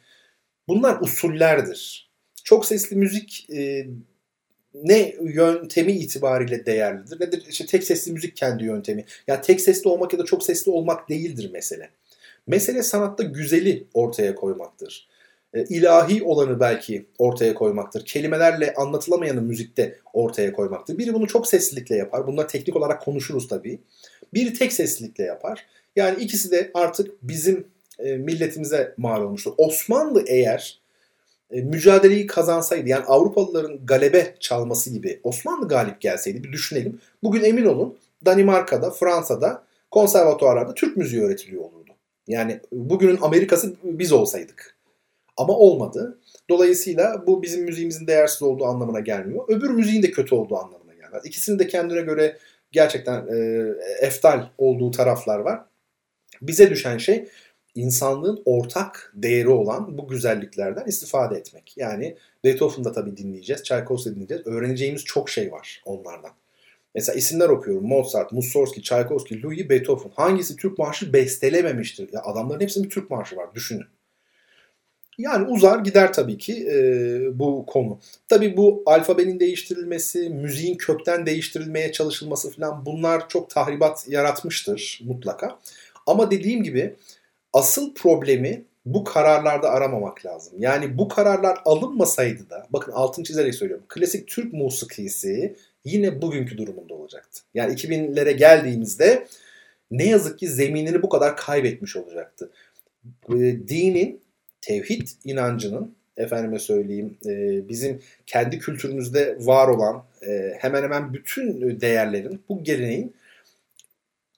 [0.68, 2.12] bunlar usullerdir.
[2.44, 3.88] Çok sesli müzik e,
[4.74, 7.44] ne yöntemi itibariyle değerlidir nedir?
[7.50, 9.02] İşte tek sesli müzik kendi yöntemi.
[9.02, 11.90] Ya yani tek sesli olmak ya da çok sesli olmak değildir mesele.
[12.48, 15.08] Mesele sanatta güzeli ortaya koymaktır.
[15.56, 18.06] E, ilahi olanı belki ortaya koymaktır.
[18.06, 20.98] Kelimelerle anlatılamayanı müzikte ortaya koymaktır.
[20.98, 22.28] Biri bunu çok seslilikle yapar.
[22.28, 23.80] Bunlar teknik olarak konuşuruz tabii.
[24.34, 25.66] Biri tek seslilikle yapar.
[25.96, 27.68] Yani ikisi de artık bizim
[28.00, 29.54] e, milletimize mal olmuştur.
[29.58, 30.80] Osmanlı eğer
[31.52, 37.00] e, mücadeleyi kazansaydı yani Avrupalıların galebe çalması gibi Osmanlı galip gelseydi bir düşünelim.
[37.24, 41.92] Bugün emin olun Danimarka'da, Fransa'da konservatuarlarda Türk müziği öğretiliyor olurdu.
[42.28, 44.75] Yani bugünün Amerika'sı biz olsaydık.
[45.38, 46.20] Ama olmadı.
[46.50, 49.46] Dolayısıyla bu bizim müziğimizin değersiz olduğu anlamına gelmiyor.
[49.48, 51.26] Öbür müziğin de kötü olduğu anlamına gelmez.
[51.26, 52.38] İkisinin de kendine göre
[52.72, 53.68] gerçekten e,
[54.02, 55.62] eftal olduğu taraflar var.
[56.42, 57.28] Bize düşen şey
[57.76, 61.74] insanlığın ortak değeri olan bu güzelliklerden istifade etmek.
[61.78, 64.48] Yani Beethoven'da tabii dinleyeceğiz, Tchaikovsky'da dinleyeceğiz.
[64.48, 66.32] Öğreneceğimiz çok şey var onlardan.
[66.96, 67.88] Mesela isimler okuyorum.
[67.88, 70.12] Mozart, Mussorgsky, Tchaikovsky, Louis, Beethoven.
[70.16, 72.14] Hangisi Türk marşı bestelememiştir?
[72.14, 73.54] Ya adamların hepsinin bir Türk marşı var.
[73.56, 73.86] Düşünün.
[75.18, 78.00] Yani uzar gider tabii ki e, bu konu.
[78.28, 85.60] Tabii bu alfabenin değiştirilmesi, müziğin kökten değiştirilmeye çalışılması falan bunlar çok tahribat yaratmıştır mutlaka.
[86.08, 86.96] Ama dediğim gibi
[87.54, 90.54] asıl problemi bu kararlarda aramamak lazım.
[90.60, 93.86] Yani bu kararlar alınmasaydı da bakın altını çizerek söylüyorum.
[93.90, 95.56] Klasik Türk musikisi
[95.86, 97.42] yine bugünkü durumunda olacaktı.
[97.54, 99.28] Yani 2000'lere geldiğimizde
[99.92, 102.50] ne yazık ki zeminini bu kadar kaybetmiş olacaktı.
[103.68, 104.22] Dinin,
[104.66, 112.42] tevhid inancının efendime söyleyeyim e, bizim kendi kültürümüzde var olan e, hemen hemen bütün değerlerin
[112.50, 113.16] bu geleneğin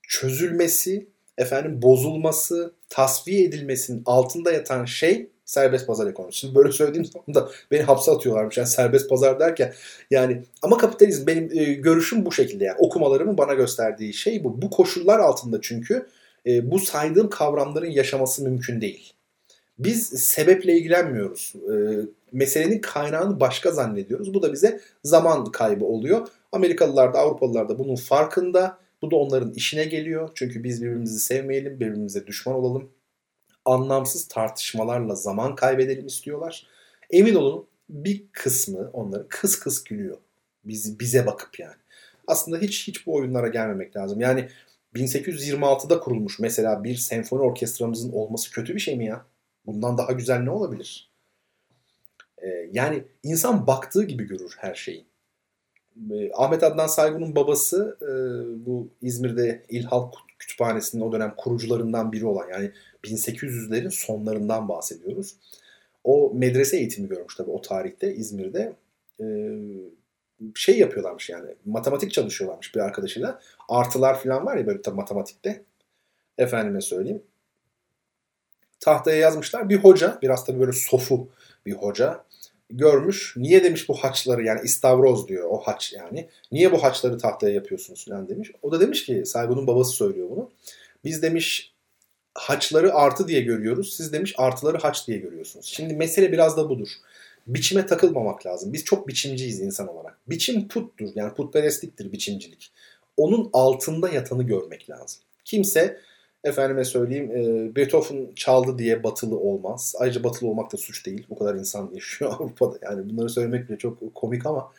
[0.08, 6.40] çözülmesi, efendim bozulması, tasfiye edilmesinin altında yatan şey serbest pazar ekonomisi.
[6.40, 8.58] Şimdi böyle söylediğim zaman da beni hapse atıyorlarmış.
[8.58, 9.74] Yani serbest pazar derken
[10.12, 14.62] yani ama kapitalizm benim e, görüşüm bu şekilde yani okumalarımın bana gösterdiği şey bu.
[14.62, 16.08] Bu koşullar altında çünkü
[16.46, 19.14] e, bu saydığım kavramların yaşaması mümkün değil.
[19.80, 21.54] Biz sebeple ilgilenmiyoruz.
[21.56, 21.74] E,
[22.32, 24.34] meselenin kaynağını başka zannediyoruz.
[24.34, 26.28] Bu da bize zaman kaybı oluyor.
[26.52, 28.78] Amerikalılar da Avrupalılar da bunun farkında.
[29.02, 30.30] Bu da onların işine geliyor.
[30.36, 32.90] Çünkü biz birbirimizi sevmeyelim, birbirimize düşman olalım.
[33.66, 36.68] Anlamsız tartışmalarla zaman kaybedelim istiyorlar.
[37.10, 40.18] Emin olun bir kısmı onları kıs kıs gülüyor.
[40.66, 41.76] Bizi, bize bakıp yani.
[42.28, 44.22] Aslında hiç hiç bu oyunlara gelmemek lazım.
[44.22, 44.50] Yani
[44.96, 49.26] 1826'da kurulmuş mesela bir senfoni orkestramızın olması kötü bir şey mi ya?
[49.68, 51.12] Bundan daha güzel ne olabilir?
[52.44, 55.06] Ee, yani insan baktığı gibi görür her şeyi.
[56.12, 58.08] Ee, Ahmet Adnan Saygun'un babası e,
[58.66, 62.72] bu İzmir'de İl Halk Kütüphanesi'nin o dönem kurucularından biri olan yani
[63.04, 65.36] 1800'lerin sonlarından bahsediyoruz.
[66.04, 68.74] O medrese eğitimi görmüş tabii o tarihte İzmir'de.
[69.22, 69.26] Ee,
[70.56, 73.40] şey yapıyorlarmış yani matematik çalışıyorlarmış bir arkadaşıyla.
[73.70, 75.64] Artılar falan var ya böyle tabii matematikte.
[76.38, 77.24] Efendime söyleyeyim
[78.80, 79.70] tahtaya yazmışlar.
[79.70, 81.28] Bir hoca, biraz tabii böyle sofu
[81.66, 82.24] bir hoca
[82.70, 83.34] görmüş.
[83.38, 86.30] Niye demiş bu haçları yani istavroz diyor o haç yani.
[86.52, 88.52] Niye bu haçları tahtaya yapıyorsunuz falan demiş.
[88.62, 90.52] O da demiş ki sahibinin babası söylüyor bunu.
[91.04, 91.74] Biz demiş
[92.36, 93.94] haçları artı diye görüyoruz.
[93.98, 95.66] Siz demiş artıları haç diye görüyorsunuz.
[95.66, 96.90] Şimdi mesele biraz da budur.
[97.48, 98.74] Biçime takılmamak lazım.
[98.74, 100.18] Biz çok biçimciyiz insan olarak.
[100.28, 101.10] Biçim puttur.
[101.16, 102.72] Yani putperestliktir biçimcilik.
[103.18, 105.22] Onun altında yatanı görmek lazım.
[105.46, 106.00] Kimse
[106.44, 109.96] efendime söyleyeyim e, Beethoven çaldı diye batılı olmaz.
[110.00, 111.26] Ayrıca batılı olmak da suç değil.
[111.30, 112.78] Bu kadar insan yaşıyor Avrupa'da.
[112.82, 114.72] Yani bunları söylemek bile çok komik ama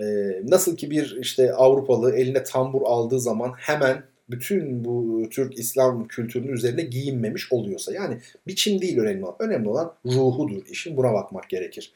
[0.00, 0.04] e,
[0.48, 6.52] nasıl ki bir işte Avrupalı eline tambur aldığı zaman hemen bütün bu Türk İslam kültürünün
[6.52, 7.92] üzerine giyinmemiş oluyorsa.
[7.92, 9.36] Yani biçim değil önemli olan.
[9.38, 10.96] Önemli olan ruhudur işin.
[10.96, 11.92] Buna bakmak gerekir.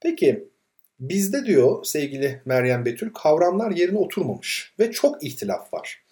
[0.00, 0.48] Peki
[1.00, 6.03] bizde diyor sevgili Meryem Betül kavramlar yerine oturmamış ve çok ihtilaf var.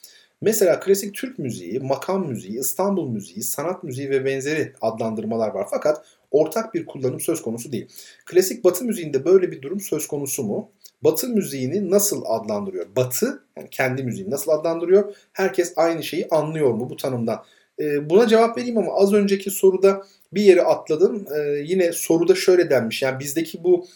[0.42, 5.66] Mesela klasik Türk müziği, makam müziği, İstanbul müziği, sanat müziği ve benzeri adlandırmalar var.
[5.70, 7.88] Fakat ortak bir kullanım söz konusu değil.
[8.26, 10.70] Klasik Batı müziğinde böyle bir durum söz konusu mu?
[11.02, 12.86] Batı müziğini nasıl adlandırıyor?
[12.96, 15.14] Batı, yani kendi müziğini nasıl adlandırıyor?
[15.32, 17.44] Herkes aynı şeyi anlıyor mu bu tanımdan?
[17.80, 20.02] Ee, buna cevap vereyim ama az önceki soruda
[20.32, 21.26] bir yere atladım.
[21.36, 23.02] Ee, yine soruda şöyle denmiş.
[23.02, 23.86] Yani bizdeki bu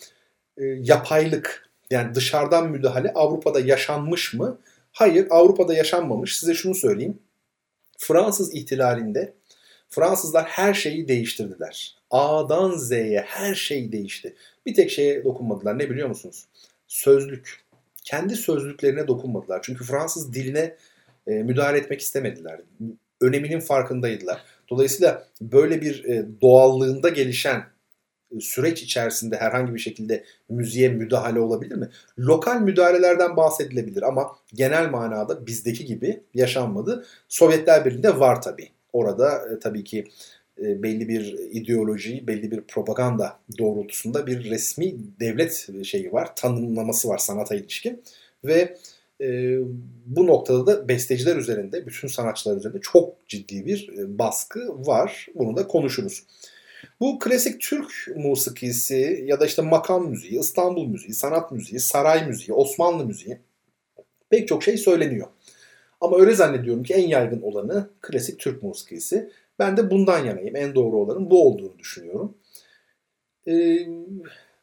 [0.58, 4.58] e, yapaylık, yani dışarıdan müdahale Avrupa'da yaşanmış mı?
[4.96, 6.38] Hayır Avrupa'da yaşanmamış.
[6.38, 7.18] Size şunu söyleyeyim.
[7.98, 9.34] Fransız ihtilalinde
[9.88, 11.96] Fransızlar her şeyi değiştirdiler.
[12.10, 14.34] A'dan Z'ye her şey değişti.
[14.66, 15.78] Bir tek şeye dokunmadılar.
[15.78, 16.44] Ne biliyor musunuz?
[16.88, 17.60] Sözlük.
[18.04, 19.60] Kendi sözlüklerine dokunmadılar.
[19.62, 20.76] Çünkü Fransız diline
[21.26, 22.60] e, müdahale etmek istemediler.
[23.20, 24.44] Öneminin farkındaydılar.
[24.70, 27.64] Dolayısıyla böyle bir e, doğallığında gelişen
[28.40, 31.88] süreç içerisinde herhangi bir şekilde müziğe müdahale olabilir mi?
[32.18, 37.06] Lokal müdahalelerden bahsedilebilir ama genel manada bizdeki gibi yaşanmadı.
[37.28, 38.68] Sovyetler Birliği'nde var tabii.
[38.92, 40.04] Orada e, tabii ki
[40.62, 47.18] e, belli bir ideoloji, belli bir propaganda doğrultusunda bir resmi devlet şeyi var, tanımlaması var
[47.18, 48.02] sanata ilişkin
[48.44, 48.76] ve
[49.20, 49.58] e,
[50.06, 55.26] bu noktada da besteciler üzerinde, bütün sanatçılar üzerinde çok ciddi bir e, baskı var.
[55.34, 56.22] Bunu da konuşuruz.
[57.00, 62.54] Bu klasik Türk musikisi ya da işte makam müziği, İstanbul müziği, sanat müziği, saray müziği,
[62.54, 63.38] Osmanlı müziği
[64.30, 65.26] pek çok şey söyleniyor.
[66.00, 69.30] Ama öyle zannediyorum ki en yaygın olanı klasik Türk musikisi.
[69.58, 70.56] Ben de bundan yanayım.
[70.56, 72.34] En doğru olanın bu olduğunu düşünüyorum.
[73.48, 73.86] Ee,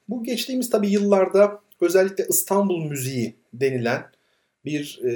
[0.10, 4.04] bu geçtiğimiz tabii yıllarda özellikle İstanbul müziği denilen
[4.66, 5.12] bir e,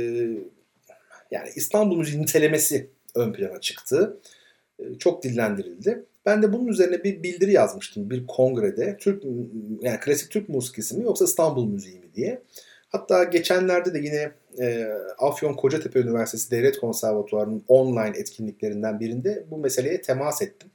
[1.31, 4.19] yani İstanbul müziği nitelemesi ön plana çıktı.
[4.79, 6.05] E, çok dillendirildi.
[6.27, 8.97] Ben de bunun üzerine bir bildiri yazmıştım bir kongrede.
[8.99, 9.23] Türk
[9.81, 12.41] yani klasik Türk musikisi mi yoksa İstanbul müziği mi diye.
[12.89, 14.87] Hatta geçenlerde de yine e,
[15.17, 20.69] Afyon Kocatepe Üniversitesi Devlet Konservatuvarı'nın online etkinliklerinden birinde bu meseleye temas ettim.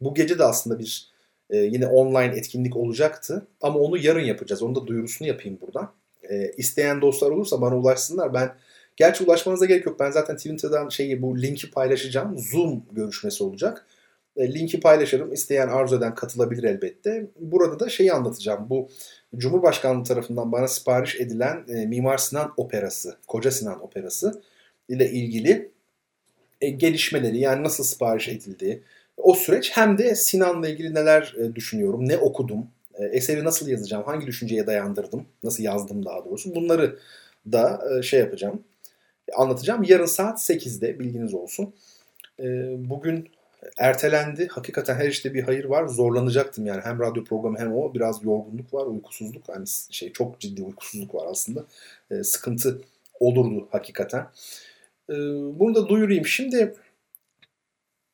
[0.00, 1.12] Bu gece de aslında bir
[1.50, 4.62] e, yine online etkinlik olacaktı ama onu yarın yapacağız.
[4.62, 5.92] Onu da duyurusunu yapayım buradan.
[6.30, 8.34] E, isteyen dostlar olursa bana ulaşsınlar.
[8.34, 8.54] Ben
[8.96, 10.00] gerçi ulaşmanıza gerek yok.
[10.00, 12.38] Ben zaten Twitter'dan şeyi bu linki paylaşacağım.
[12.38, 13.86] Zoom görüşmesi olacak
[14.42, 15.32] linki paylaşırım.
[15.32, 17.26] İsteyen arzu eden katılabilir elbette.
[17.40, 18.70] Burada da şeyi anlatacağım.
[18.70, 18.88] Bu
[19.36, 24.42] Cumhurbaşkanlığı tarafından bana sipariş edilen e, Mimar Sinan Operası, Koca Sinan Operası
[24.88, 25.70] ile ilgili
[26.60, 28.82] e, gelişmeleri yani nasıl sipariş edildiği,
[29.16, 34.04] o süreç hem de Sinan'la ilgili neler e, düşünüyorum, ne okudum, e, eseri nasıl yazacağım,
[34.06, 36.98] hangi düşünceye dayandırdım, nasıl yazdım daha doğrusu bunları
[37.52, 38.64] da e, şey yapacağım,
[39.36, 39.82] anlatacağım.
[39.82, 41.74] Yarın saat 8'de bilginiz olsun.
[42.40, 42.44] E,
[42.90, 43.28] bugün
[43.78, 44.48] ertelendi.
[44.48, 45.86] Hakikaten her işte bir hayır var.
[45.86, 46.80] Zorlanacaktım yani.
[46.84, 47.94] Hem radyo programı hem o.
[47.94, 49.48] Biraz yorgunluk var, uykusuzluk.
[49.48, 51.64] Hani şey çok ciddi uykusuzluk var aslında.
[52.10, 52.80] E, sıkıntı
[53.20, 54.26] olurdu hakikaten.
[55.10, 55.14] E,
[55.58, 56.26] bunu da duyurayım.
[56.26, 56.74] Şimdi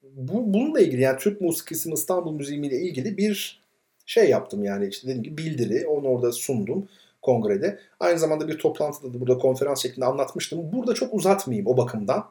[0.03, 3.61] bu, bununla ilgili yani Türk musikisi İstanbul müziği ile ilgili bir
[4.07, 6.89] şey yaptım yani işte dediğim gibi bildiri onu orada sundum
[7.23, 7.79] kongrede.
[8.01, 10.73] Aynı zamanda bir toplantıda da burada konferans şeklinde anlatmıştım.
[10.73, 12.31] Burada çok uzatmayayım o bakımdan.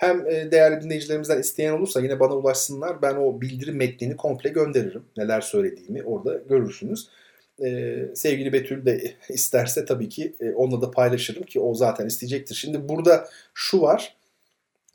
[0.00, 3.02] Hem e, değerli dinleyicilerimizden isteyen olursa yine bana ulaşsınlar.
[3.02, 5.02] Ben o bildiri metnini komple gönderirim.
[5.16, 7.08] Neler söylediğimi orada görürsünüz.
[7.64, 12.54] Ee, sevgili Betül de isterse tabii ki e, onunla da paylaşırım ki o zaten isteyecektir.
[12.54, 14.16] Şimdi burada şu var.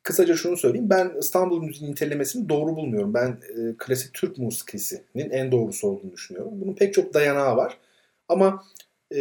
[0.03, 0.89] Kısaca şunu söyleyeyim.
[0.89, 3.13] Ben İstanbul müziğinin nitelemesini doğru bulmuyorum.
[3.13, 6.51] Ben e, klasik Türk musikisinin en doğrusu olduğunu düşünüyorum.
[6.61, 7.77] Bunun pek çok dayanağı var.
[8.29, 8.63] Ama
[9.11, 9.17] e,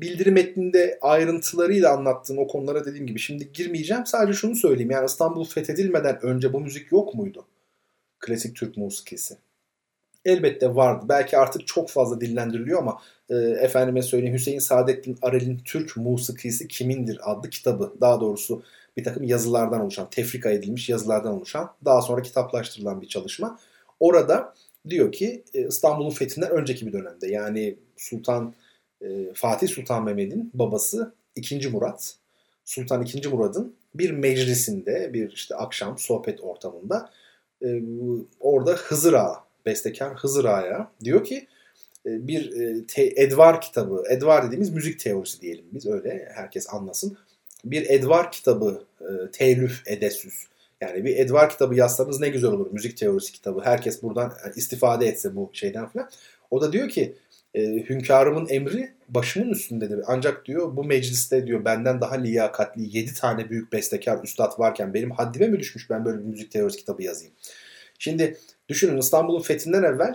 [0.00, 4.06] bildiri metninde ayrıntılarıyla anlattığım o konulara dediğim gibi şimdi girmeyeceğim.
[4.06, 4.90] Sadece şunu söyleyeyim.
[4.90, 7.46] Yani İstanbul fethedilmeden önce bu müzik yok muydu?
[8.20, 9.36] Klasik Türk musikisi.
[10.24, 11.06] Elbette vardı.
[11.08, 13.00] Belki artık çok fazla dillendiriliyor ama
[13.30, 17.92] e, efendime söyleyeyim Hüseyin Saadettin Arel'in Türk Musikisi Kimindir adlı kitabı.
[18.00, 18.62] Daha doğrusu
[18.96, 23.58] bir takım yazılardan oluşan, tefrika edilmiş yazılardan oluşan, daha sonra kitaplaştırılan bir çalışma.
[24.00, 24.54] Orada
[24.88, 28.54] diyor ki e, İstanbul'un fethinden önceki bir dönemde yani Sultan
[29.02, 31.68] e, Fatih Sultan Mehmet'in babası 2.
[31.68, 32.14] Murat,
[32.64, 33.28] Sultan 2.
[33.28, 37.10] Murad'ın bir meclisinde, bir işte akşam sohbet ortamında
[37.64, 37.82] e,
[38.40, 41.46] orada Hızır Ağa, bestekar Hızır Ağa'ya diyor ki
[42.06, 42.52] bir
[42.96, 47.18] Edvar kitabı, Edvar dediğimiz müzik teorisi diyelim biz öyle herkes anlasın
[47.64, 50.46] bir Edvar kitabı e, telif edesüz.
[50.80, 52.72] Yani bir Edvar kitabı yazsanız ne güzel olur.
[52.72, 53.60] Müzik teorisi kitabı.
[53.64, 56.10] Herkes buradan istifade etse bu şeyden falan.
[56.50, 57.14] O da diyor ki
[57.54, 60.00] e, hünkârımın emri başımın üstündedir.
[60.06, 65.10] Ancak diyor bu mecliste diyor benden daha liyakatli 7 tane büyük bestekar üstad varken benim
[65.10, 67.34] haddime mi düşmüş ben böyle bir müzik teorisi kitabı yazayım.
[67.98, 68.38] Şimdi
[68.68, 70.14] düşünün İstanbul'un fethinden evvel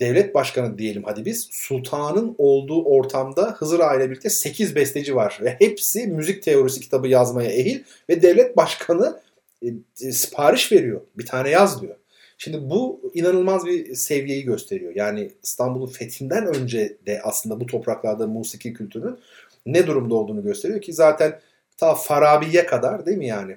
[0.00, 5.38] devlet başkanı diyelim hadi biz sultanın olduğu ortamda Hızır Ağa ile birlikte 8 besteci var
[5.42, 9.20] ve hepsi müzik teorisi kitabı yazmaya ehil ve devlet başkanı
[9.62, 9.66] e,
[10.02, 11.00] e, sipariş veriyor.
[11.18, 11.96] Bir tane yaz diyor.
[12.38, 14.92] Şimdi bu inanılmaz bir seviyeyi gösteriyor.
[14.94, 19.18] Yani İstanbul'un fethinden önce de aslında bu topraklarda musiki kültürünün
[19.66, 21.40] ne durumda olduğunu gösteriyor ki zaten
[21.76, 23.56] ta Farabi'ye kadar değil mi yani?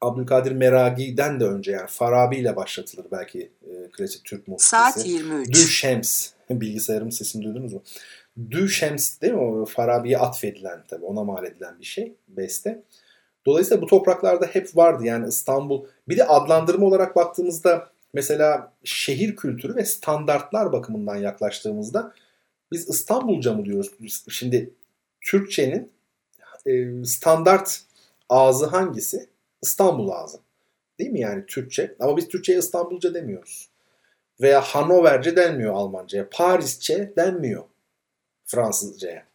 [0.00, 4.70] Abdülkadir Meragi'den de önce yani Farabi ile başlatılır belki e, klasik Türk musikisi.
[4.70, 5.54] Saat 23.
[5.54, 6.30] Dü Şems.
[6.50, 7.82] Bilgisayarımın sesini duydunuz mu?
[8.50, 9.40] Dü Şems değil mi?
[9.40, 12.14] O Farabi'ye atfedilen tabii ona mal edilen bir şey.
[12.28, 12.82] Beste.
[13.46, 15.04] Dolayısıyla bu topraklarda hep vardı.
[15.04, 22.12] Yani İstanbul bir de adlandırma olarak baktığımızda mesela şehir kültürü ve standartlar bakımından yaklaştığımızda
[22.72, 23.90] biz İstanbulca mı diyoruz?
[24.28, 24.70] Şimdi
[25.20, 25.92] Türkçenin
[26.66, 27.82] e, standart
[28.28, 29.28] ağzı hangisi?
[29.62, 30.38] İstanbul ağzı.
[30.98, 31.94] Değil mi yani Türkçe?
[32.00, 33.68] Ama biz Türkçe'ye İstanbulca demiyoruz.
[34.40, 36.28] Veya Hanoverce denmiyor Almanca'ya.
[36.30, 37.62] Parisçe denmiyor
[38.44, 39.26] Fransızca'ya.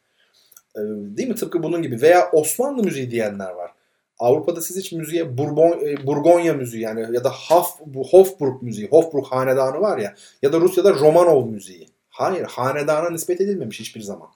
[0.76, 0.80] Ee,
[1.18, 1.36] değil mi?
[1.36, 2.02] Tıpkı bunun gibi.
[2.02, 3.72] Veya Osmanlı müziği diyenler var.
[4.20, 7.80] Avrupa'da siz hiç müziğe Bourbon, e, Burgonya müziği yani ya da Hof,
[8.12, 11.88] Hofburg müziği, Hofburg hanedanı var ya ya da Rusya'da Romanov müziği.
[12.10, 14.28] Hayır, hanedana nispet edilmemiş hiçbir zaman.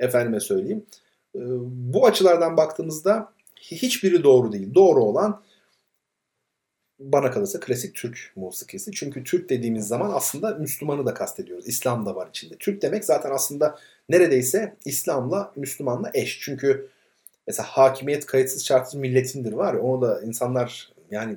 [0.00, 0.86] Efendime söyleyeyim.
[1.34, 4.74] Ee, bu açılardan baktığımızda hiçbiri doğru değil.
[4.74, 5.42] Doğru olan
[6.98, 8.92] bana kalırsa klasik Türk musikisi.
[8.92, 11.68] Çünkü Türk dediğimiz zaman aslında Müslümanı da kastediyoruz.
[11.68, 12.56] İslam da var içinde.
[12.58, 13.78] Türk demek zaten aslında
[14.08, 16.38] neredeyse İslam'la Müslüman'la eş.
[16.40, 16.88] Çünkü
[17.46, 21.36] mesela hakimiyet kayıtsız şartsız milletindir var ya onu da insanlar yani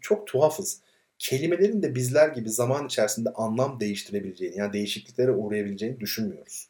[0.00, 0.80] çok tuhafız.
[1.18, 6.68] Kelimelerin de bizler gibi zaman içerisinde anlam değiştirebileceğini yani değişikliklere uğrayabileceğini düşünmüyoruz.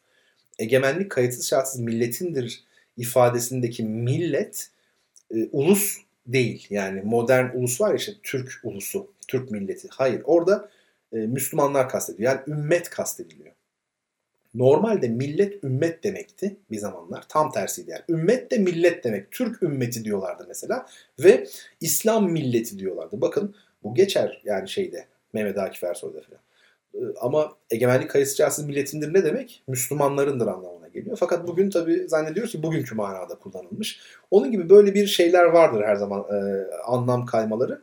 [0.58, 2.64] Egemenlik kayıtsız şartsız milletindir
[2.96, 4.70] ifadesindeki millet
[5.34, 6.66] e, ulus değil.
[6.70, 9.88] Yani modern ulus var ya işte Türk ulusu, Türk milleti.
[9.90, 10.70] Hayır orada
[11.12, 12.32] e, Müslümanlar kastediliyor.
[12.32, 13.55] Yani ümmet kastediliyor.
[14.56, 17.24] Normalde millet ümmet demekti bir zamanlar.
[17.28, 18.02] Tam tersiydi yani.
[18.08, 19.30] Ümmet de millet demek.
[19.30, 20.86] Türk ümmeti diyorlardı mesela.
[21.18, 21.46] Ve
[21.80, 23.20] İslam milleti diyorlardı.
[23.20, 26.40] Bakın bu geçer yani şeyde Mehmet Akif Ersoy'da falan.
[26.94, 29.62] E, ama egemenlik kayıtsız milletindir ne demek?
[29.68, 31.16] Müslümanlarındır anlamına geliyor.
[31.20, 34.00] Fakat bugün tabii zannediyoruz ki bugünkü manada kullanılmış.
[34.30, 37.82] Onun gibi böyle bir şeyler vardır her zaman e, anlam kaymaları.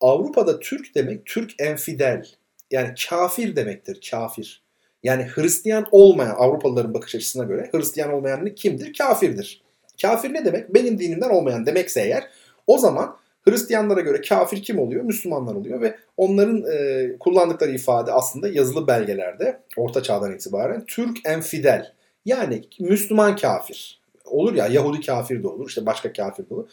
[0.00, 2.26] Avrupa'da Türk demek Türk enfidel.
[2.70, 4.08] Yani kafir demektir.
[4.10, 4.63] Kafir.
[5.04, 8.94] Yani Hristiyan olmayan Avrupalıların bakış açısına göre Hristiyan olmayan kimdir?
[8.98, 9.62] Kafirdir.
[10.02, 10.74] Kafir ne demek?
[10.74, 12.24] Benim dinimden olmayan demekse eğer
[12.66, 13.16] o zaman
[13.48, 15.02] Hristiyanlara göre kafir kim oluyor?
[15.02, 21.92] Müslümanlar oluyor ve onların e, kullandıkları ifade aslında yazılı belgelerde Orta Çağ'dan itibaren Türk enfidel
[22.24, 24.00] yani Müslüman kafir.
[24.24, 26.68] Olur ya Yahudi kafir de olur işte başka kafir de olur.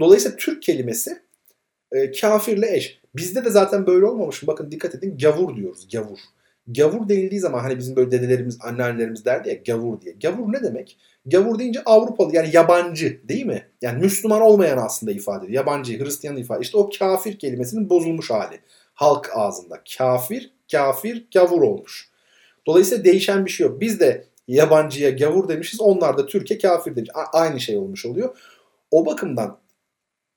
[0.00, 1.18] Dolayısıyla Türk kelimesi
[1.92, 3.00] e, kafirle eş.
[3.16, 4.46] Bizde de zaten böyle olmamış mı?
[4.46, 6.18] Bakın dikkat edin gavur diyoruz gavur.
[6.66, 10.14] Gavur denildiği zaman hani bizim böyle dedelerimiz, anneannelerimiz derdi ya gavur diye.
[10.22, 10.98] Gavur ne demek?
[11.26, 13.68] Gavur deyince Avrupalı yani yabancı değil mi?
[13.82, 15.64] Yani Müslüman olmayan aslında ifade ediyor.
[15.64, 16.60] Yabancı, Hristiyan ifade.
[16.62, 18.60] İşte o kafir kelimesinin bozulmuş hali.
[18.94, 19.82] Halk ağzında.
[19.98, 22.10] Kafir, kafir, gavur olmuş.
[22.66, 23.80] Dolayısıyla değişen bir şey yok.
[23.80, 25.80] Biz de yabancıya gavur demişiz.
[25.80, 27.10] Onlar da Türkiye kafir demiş.
[27.14, 28.38] A- aynı şey olmuş oluyor.
[28.90, 29.58] O bakımdan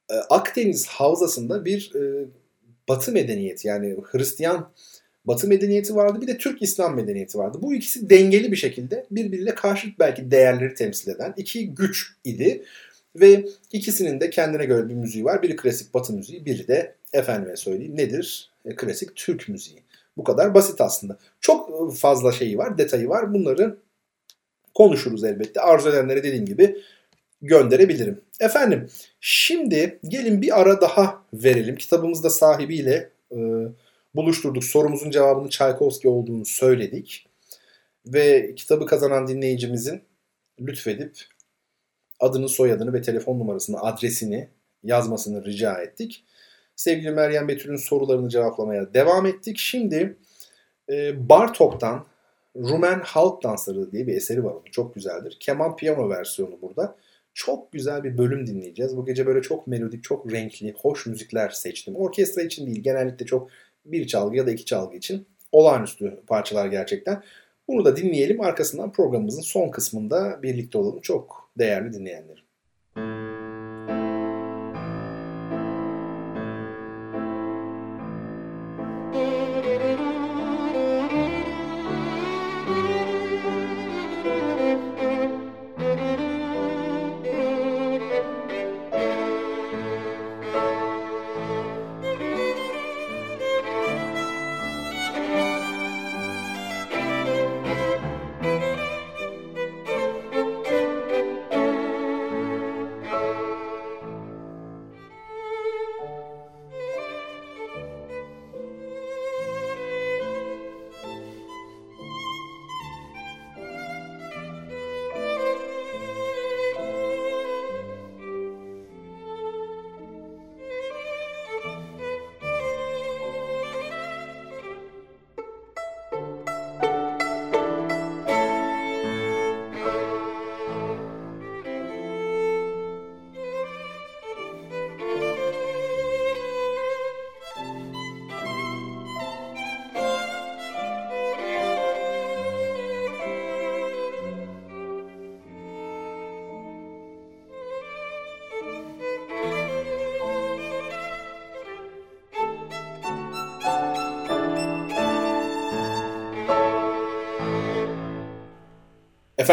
[0.09, 2.25] e, Akdeniz havzasında bir e,
[2.89, 4.71] Batı medeniyeti yani Hristiyan
[5.25, 7.57] Batı medeniyeti vardı bir de Türk İslam medeniyeti vardı.
[7.61, 12.63] Bu ikisi dengeli bir şekilde birbiriyle karşıt belki değerleri temsil eden iki güç idi.
[13.15, 15.41] Ve ikisinin de kendine göre bir müziği var.
[15.41, 18.51] Biri klasik Batı müziği, biri de efendime söyleyeyim nedir?
[18.65, 19.83] E, klasik Türk müziği.
[20.17, 21.17] Bu kadar basit aslında.
[21.41, 23.33] Çok fazla şeyi var, detayı var.
[23.33, 23.77] Bunları
[24.73, 25.61] konuşuruz elbette.
[25.61, 26.77] Arzu edenlere dediğim gibi
[27.41, 28.21] gönderebilirim.
[28.39, 28.89] Efendim
[29.19, 31.75] şimdi gelin bir ara daha verelim.
[31.75, 33.37] Kitabımızda sahibiyle e,
[34.15, 34.63] buluşturduk.
[34.63, 37.27] Sorumuzun cevabının Çaykovski olduğunu söyledik.
[38.05, 40.01] Ve kitabı kazanan dinleyicimizin
[40.59, 41.17] lütfedip
[42.19, 44.49] adını, soyadını ve telefon numarasını, adresini
[44.83, 46.23] yazmasını rica ettik.
[46.75, 49.57] Sevgili Meryem Betül'ün sorularını cevaplamaya devam ettik.
[49.57, 50.17] Şimdi
[50.89, 52.05] e, Bartok'tan
[52.55, 54.71] Rumen Halk Dansları diye bir eseri var onun.
[54.71, 55.37] Çok güzeldir.
[55.39, 56.95] Keman piyano versiyonu burada.
[57.33, 58.97] Çok güzel bir bölüm dinleyeceğiz.
[58.97, 61.95] Bu gece böyle çok melodik, çok renkli, hoş müzikler seçtim.
[61.95, 63.49] Orkestra için değil, genellikle çok
[63.85, 67.23] bir çalgı ya da iki çalgı için olağanüstü parçalar gerçekten.
[67.67, 68.41] Bunu da dinleyelim.
[68.41, 71.01] Arkasından programımızın son kısmında birlikte olalım.
[71.01, 72.43] Çok değerli dinleyenlerim.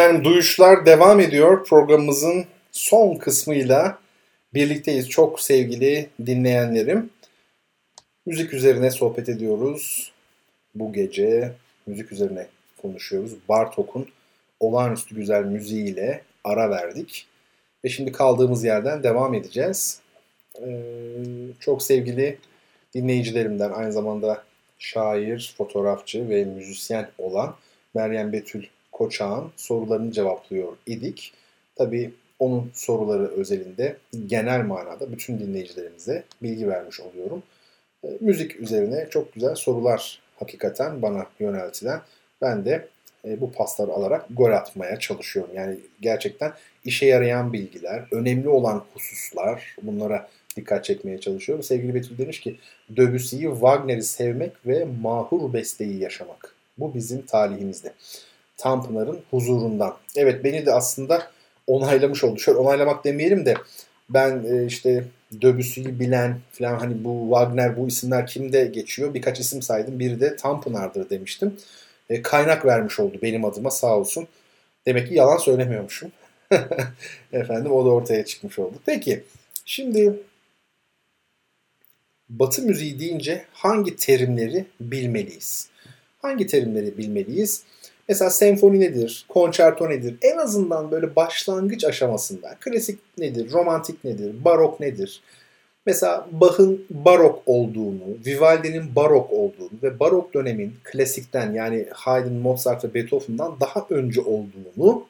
[0.00, 1.64] Efendim duyuşlar devam ediyor.
[1.64, 3.98] Programımızın son kısmıyla
[4.54, 5.08] birlikteyiz.
[5.08, 7.10] Çok sevgili dinleyenlerim.
[8.26, 10.12] Müzik üzerine sohbet ediyoruz.
[10.74, 11.52] Bu gece
[11.86, 12.46] müzik üzerine
[12.82, 13.32] konuşuyoruz.
[13.48, 14.06] Bartok'un
[14.60, 17.26] olağanüstü güzel müziğiyle ara verdik.
[17.84, 20.00] Ve şimdi kaldığımız yerden devam edeceğiz.
[20.62, 20.82] Ee,
[21.60, 22.38] çok sevgili
[22.94, 24.44] dinleyicilerimden aynı zamanda
[24.78, 27.56] şair, fotoğrafçı ve müzisyen olan
[27.94, 28.64] Meryem Betül
[29.00, 31.32] Koçak'ın sorularını cevaplıyor idik.
[31.76, 33.96] Tabii onun soruları özelinde
[34.26, 37.42] genel manada bütün dinleyicilerimize bilgi vermiş oluyorum.
[38.04, 42.00] E, müzik üzerine çok güzel sorular hakikaten bana yöneltilen.
[42.42, 42.88] Ben de
[43.24, 45.50] e, bu pasları alarak gol atmaya çalışıyorum.
[45.54, 46.52] Yani gerçekten
[46.84, 51.62] işe yarayan bilgiler, önemli olan hususlar bunlara dikkat çekmeye çalışıyorum.
[51.62, 52.56] Sevgili Betül demiş ki
[52.90, 56.54] Debussy'yi, Wagner'i sevmek ve mahur besteyi yaşamak.
[56.78, 57.92] Bu bizim talihimizde.
[58.60, 59.96] Tanpınar'ın huzurundan.
[60.16, 61.30] Evet beni de aslında
[61.66, 62.38] onaylamış oldu.
[62.38, 63.54] Şöyle onaylamak demeyelim de
[64.10, 65.04] ben e, işte
[65.42, 69.98] Döbüsü'yü bilen falan hani bu Wagner bu isimler kimde geçiyor birkaç isim saydım.
[69.98, 71.56] Biri de Tanpınar'dır demiştim.
[72.10, 74.28] E, kaynak vermiş oldu benim adıma sağ olsun.
[74.86, 76.12] Demek ki yalan söylemiyormuşum.
[77.32, 78.74] Efendim o da ortaya çıkmış oldu.
[78.86, 79.24] Peki
[79.64, 80.20] şimdi
[82.30, 85.68] Batı müziği deyince hangi terimleri bilmeliyiz?
[86.22, 87.64] Hangi terimleri bilmeliyiz?
[88.10, 90.16] Mesela senfoni nedir, konçerto nedir?
[90.22, 95.22] En azından böyle başlangıç aşamasında klasik nedir, romantik nedir, barok nedir?
[95.86, 102.94] Mesela Bach'ın barok olduğunu, Vivaldi'nin barok olduğunu ve barok dönemin klasikten yani Haydn, Mozart ve
[102.94, 105.06] Beethoven'dan daha önce olduğunu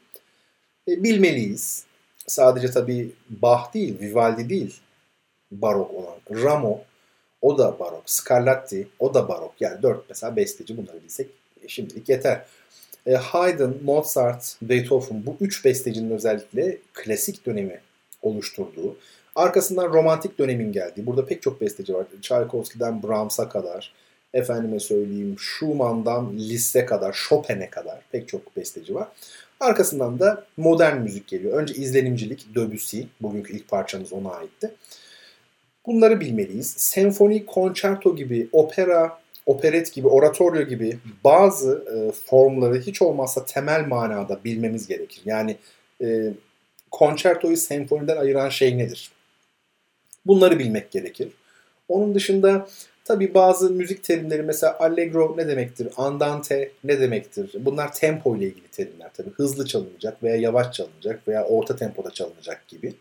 [0.88, 1.84] e, bilmeliyiz.
[2.26, 4.80] Sadece tabii Bach değil, Vivaldi değil
[5.50, 6.42] barok olan.
[6.42, 6.80] Ramo
[7.42, 8.02] o da barok.
[8.06, 9.54] Scarlatti o da barok.
[9.60, 11.30] Yani dört mesela besteci bunları bilsek
[11.68, 12.44] şimdilik yeter.
[13.06, 17.80] E, Haydn, Mozart, Beethoven bu üç bestecinin özellikle klasik dönemi
[18.22, 18.96] oluşturduğu,
[19.36, 22.06] arkasından romantik dönemin geldiği, burada pek çok besteci var.
[22.22, 23.92] Tchaikovsky'den Brahms'a kadar,
[24.34, 29.08] efendime söyleyeyim Schumann'dan Liszt'e kadar, Chopin'e kadar pek çok besteci var.
[29.60, 31.62] Arkasından da modern müzik geliyor.
[31.62, 34.70] Önce izlenimcilik, Debussy, bugünkü ilk parçamız ona aitti.
[35.86, 36.70] Bunları bilmeliyiz.
[36.70, 39.20] Senfoni, konçerto gibi, opera,
[39.50, 45.22] operet gibi, oratoryo gibi bazı e, formları hiç olmazsa temel manada bilmemiz gerekir.
[45.24, 45.56] Yani
[46.02, 46.34] e,
[46.90, 49.10] konçertoyu senfoniden ayıran şey nedir?
[50.26, 51.32] Bunları bilmek gerekir.
[51.88, 52.68] Onun dışında
[53.04, 57.56] tabi bazı müzik terimleri mesela allegro ne demektir, andante ne demektir?
[57.58, 59.30] Bunlar tempo ile ilgili terimler tabi.
[59.30, 62.94] Hızlı çalınacak veya yavaş çalınacak veya orta tempoda çalınacak gibi.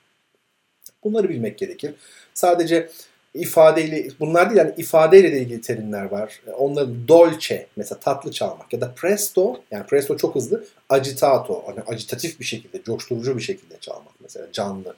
[1.04, 1.94] Bunları bilmek gerekir.
[2.34, 2.90] Sadece
[3.34, 6.42] ifadeyle bunlar değil yani ifadeyle de ilgili terimler var.
[6.58, 12.40] Onların dolce mesela tatlı çalmak ya da presto yani presto çok hızlı agitato hani agitatif
[12.40, 14.96] bir şekilde coşturucu bir şekilde çalmak mesela canlı.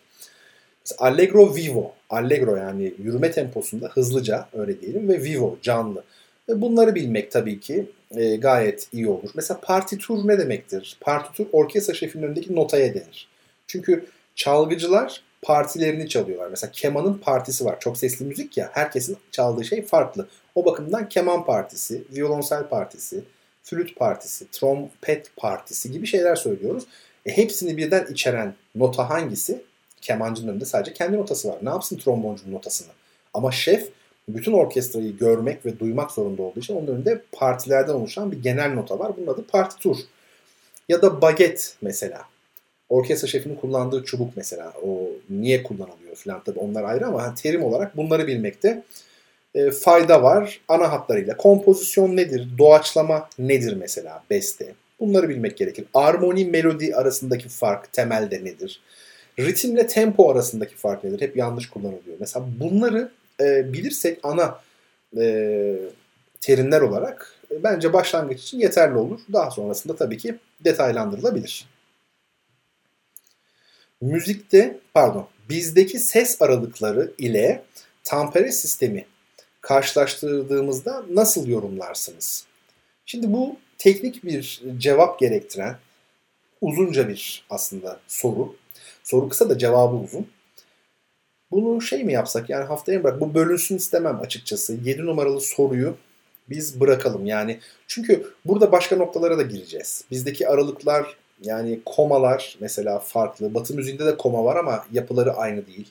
[0.86, 6.03] Mesela allegro vivo allegro yani yürüme temposunda hızlıca öyle diyelim ve vivo canlı.
[6.49, 9.30] Ve bunları bilmek tabii ki e, gayet iyi olur.
[9.36, 10.98] Mesela partitur ne demektir?
[11.02, 13.28] Partitur orkestra şefinin önündeki notaya denir.
[13.68, 14.06] Çünkü
[14.36, 16.48] çalgıcılar partilerini çalıyorlar.
[16.50, 17.80] Mesela kemanın partisi var.
[17.80, 18.70] Çok sesli müzik ya.
[18.74, 20.28] Herkesin çaldığı şey farklı.
[20.56, 23.24] O bakımdan keman partisi, violonsel partisi,
[23.64, 26.84] flüt partisi, trompet partisi gibi şeyler söylüyoruz.
[27.26, 29.62] E, hepsini birden içeren nota hangisi?
[30.02, 31.58] Kemancının önünde sadece kendi notası var.
[31.62, 32.92] Ne yapsın tromboncunun notasını?
[33.34, 33.90] Ama şef
[34.30, 39.00] bütün orkestrayı görmek ve duymak zorunda olduğu için onun önünde partilerden oluşan bir genel nota
[39.00, 39.12] var.
[39.18, 39.98] Bunun adı partitur.
[40.90, 42.22] Ya da baget mesela
[42.92, 47.64] orkestra şefinin kullandığı çubuk mesela o niye kullanılıyor falan tabii onlar ayrı ama hani terim
[47.64, 48.84] olarak bunları bilmekte
[49.56, 51.38] e, fayda var ana hatlarıyla.
[51.38, 52.48] Kompozisyon nedir?
[52.58, 54.74] Doğaçlama nedir mesela beste?
[55.00, 55.86] Bunları bilmek gerekir.
[55.94, 58.82] Armoni, melodi arasındaki fark temelde nedir?
[59.40, 61.22] Ritimle tempo arasındaki fark nedir?
[61.22, 62.18] Hep yanlış kullanılıyor.
[62.20, 63.12] Mesela bunları
[63.42, 64.60] e, bilirsek ana
[65.18, 65.76] e,
[66.42, 69.20] terimler olarak e, bence başlangıç için yeterli olur.
[69.34, 71.66] Daha sonrasında tabii ki detaylandırılabilir
[74.02, 77.64] müzikte pardon bizdeki ses aralıkları ile
[78.03, 79.06] tampere sistemi
[79.61, 82.45] karşılaştırdığımızda nasıl yorumlarsınız?
[83.06, 85.78] Şimdi bu teknik bir cevap gerektiren
[86.61, 88.56] uzunca bir aslında soru.
[89.03, 90.28] Soru kısa da cevabı uzun.
[91.52, 94.78] Bunu şey mi yapsak yani haftaya bırak bu bölünsün istemem açıkçası.
[94.84, 95.98] 7 numaralı soruyu
[96.49, 97.60] biz bırakalım yani.
[97.88, 100.03] Çünkü burada başka noktalara da gireceğiz.
[100.11, 103.54] Bizdeki aralıklar yani komalar mesela farklı.
[103.54, 105.88] Batı müziğinde de koma var ama yapıları aynı değil.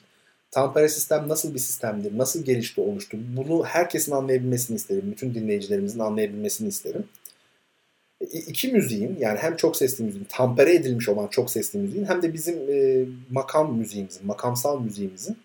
[0.51, 2.17] Tampere sistem nasıl bir sistemdir?
[2.17, 3.17] Nasıl gelişti, oluştu?
[3.37, 5.11] Bunu herkesin anlayabilmesini isterim.
[5.11, 7.07] Bütün dinleyicilerimizin anlayabilmesini isterim.
[8.31, 12.33] İki müziğin yani hem çok sesli müziğin, tampere edilmiş olan çok sesli müziğin hem de
[12.33, 15.37] bizim e, makam müziğimizin, makamsal müziğimizin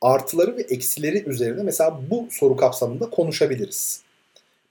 [0.00, 4.05] artıları ve eksileri üzerine mesela bu soru kapsamında konuşabiliriz.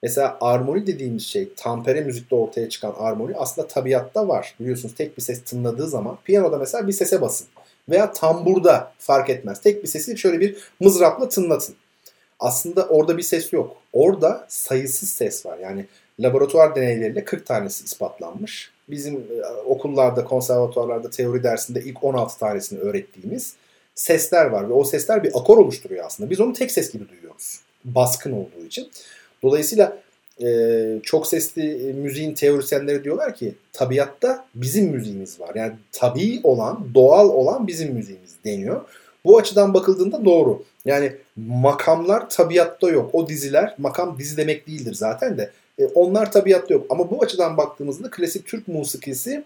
[0.06, 4.56] Mesela armoni dediğimiz şey tampere müzikte ortaya çıkan armoni aslında tabiatta var.
[4.60, 7.48] Biliyorsunuz tek bir ses tınladığı zaman piyanoda mesela bir sese basın.
[7.90, 9.62] Veya tamburda fark etmez.
[9.62, 11.76] Tek bir sesi şöyle bir mızrapla tınlatın.
[12.40, 13.78] Aslında orada bir ses yok.
[13.94, 15.58] Orada sayısız ses var.
[15.58, 15.86] Yani
[16.20, 18.72] laboratuvar deneyleriyle 40 tanesi ispatlanmış.
[18.90, 23.54] Bizim e, okullarda, konservatuarlarda teori dersinde ilk 16 tanesini öğrettiğimiz
[23.96, 24.70] sesler var.
[24.70, 26.30] Ve o sesler bir akor oluşturuyor aslında.
[26.30, 27.60] Biz onu tek ses gibi duyuyoruz.
[27.86, 28.92] Baskın olduğu için.
[29.44, 29.98] Dolayısıyla
[30.44, 35.56] e, çok sesli müziğin teorisyenleri diyorlar ki tabiatta bizim müziğimiz var.
[35.56, 38.82] Yani tabii olan, doğal olan bizim müziğimiz deniyor.
[39.26, 40.64] Bu açıdan bakıldığında doğru.
[40.86, 43.10] Yani makamlar tabiatta yok.
[43.14, 45.52] O diziler, makam dizi demek değildir zaten de.
[45.80, 46.86] E, onlar tabiatta yok.
[46.90, 49.44] Ama bu açıdan baktığımızda klasik Türk musikisi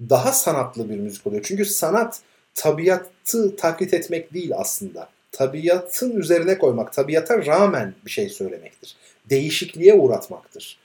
[0.00, 1.42] daha sanatlı bir müzik oluyor.
[1.46, 2.20] Çünkü sanat
[2.54, 5.08] tabiatı taklit etmek değil aslında.
[5.32, 8.96] Tabiatın üzerine koymak, tabiata rağmen bir şey söylemektir
[9.30, 10.78] değişikliğe uğratmaktır.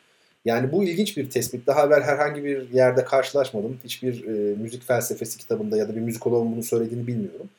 [0.45, 1.67] Yani bu ilginç bir tespit.
[1.67, 3.79] Daha evvel herhangi bir yerde karşılaşmadım.
[3.83, 7.49] Hiçbir e, müzik felsefesi kitabında ya da bir müzikologun bunu söylediğini bilmiyorum.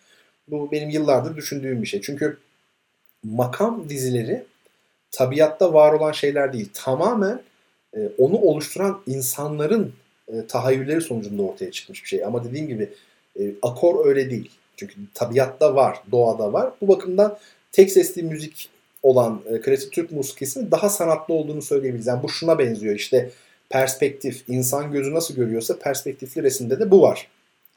[0.48, 2.00] Bu benim yıllardır düşündüğüm bir şey.
[2.00, 2.38] Çünkü
[3.24, 4.44] makam dizileri
[5.10, 6.68] tabiatta var olan şeyler değil.
[6.74, 7.42] Tamamen
[7.96, 9.92] e, onu oluşturan insanların
[10.28, 12.24] e, tahayyülleri sonucunda ortaya çıkmış bir şey.
[12.24, 12.90] Ama dediğim gibi
[13.40, 14.50] e, akor öyle değil.
[14.76, 16.72] Çünkü tabiatta var, doğada var.
[16.80, 17.38] Bu bakımdan
[17.72, 18.68] tek sesli müzik
[19.02, 22.06] olan e, klasik Türk musikisinin daha sanatlı olduğunu söyleyebiliriz.
[22.06, 23.30] Yani bu şuna benziyor işte
[23.70, 27.28] perspektif, insan gözü nasıl görüyorsa perspektifli resimde de bu var.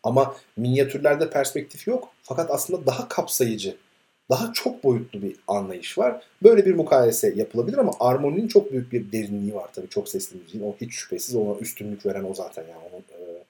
[0.03, 2.09] Ama minyatürlerde perspektif yok.
[2.23, 3.75] Fakat aslında daha kapsayıcı,
[4.29, 6.21] daha çok boyutlu bir anlayış var.
[6.43, 10.63] Böyle bir mukayese yapılabilir ama armoninin çok büyük bir derinliği var tabii çok sesli müziğin.
[10.63, 13.43] O hiç şüphesiz ona üstünlük veren o zaten yani onun e,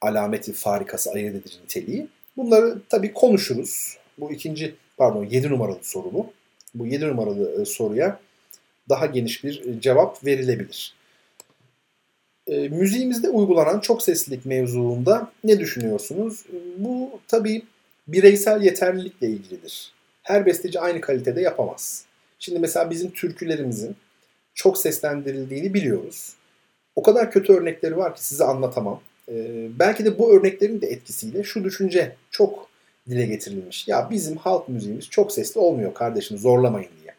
[0.00, 2.08] alameti farikası ayırt edici niteliği.
[2.36, 3.96] Bunları tabii konuşuruz.
[4.18, 6.26] Bu ikinci pardon 7 numaralı soru bu.
[6.74, 8.20] Bu 7 numaralı e, soruya
[8.88, 10.94] daha geniş bir e, cevap verilebilir.
[12.46, 16.44] E, müziğimizde uygulanan çok seslilik mevzuunda ne düşünüyorsunuz?
[16.78, 17.62] Bu tabii
[18.08, 19.92] bireysel yeterlilikle ilgilidir.
[20.22, 22.04] Her besteci aynı kalitede yapamaz.
[22.38, 23.96] Şimdi mesela bizim türkülerimizin
[24.54, 26.34] çok seslendirildiğini biliyoruz.
[26.96, 29.00] O kadar kötü örnekleri var ki size anlatamam.
[29.28, 32.67] Ee, belki de bu örneklerin de etkisiyle şu düşünce çok
[33.08, 33.88] dile getirilmiş.
[33.88, 37.14] Ya bizim halk müziğimiz çok sesli olmuyor kardeşim zorlamayın diye.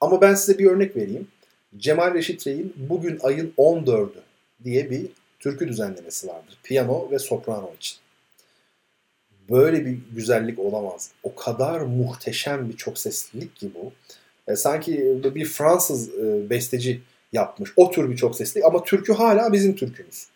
[0.00, 1.28] Ama ben size bir örnek vereyim.
[1.76, 4.20] Cemal Reşit Rey'in Bugün Ayın 14'ü
[4.64, 5.06] diye bir
[5.40, 6.58] türkü düzenlemesi vardır.
[6.62, 7.98] Piyano ve soprano için.
[9.50, 11.10] Böyle bir güzellik olamaz.
[11.22, 13.92] O kadar muhteşem bir çok seslilik ki bu.
[14.52, 17.02] E, sanki bir Fransız e, besteci
[17.32, 17.72] yapmış.
[17.76, 20.26] O tür bir çok sesli ama türkü hala bizim türkümüz.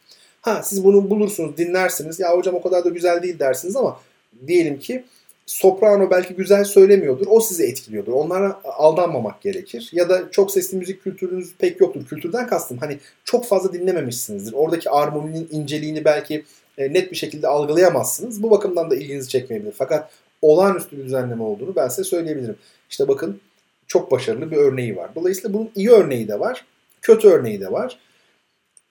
[0.40, 2.20] Ha siz bunu bulursunuz, dinlersiniz.
[2.20, 4.00] Ya hocam o kadar da güzel değil dersiniz ama
[4.46, 5.04] diyelim ki
[5.46, 7.26] soprano belki güzel söylemiyordur.
[7.30, 8.12] O sizi etkiliyordur.
[8.12, 9.90] Onlara aldanmamak gerekir.
[9.92, 12.06] Ya da çok sesli müzik kültürünüz pek yoktur.
[12.06, 14.52] Kültürden kastım hani çok fazla dinlememişsinizdir.
[14.52, 16.44] Oradaki armoninin inceliğini belki
[16.78, 18.42] e, net bir şekilde algılayamazsınız.
[18.42, 19.74] Bu bakımdan da ilginizi çekmeyebilir.
[19.78, 20.10] Fakat
[20.42, 22.56] olağanüstü bir düzenleme olduğunu ben size söyleyebilirim.
[22.90, 23.40] İşte bakın
[23.86, 25.10] çok başarılı bir örneği var.
[25.14, 26.64] Dolayısıyla bunun iyi örneği de var,
[27.02, 27.98] kötü örneği de var.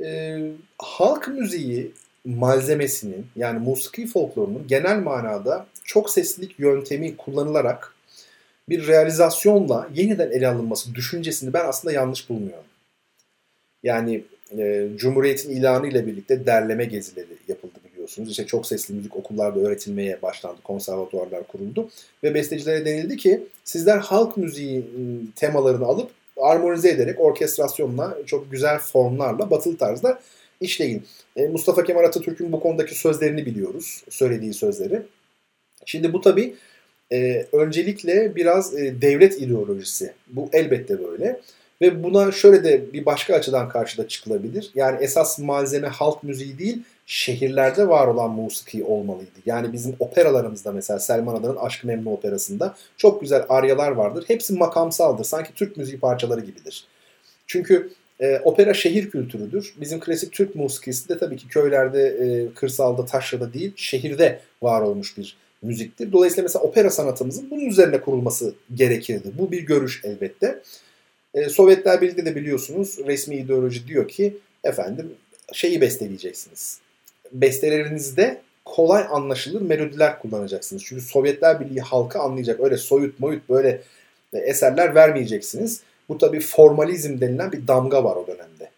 [0.03, 1.91] Ee, halk müziği
[2.25, 7.93] malzemesinin yani musiki folklorunun genel manada çok seslilik yöntemi kullanılarak
[8.69, 12.65] bir realizasyonla yeniden ele alınması düşüncesini ben aslında yanlış bulmuyorum.
[13.83, 14.23] Yani
[14.57, 18.29] e, Cumhuriyet'in ilanı ile birlikte derleme gezileri yapıldı biliyorsunuz.
[18.29, 21.89] İşte çok sesli müzik okullarda öğretilmeye başlandı, konservatuvarlar kuruldu
[22.23, 24.85] ve bestecilere denildi ki sizler halk müziği
[25.35, 30.19] temalarını alıp armonize ederek orkestrasyonla çok güzel formlarla batılı tarzda
[30.61, 31.05] işleyin.
[31.35, 34.03] E, Mustafa Kemal Atatürk'ün bu konudaki sözlerini biliyoruz.
[34.09, 35.01] Söylediği sözleri.
[35.85, 36.55] Şimdi bu tabi
[37.11, 40.13] e, öncelikle biraz e, devlet ideolojisi.
[40.27, 41.39] Bu elbette böyle.
[41.81, 44.71] Ve buna şöyle de bir başka açıdan karşıda çıkılabilir.
[44.75, 49.39] Yani esas malzeme halk müziği değil, şehirlerde var olan musiki olmalıydı.
[49.45, 54.23] Yani bizim operalarımızda mesela Selman Adan'ın Aşk Memnu operasında çok güzel aryalar vardır.
[54.27, 55.23] Hepsi makamsaldır.
[55.23, 56.85] Sanki Türk müziği parçaları gibidir.
[57.47, 59.73] Çünkü e, opera şehir kültürüdür.
[59.81, 65.17] Bizim klasik Türk musikisi de tabii ki köylerde, e, kırsalda, taşrada değil, şehirde var olmuş
[65.17, 66.11] bir müziktir.
[66.11, 69.31] Dolayısıyla mesela opera sanatımızın bunun üzerine kurulması gerekirdi.
[69.37, 70.61] Bu bir görüş elbette.
[71.33, 75.11] E, Sovyetler Birliği'nde de biliyorsunuz resmi ideoloji diyor ki efendim
[75.53, 76.79] şeyi besteleyeceksiniz.
[77.31, 80.83] Bestelerinizde kolay anlaşılır melodiler kullanacaksınız.
[80.85, 82.59] Çünkü Sovyetler Birliği halkı anlayacak.
[82.59, 83.81] Öyle soyut moyut böyle
[84.33, 85.81] eserler vermeyeceksiniz.
[86.09, 88.69] Bu tabii formalizm denilen bir damga var o dönemde.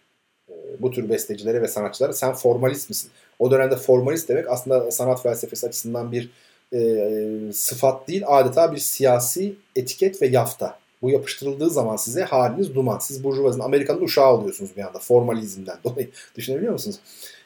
[0.50, 3.10] E, bu tür bestecilere ve sanatçılara sen formalist misin?
[3.38, 6.30] O dönemde formalist demek aslında sanat felsefesi açısından bir
[6.72, 10.78] e, sıfat değil adeta bir siyasi etiket ve yafta.
[11.02, 12.98] Bu yapıştırıldığı zaman size haliniz duman.
[12.98, 16.10] Siz burjuvazinin Amerika'nın uşağı oluyorsunuz bir anda formalizmden dolayı.
[16.36, 16.96] Düşünebiliyor musunuz?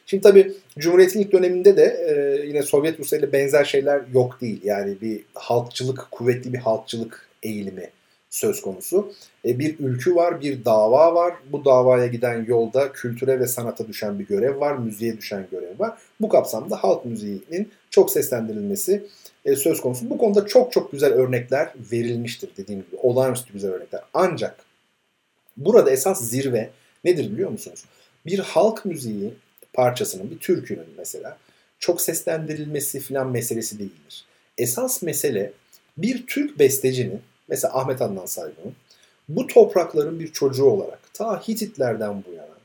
[0.06, 4.60] Şimdi tabii Cumhuriyet'in ilk döneminde de e, yine Sovyet Rusya ile benzer şeyler yok değil.
[4.64, 7.90] Yani bir halkçılık, kuvvetli bir halkçılık eğilimi
[8.30, 9.12] söz konusu.
[9.44, 11.34] E, bir ülkü var, bir dava var.
[11.52, 15.98] Bu davaya giden yolda kültüre ve sanata düşen bir görev var, müziğe düşen görev var.
[16.20, 19.06] Bu kapsamda halk müziğinin çok seslendirilmesi
[19.44, 20.10] e, söz konusu.
[20.10, 22.96] Bu konuda çok çok güzel örnekler verilmiştir dediğim gibi.
[22.96, 24.00] Olağanüstü güzel örnekler.
[24.14, 24.56] Ancak
[25.56, 26.70] burada esas zirve
[27.04, 27.84] nedir biliyor musunuz?
[28.26, 29.34] Bir halk müziği
[29.76, 31.38] parçasının, bir türkünün mesela
[31.78, 34.24] çok seslendirilmesi falan meselesi değildir.
[34.58, 35.52] Esas mesele
[35.98, 38.74] bir Türk bestecinin, mesela Ahmet Adnan Saygun'un,
[39.28, 42.56] bu toprakların bir çocuğu olarak ta Hititlerden bu yana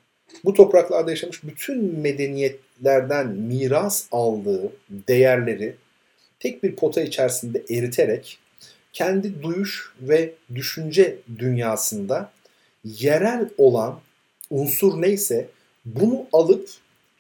[0.46, 5.76] bu topraklarda yaşamış bütün medeniyetlerden miras aldığı değerleri
[6.40, 8.40] tek bir pota içerisinde eriterek
[8.94, 12.32] kendi duyuş ve düşünce dünyasında
[12.84, 14.00] yerel olan
[14.50, 15.48] unsur neyse
[15.86, 16.70] bunu alıp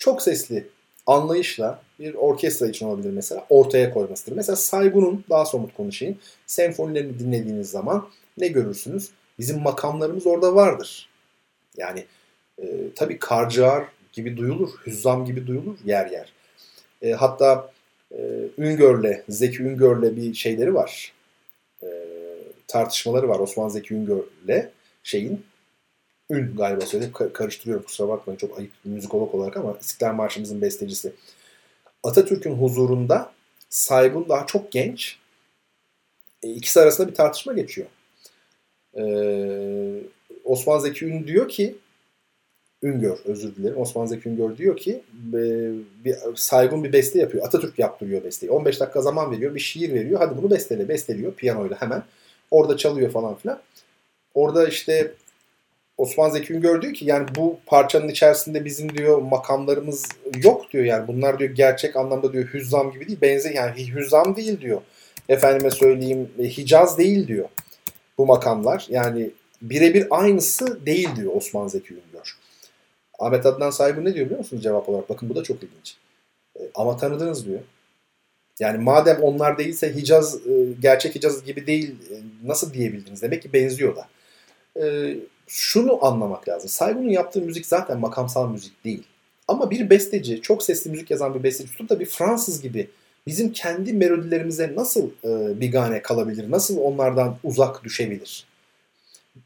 [0.01, 0.67] çok sesli
[1.07, 4.35] anlayışla bir orkestra için olabilir mesela ortaya koymasıdır.
[4.35, 6.17] Mesela Saygun'un daha somut konuşayım.
[6.47, 9.09] Senfonilerini dinlediğiniz zaman ne görürsünüz?
[9.39, 11.09] Bizim makamlarımız orada vardır.
[11.77, 12.05] Yani
[12.61, 12.65] e,
[12.95, 13.83] tabii karciğer
[14.13, 16.33] gibi duyulur, hüzzam gibi duyulur yer yer.
[17.01, 17.71] E, hatta
[18.11, 18.17] e,
[18.57, 21.13] Üngör'le, Zeki Üngör'le bir şeyleri var.
[21.83, 21.87] E,
[22.67, 24.69] tartışmaları var Osman Zeki Üngör'le
[25.03, 25.45] şeyin
[26.31, 31.13] Ün galiba söyleyip karıştırıyorum kusura bakmayın çok ayıp müzikolog olarak ama İstiklal Marşımızın bestecisi.
[32.03, 33.31] Atatürk'ün huzurunda
[33.69, 35.17] Saygun daha çok genç.
[36.43, 37.87] E, ikisi arasında bir tartışma geçiyor.
[38.97, 40.03] Ee,
[40.43, 41.75] Osman Zeki Ün diyor ki
[42.83, 43.77] Üngör özür dilerim.
[43.77, 45.03] Osman Zeki Üngör diyor ki
[46.03, 47.45] bir Saygun bir beste yapıyor.
[47.45, 48.51] Atatürk yaptırıyor besteyi.
[48.51, 49.55] 15 dakika zaman veriyor.
[49.55, 50.19] Bir şiir veriyor.
[50.19, 50.89] Hadi bunu bestele.
[50.89, 52.03] Besteliyor piyanoyla hemen.
[52.51, 53.61] Orada çalıyor falan filan.
[54.33, 55.13] Orada işte
[56.01, 60.05] Osman Zeki Üngör diyor ki yani bu parçanın içerisinde bizim diyor makamlarımız
[60.43, 64.61] yok diyor yani bunlar diyor gerçek anlamda diyor hüzzam gibi değil benzer yani hüzzam değil
[64.61, 64.81] diyor.
[65.29, 67.49] Efendime söyleyeyim e, Hicaz değil diyor
[68.17, 72.37] bu makamlar yani birebir aynısı değil diyor Osman Zeki Üngör.
[73.19, 75.09] Ahmet Adnan sahibi ne diyor biliyor musunuz cevap olarak?
[75.09, 75.97] Bakın bu da çok ilginç.
[76.59, 77.59] E, ama tanıdınız diyor.
[78.59, 80.51] Yani madem onlar değilse Hicaz e,
[80.81, 81.95] gerçek Hicaz gibi değil
[82.43, 83.21] nasıl diyebildiniz?
[83.21, 84.07] Demek ki benziyor da
[85.51, 86.69] şunu anlamak lazım.
[86.69, 89.03] Saygun'un yaptığı müzik zaten makamsal müzik değil.
[89.47, 92.89] Ama bir besteci, çok sesli müzik yazan bir besteci tutup da bir Fransız gibi
[93.27, 96.51] bizim kendi melodilerimize nasıl e, bigane kalabilir?
[96.51, 98.45] Nasıl onlardan uzak düşebilir?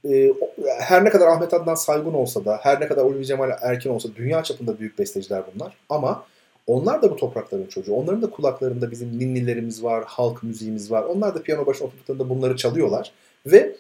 [0.10, 0.34] E,
[0.80, 4.10] her ne kadar Ahmet Adnan Saygun olsa da, her ne kadar Ulvi Cemal Erkin olsa
[4.16, 5.78] dünya çapında büyük besteciler bunlar.
[5.90, 6.26] Ama
[6.68, 7.94] onlar da bu toprakların çocuğu.
[7.94, 11.04] Onların da kulaklarında bizim ninnilerimiz var, halk müziğimiz var.
[11.04, 13.12] Onlar da piyano başına oturduklarında bunları çalıyorlar.
[13.46, 13.76] Ve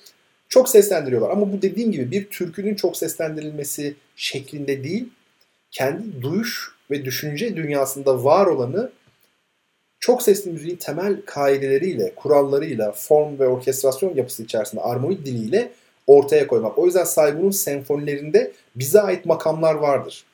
[0.49, 1.29] çok seslendiriyorlar.
[1.29, 5.09] Ama bu dediğim gibi bir türkünün çok seslendirilmesi şeklinde değil,
[5.71, 8.91] kendi duyuş ve düşünce dünyasında var olanı
[9.99, 15.71] çok sesli müziğin temel kaideleriyle, kurallarıyla, form ve orkestrasyon yapısı içerisinde armonik diliyle
[16.07, 16.77] ortaya koymak.
[16.77, 20.25] O yüzden Saygun'un senfonilerinde bize ait makamlar vardır.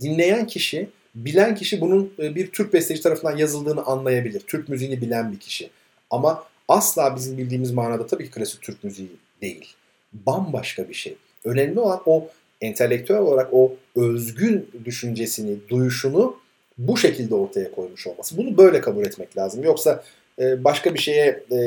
[0.00, 4.40] Dinleyen kişi, bilen kişi bunun e, bir Türk besteci tarafından yazıldığını anlayabilir.
[4.40, 5.70] Türk müziğini bilen bir kişi.
[6.10, 9.10] Ama asla bizim bildiğimiz manada tabii ki klasik Türk müziği
[9.42, 9.74] değil.
[10.12, 11.16] Bambaşka bir şey.
[11.44, 12.28] Önemli olan o
[12.60, 16.36] entelektüel olarak o özgün düşüncesini, duyuşunu
[16.78, 18.36] bu şekilde ortaya koymuş olması.
[18.36, 19.64] Bunu böyle kabul etmek lazım.
[19.64, 20.04] Yoksa
[20.38, 21.58] e, başka bir şeye e,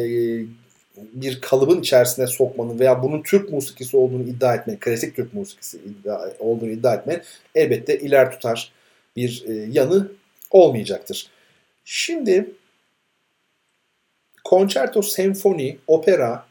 [0.98, 5.80] bir kalıbın içerisine sokmanın veya bunun Türk musikisi olduğunu iddia etmenin, klasik Türk musikisi
[6.40, 7.22] olduğunu iddia etmenin
[7.56, 8.72] elbette iler tutar
[9.16, 10.12] bir e, yanı
[10.52, 11.28] olmayacaktır.
[11.86, 12.52] Şimdi
[14.46, 16.46] konçerto, senfoni, opera,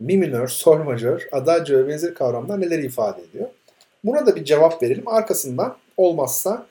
[0.00, 3.48] mi minör, sol majör, adagio ve benzeri kavramlar neler ifade ediyor?
[4.04, 5.08] Buna da bir cevap verelim.
[5.08, 6.66] Arkasından olmazsa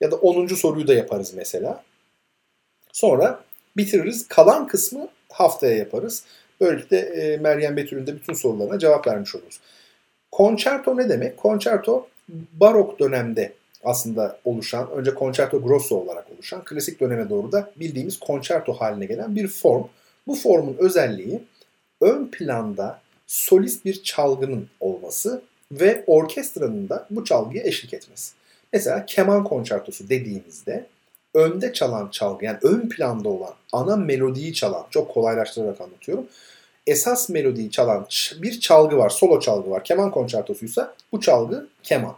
[0.00, 0.46] ya da 10.
[0.46, 1.84] soruyu da yaparız mesela.
[2.92, 3.40] Sonra
[3.76, 4.28] bitiririz.
[4.28, 6.24] Kalan kısmı haftaya yaparız.
[6.60, 9.60] Böylelikle e, Meryem Betül'ün de bütün sorularına cevap vermiş oluruz.
[10.32, 11.36] Konçerto ne demek?
[11.36, 12.08] Konçerto
[12.52, 13.52] barok dönemde
[13.84, 19.36] aslında oluşan, önce konçerto grosso olarak oluşan, klasik döneme doğru da bildiğimiz konçerto haline gelen
[19.36, 19.84] bir form.
[20.28, 21.42] Bu formun özelliği
[22.00, 25.42] ön planda solist bir çalgının olması
[25.72, 28.32] ve orkestranın da bu çalgıya eşlik etmesi.
[28.72, 30.86] Mesela keman konçertosu dediğimizde
[31.34, 36.26] önde çalan çalgı yani ön planda olan ana melodiyi çalan çok kolaylaştırarak anlatıyorum.
[36.86, 38.06] Esas melodiyi çalan
[38.42, 39.84] bir çalgı var, solo çalgı var.
[39.84, 42.14] Keman konçertosuysa bu çalgı keman.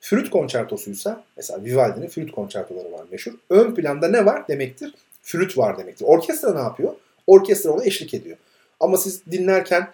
[0.00, 3.32] Flüt konçertosuysa mesela Vivaldi'nin flüt konçertoları var meşhur.
[3.50, 4.94] Ön planda ne var demektir?
[5.22, 6.04] Flüt var demektir.
[6.08, 6.94] Orkestra ne yapıyor?
[7.26, 8.36] Orkestra ona eşlik ediyor.
[8.80, 9.88] Ama siz dinlerken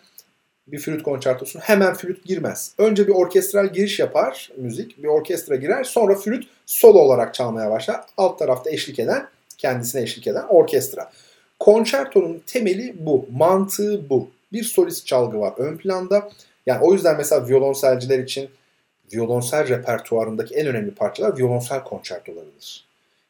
[0.67, 2.75] bir flüt konçertosu hemen flüt girmez.
[2.79, 5.03] Önce bir orkestral giriş yapar müzik.
[5.03, 5.85] Bir orkestra girer.
[5.85, 8.01] Sonra flüt solo olarak çalmaya başlar.
[8.17, 9.29] Alt tarafta eşlik eden,
[9.59, 11.11] kendisine eşlik eden orkestra.
[11.59, 13.27] Konçertonun temeli bu.
[13.33, 14.31] Mantığı bu.
[14.53, 16.31] Bir solist çalgı var ön planda.
[16.67, 18.51] Yani o yüzden mesela violonselciler için
[19.15, 22.85] violonsel repertuarındaki en önemli parçalar violonsel konçertolarıdır.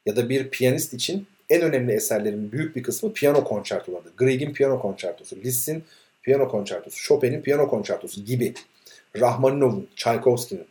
[0.07, 4.17] Ya da bir piyanist için en önemli eserlerin büyük bir kısmı piyano konçertolarıdır.
[4.17, 5.85] Grieg'in piyano konçertosu, Liszt'in
[6.23, 8.55] piyano konçertosu, Chopin'in piyano konçertosu gibi.
[9.21, 10.67] Rahmaninov'un, Tchaikovsky'nin.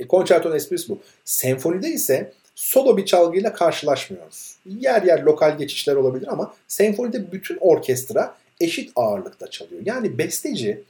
[0.00, 1.00] E, konçertonun esprisi bu.
[1.24, 4.56] Senfonide ise solo bir çalgıyla karşılaşmıyoruz.
[4.66, 9.82] Yer yer lokal geçişler olabilir ama senfonide bütün orkestra eşit ağırlıkta çalıyor.
[9.84, 10.82] Yani besteci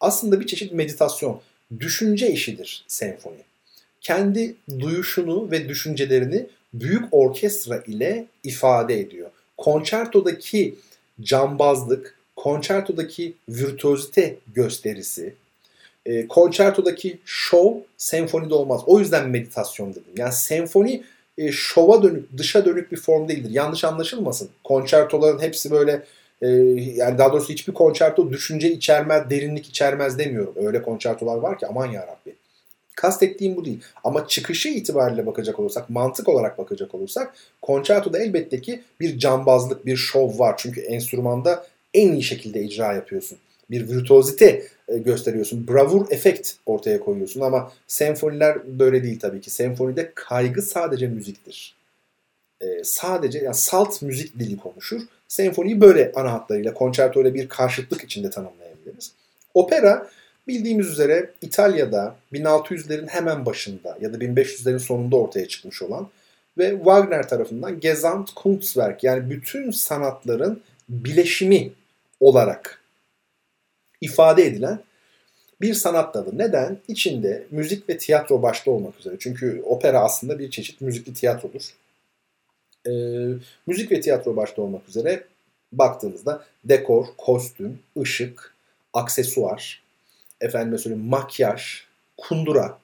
[0.00, 1.40] aslında bir çeşit meditasyon,
[1.80, 3.44] düşünce işidir senfoni.
[4.00, 9.30] Kendi duyuşunu ve düşüncelerini büyük orkestra ile ifade ediyor.
[9.56, 10.74] Konçertodaki
[11.20, 15.34] cambazlık, konçertodaki virtüözite gösterisi,
[16.06, 18.82] e, konçertodaki show senfonide olmaz.
[18.86, 20.12] O yüzden meditasyon dedim.
[20.16, 21.02] Yani senfoni
[21.38, 23.50] e, şova dönük, dışa dönük bir form değildir.
[23.50, 24.48] Yanlış anlaşılmasın.
[24.64, 26.02] Konçertoların hepsi böyle
[26.42, 26.48] e,
[26.94, 30.54] yani daha doğrusu hiçbir konçerto düşünce içermez, derinlik içermez demiyorum.
[30.56, 32.34] Öyle konçertolar var ki aman yarabbi.
[33.00, 33.80] Kastettiğim bu değil.
[34.04, 39.96] Ama çıkışı itibariyle bakacak olursak, mantık olarak bakacak olursak konçertoda elbette ki bir cambazlık, bir
[39.96, 40.54] şov var.
[40.58, 43.38] Çünkü enstrümanda en iyi şekilde icra yapıyorsun.
[43.70, 45.68] Bir virtuozite e, gösteriyorsun.
[45.68, 49.50] Bravur efekt ortaya koyuyorsun ama senfoniler böyle değil tabii ki.
[49.50, 51.74] Senfonide kaygı sadece müziktir.
[52.60, 55.00] Ee, sadece yani salt müzik dili konuşur.
[55.28, 59.12] Senfoniyi böyle ana hatlarıyla, konçerto ile bir karşıtlık içinde tanımlayabiliriz.
[59.54, 60.10] Opera
[60.50, 66.08] bildiğimiz üzere İtalya'da 1600'lerin hemen başında ya da 1500'lerin sonunda ortaya çıkmış olan
[66.58, 71.72] ve Wagner tarafından Gesamtkunstwerk yani bütün sanatların bileşimi
[72.20, 72.82] olarak
[74.00, 74.78] ifade edilen
[75.60, 76.38] bir sanat dalı.
[76.38, 76.78] Neden?
[76.88, 79.16] İçinde müzik ve tiyatro başta olmak üzere.
[79.18, 81.74] Çünkü opera aslında bir çeşit müzikli tiyatrodur.
[82.86, 82.90] Ee,
[83.66, 85.24] müzik ve tiyatro başta olmak üzere
[85.72, 88.54] baktığımızda dekor, kostüm, ışık,
[88.92, 89.82] aksesuar,
[90.40, 91.62] efendime söyleyeyim makyaj,
[92.16, 92.78] kundura,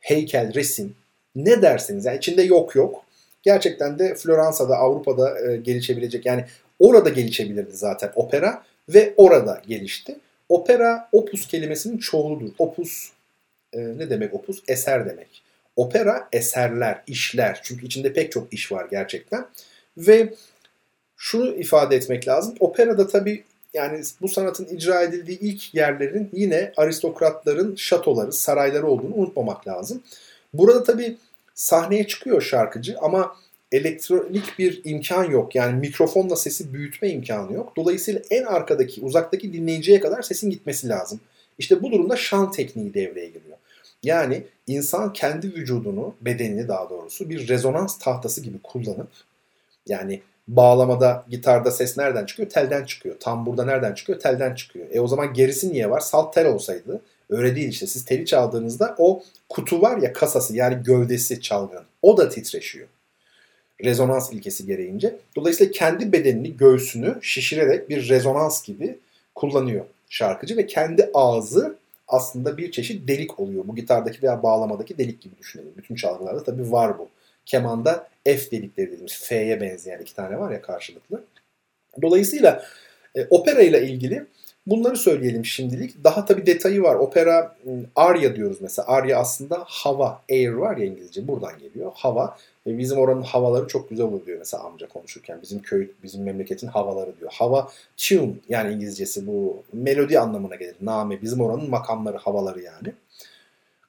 [0.00, 0.94] heykel, resim
[1.36, 3.04] ne derseniz yani içinde yok yok.
[3.42, 6.44] Gerçekten de Floransa'da, Avrupa'da e, gelişebilecek yani
[6.78, 10.16] orada gelişebilirdi zaten opera ve orada gelişti.
[10.48, 12.52] Opera opus kelimesinin çoğuludur.
[12.58, 13.10] Opus
[13.72, 14.62] e, ne demek opus?
[14.68, 15.42] Eser demek.
[15.76, 17.60] Opera eserler, işler.
[17.62, 19.46] Çünkü içinde pek çok iş var gerçekten.
[19.96, 20.34] Ve
[21.16, 22.54] şunu ifade etmek lazım.
[22.60, 23.44] Operada tabii
[23.78, 30.02] yani bu sanatın icra edildiği ilk yerlerin yine aristokratların şatoları, sarayları olduğunu unutmamak lazım.
[30.54, 31.16] Burada tabii
[31.54, 33.36] sahneye çıkıyor şarkıcı ama
[33.72, 35.54] elektronik bir imkan yok.
[35.54, 37.72] Yani mikrofonla sesi büyütme imkanı yok.
[37.76, 41.20] Dolayısıyla en arkadaki, uzaktaki dinleyiciye kadar sesin gitmesi lazım.
[41.58, 43.56] İşte bu durumda şan tekniği devreye giriyor.
[44.02, 49.08] Yani insan kendi vücudunu, bedenini daha doğrusu bir rezonans tahtası gibi kullanıp
[49.86, 52.48] yani bağlamada, gitarda ses nereden çıkıyor?
[52.48, 53.16] Telden çıkıyor.
[53.20, 54.20] Tamburda nereden çıkıyor?
[54.20, 54.86] Telden çıkıyor.
[54.92, 56.00] E o zaman gerisi niye var?
[56.00, 57.00] Salt tel olsaydı.
[57.30, 57.86] Öyle değil işte.
[57.86, 61.84] Siz teli çaldığınızda o kutu var ya kasası yani gövdesi çalgının.
[62.02, 62.86] O da titreşiyor.
[63.84, 65.16] Rezonans ilkesi gereğince.
[65.36, 68.98] Dolayısıyla kendi bedenini, göğsünü şişirerek bir rezonans gibi
[69.34, 71.76] kullanıyor şarkıcı ve kendi ağzı
[72.08, 73.68] aslında bir çeşit delik oluyor.
[73.68, 75.72] Bu gitardaki veya bağlamadaki delik gibi düşünelim.
[75.76, 77.08] Bütün çalgılarda tabii var bu.
[77.48, 81.24] Kemanda F delikleri dediğimiz F'ye benzeyen iki tane var ya karşılıklı.
[82.02, 82.64] Dolayısıyla
[83.14, 84.26] e, opera ile ilgili
[84.66, 86.04] bunları söyleyelim şimdilik.
[86.04, 86.94] Daha tabii detayı var.
[86.94, 87.56] Opera
[87.96, 88.88] Arya diyoruz mesela.
[88.88, 91.92] Arya aslında hava, air var ya İngilizce buradan geliyor.
[91.94, 92.36] Hava.
[92.66, 95.42] E, bizim oranın havaları çok güzel olur diyor mesela amca konuşurken.
[95.42, 97.30] Bizim köy, bizim memleketin havaları diyor.
[97.34, 100.76] Hava tune yani İngilizcesi bu melodi anlamına gelir.
[100.80, 102.92] Name bizim oranın makamları, havaları yani.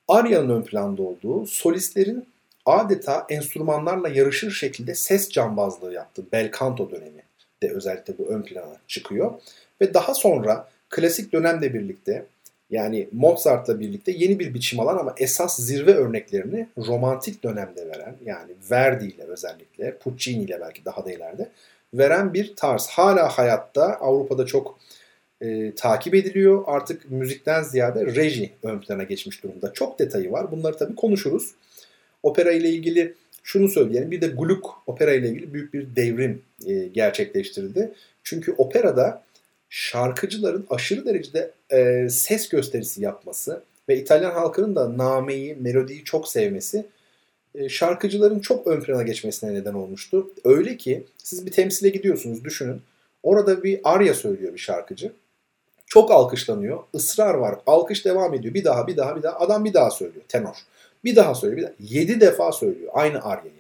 [0.08, 2.26] Arya'nın ön planda olduğu, solistlerin
[2.66, 6.24] adeta enstrümanlarla yarışır şekilde ses cambazlığı yaptı.
[6.32, 7.24] Bel canto dönemi
[7.64, 9.32] de özellikle bu ön plana çıkıyor.
[9.82, 12.26] Ve daha sonra klasik dönemle birlikte
[12.70, 18.52] yani Mozart'la birlikte yeni bir biçim alan ama esas zirve örneklerini romantik dönemde veren yani
[18.72, 21.50] Verdi ile özellikle Puccini ile belki daha da ileride
[21.94, 22.88] veren bir tarz.
[22.88, 24.80] Hala hayatta Avrupa'da çok
[25.42, 26.64] e, takip ediliyor.
[26.68, 29.74] Artık müzikten ziyade reji ön plana geçmiş durumda.
[29.74, 30.52] Çok detayı var.
[30.52, 31.52] Bunları tabii konuşuruz.
[32.24, 33.14] Opera ile ilgili
[33.44, 34.12] şunu söyleyelim.
[34.12, 37.92] Bir de Gluck opera ile ilgili büyük bir devrim e, gerçekleştirdi.
[38.24, 39.24] Çünkü operada
[39.70, 46.86] şarkıcıların aşırı derecede e, ses gösterisi yapması ve İtalyan halkının da nameyi, melodiyi çok sevmesi
[47.56, 50.32] e, şarkıcıların çok ön plana geçmesine neden olmuştu.
[50.44, 52.82] Öyle ki siz bir temsile gidiyorsunuz düşünün.
[53.24, 55.12] Orada bir arya söylüyor bir şarkıcı.
[55.86, 56.80] Çok alkışlanıyor.
[56.96, 57.56] ısrar var.
[57.68, 58.54] Alkış devam ediyor.
[58.54, 59.40] Bir daha, bir daha, bir daha.
[59.40, 60.26] Adam bir daha söylüyor.
[60.28, 60.56] Tenor.
[61.04, 61.58] Bir daha söylüyor.
[61.58, 62.00] Bir daha.
[62.00, 63.60] Yedi defa söylüyor aynı aryayı.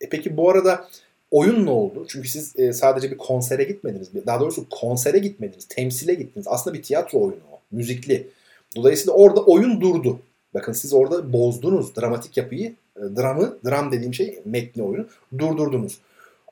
[0.00, 0.88] E peki bu arada
[1.30, 2.06] oyun ne oldu?
[2.08, 4.10] Çünkü siz e, sadece bir konsere gitmediniz.
[4.26, 5.68] Daha doğrusu konsere gitmediniz.
[5.68, 6.46] Temsile gittiniz.
[6.48, 7.60] Aslında bir tiyatro oyunu o.
[7.70, 8.28] Müzikli.
[8.76, 10.20] Dolayısıyla orada oyun durdu.
[10.54, 12.74] Bakın siz orada bozdunuz dramatik yapıyı.
[12.96, 15.06] E, dramı, dram dediğim şey metni oyunu
[15.38, 15.98] durdurdunuz.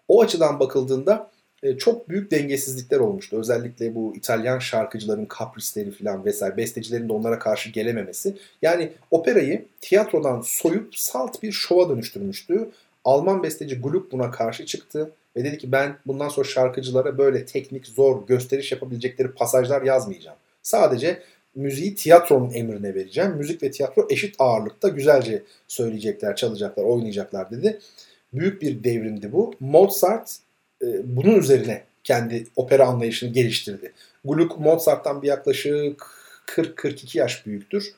[0.08, 1.30] O açıdan bakıldığında
[1.62, 3.36] e, çok büyük dengesizlikler olmuştu.
[3.40, 8.36] Özellikle bu İtalyan şarkıcıların kaprisleri falan vesaire bestecilerin de onlara karşı gelememesi.
[8.62, 12.68] Yani operayı tiyatrodan soyup salt bir şova dönüştürmüştü.
[13.04, 17.86] Alman besteci Gluck buna karşı çıktı ve dedi ki ben bundan sonra şarkıcılara böyle teknik,
[17.86, 20.36] zor, gösteriş yapabilecekleri pasajlar yazmayacağım.
[20.62, 21.22] Sadece
[21.54, 23.36] müziği tiyatronun emrine vereceğim.
[23.36, 27.78] Müzik ve tiyatro eşit ağırlıkta güzelce söyleyecekler, çalacaklar, oynayacaklar dedi.
[28.32, 29.54] Büyük bir devrimdi bu.
[29.60, 30.38] Mozart
[30.82, 33.92] e, bunun üzerine kendi opera anlayışını geliştirdi.
[34.24, 36.06] Gluck Mozart'tan bir yaklaşık
[36.46, 37.94] 40-42 yaş büyüktür.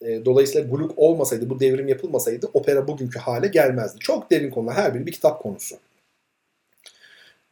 [0.00, 3.98] E, dolayısıyla Gluck olmasaydı, bu devrim yapılmasaydı opera bugünkü hale gelmezdi.
[3.98, 4.74] Çok derin konular.
[4.74, 5.76] Her biri bir kitap konusu.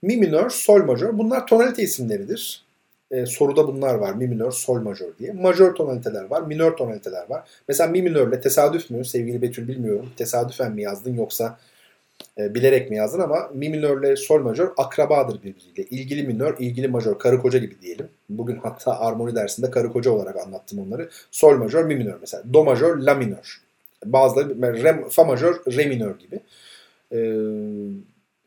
[0.02, 2.64] Mi minör, sol majör bunlar tonalite isimleridir.
[3.10, 4.14] E, soruda bunlar var.
[4.14, 5.32] Mi minör, sol majör diye.
[5.32, 7.48] Majör tonaliteler var, minör tonaliteler var.
[7.68, 10.10] Mesela mi minörle tesadüf mü sevgili Betül bilmiyorum.
[10.16, 11.58] Tesadüfen mi yazdın yoksa
[12.38, 15.84] e, bilerek mi yazdın ama mi minörle sol majör akrabadır birbiriyle.
[15.90, 18.08] İlgili minör, ilgili majör, karı koca gibi diyelim.
[18.28, 21.08] Bugün hatta armoni dersinde karı koca olarak anlattım onları.
[21.30, 22.42] Sol majör, mi minör mesela.
[22.52, 23.60] Do majör, la minör.
[24.04, 26.40] Bazıları re, fa majör, re minör gibi.
[27.12, 27.16] Ee,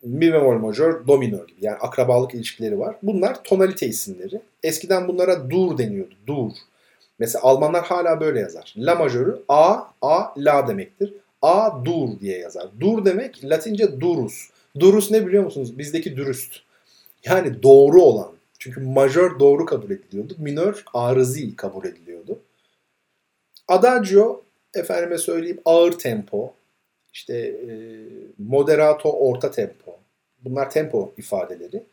[0.04, 1.66] mi bemol majör, do minör gibi.
[1.66, 2.96] Yani akrabalık ilişkileri var.
[3.04, 4.42] Bunlar tonalite isimleri.
[4.64, 6.14] Eskiden bunlara dur deniyordu.
[6.28, 6.52] Dur.
[7.20, 8.74] Mesela Almanlar hala böyle yazar.
[8.78, 11.14] La majörü A, A, La demektir.
[11.42, 12.68] A dur diye yazar.
[12.80, 14.50] Dur demek Latince durus.
[14.80, 15.78] Durus ne biliyor musunuz?
[15.78, 16.56] Bizdeki dürüst.
[17.26, 18.32] Yani doğru olan.
[18.60, 20.36] Çünkü majör doğru kabul ediliyordu.
[20.38, 22.40] Minör arızi kabul ediliyordu.
[23.68, 24.44] Adagio
[24.74, 26.54] efendime söyleyeyim ağır tempo.
[27.14, 27.72] İşte e,
[28.38, 29.98] moderato orta tempo.
[30.44, 31.84] Bunlar tempo ifadeleri.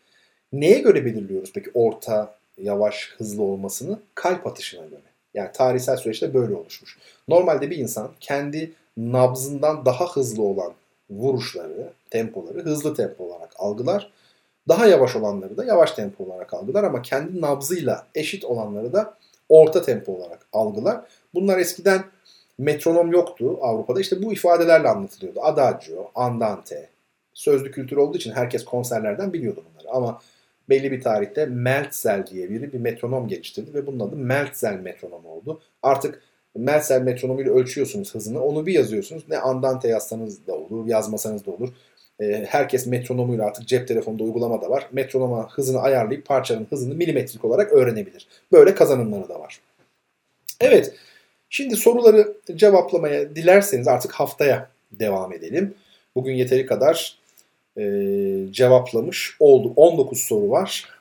[0.53, 3.99] Neye göre belirliyoruz peki orta, yavaş, hızlı olmasını?
[4.15, 5.01] Kalp atışına göre.
[5.35, 6.99] Yani tarihsel süreçte böyle oluşmuş.
[7.29, 10.73] Normalde bir insan kendi nabzından daha hızlı olan
[11.11, 14.11] vuruşları, tempoları hızlı tempo olarak algılar.
[14.69, 19.15] Daha yavaş olanları da yavaş tempo olarak algılar ama kendi nabzıyla eşit olanları da
[19.49, 21.01] orta tempo olarak algılar.
[21.35, 22.05] Bunlar eskiden
[22.59, 24.01] metronom yoktu Avrupa'da.
[24.01, 25.41] İşte bu ifadelerle anlatılıyordu.
[25.43, 26.89] Adagio, andante.
[27.35, 29.91] Sözlü kültür olduğu için herkes konserlerden biliyordu bunları.
[29.91, 30.21] Ama
[30.69, 35.61] belli bir tarihte Meltzer diye biri bir metronom geliştirdi ve bunun adı Meltzer metronom oldu.
[35.83, 36.23] Artık
[36.57, 38.43] Mersel metronomuyla ölçüyorsunuz hızını.
[38.45, 39.23] Onu bir yazıyorsunuz.
[39.29, 41.69] Ne andante yazsanız da olur, yazmasanız da olur.
[42.21, 44.89] E, herkes metronomuyla artık cep telefonunda uygulama da var.
[44.93, 48.27] Metronoma hızını ayarlayıp parçanın hızını milimetrik olarak öğrenebilir.
[48.53, 49.61] Böyle kazanımları da var.
[50.61, 50.95] Evet.
[51.51, 55.75] Şimdi soruları cevaplamaya dilerseniz artık haftaya devam edelim.
[56.15, 57.19] Bugün yeteri kadar
[57.79, 57.83] e,
[58.51, 59.73] cevaplamış olduk.
[59.77, 60.94] 19 soru var.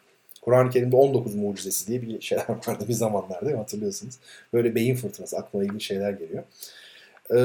[0.45, 4.15] Kur'an-ı Kerim'de 19 mucizesi diye bir şeyler vardı bir zamanlar değil mi hatırlıyorsunuz.
[4.53, 6.43] Böyle beyin fırtınası aklıma ilginç şeyler geliyor.
[7.31, 7.37] Ee,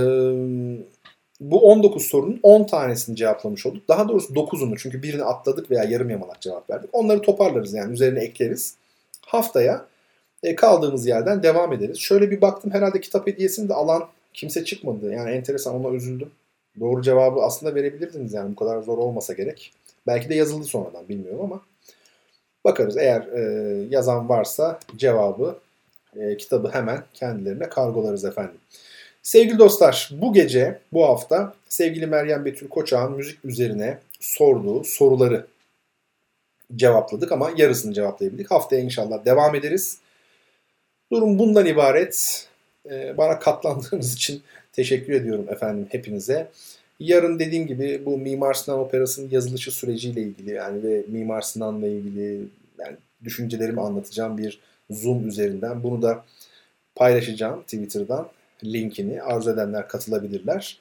[1.40, 3.88] bu 19 sorunun 10 tanesini cevaplamış olduk.
[3.88, 6.90] Daha doğrusu 9'unu çünkü birini atladık veya yarım yamalak cevap verdik.
[6.92, 8.74] Onları toparlarız yani üzerine ekleriz.
[9.26, 9.86] Haftaya
[10.42, 11.98] e, kaldığımız yerden devam ederiz.
[11.98, 15.12] Şöyle bir baktım herhalde kitap hediyesini de alan kimse çıkmadı.
[15.12, 16.30] Yani enteresan ona üzüldüm.
[16.80, 19.72] Doğru cevabı aslında verebilirdiniz yani bu kadar zor olmasa gerek.
[20.06, 21.60] Belki de yazıldı sonradan bilmiyorum ama
[22.68, 23.40] Bakarız eğer e,
[23.90, 25.58] yazan varsa cevabı
[26.16, 28.58] e, kitabı hemen kendilerine kargolarız efendim.
[29.22, 35.46] Sevgili dostlar bu gece bu hafta sevgili Meryem Betül Koçak'ın müzik üzerine sorduğu soruları
[36.76, 38.50] cevapladık ama yarısını cevaplayabildik.
[38.50, 39.98] Haftaya inşallah devam ederiz.
[41.12, 42.46] Durum bundan ibaret.
[42.90, 44.42] Ee, bana katlandığınız için
[44.72, 46.48] teşekkür ediyorum efendim hepinize.
[47.00, 52.40] Yarın dediğim gibi bu Mimar Sinan Operası'nın yazılışı süreciyle ilgili yani ve Mimar Sinan'la ilgili
[52.78, 54.60] yani düşüncelerimi anlatacağım bir
[54.90, 55.82] Zoom üzerinden.
[55.82, 56.24] Bunu da
[56.94, 58.28] paylaşacağım Twitter'dan
[58.64, 59.22] linkini.
[59.22, 60.78] Arzu edenler katılabilirler.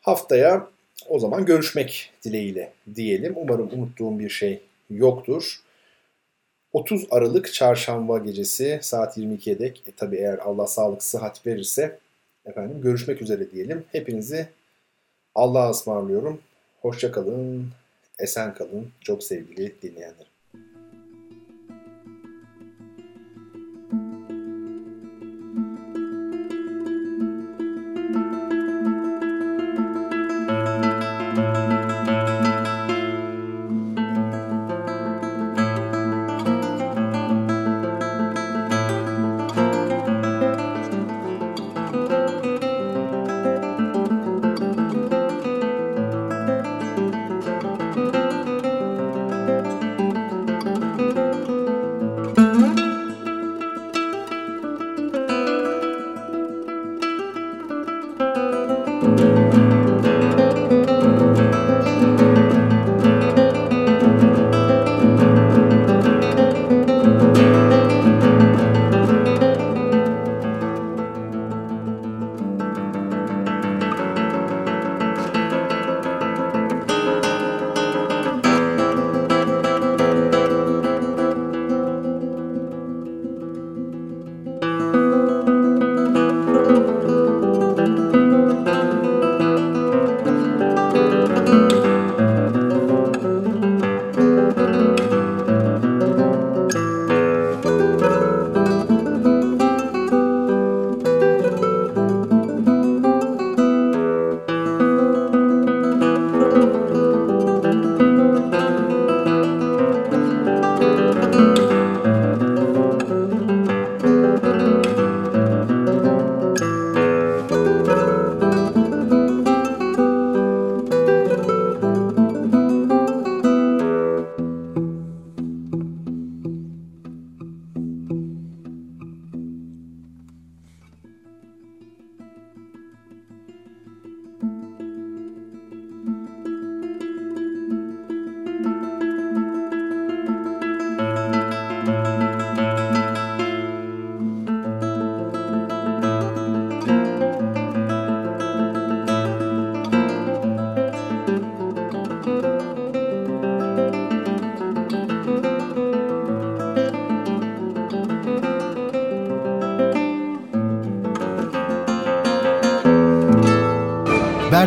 [0.00, 0.66] Haftaya
[1.08, 3.32] o zaman görüşmek dileğiyle diyelim.
[3.36, 5.62] Umarım unuttuğum bir şey yoktur.
[6.72, 11.98] 30 Aralık çarşamba gecesi saat 22'ye dek e, tabi eğer Allah sağlık sıhhat verirse
[12.46, 13.84] efendim görüşmek üzere diyelim.
[13.92, 14.48] Hepinizi
[15.34, 16.40] Allah'a ısmarlıyorum.
[16.82, 17.68] Hoşça kalın,
[18.18, 20.27] esen kalın çok sevgili dinleyenler.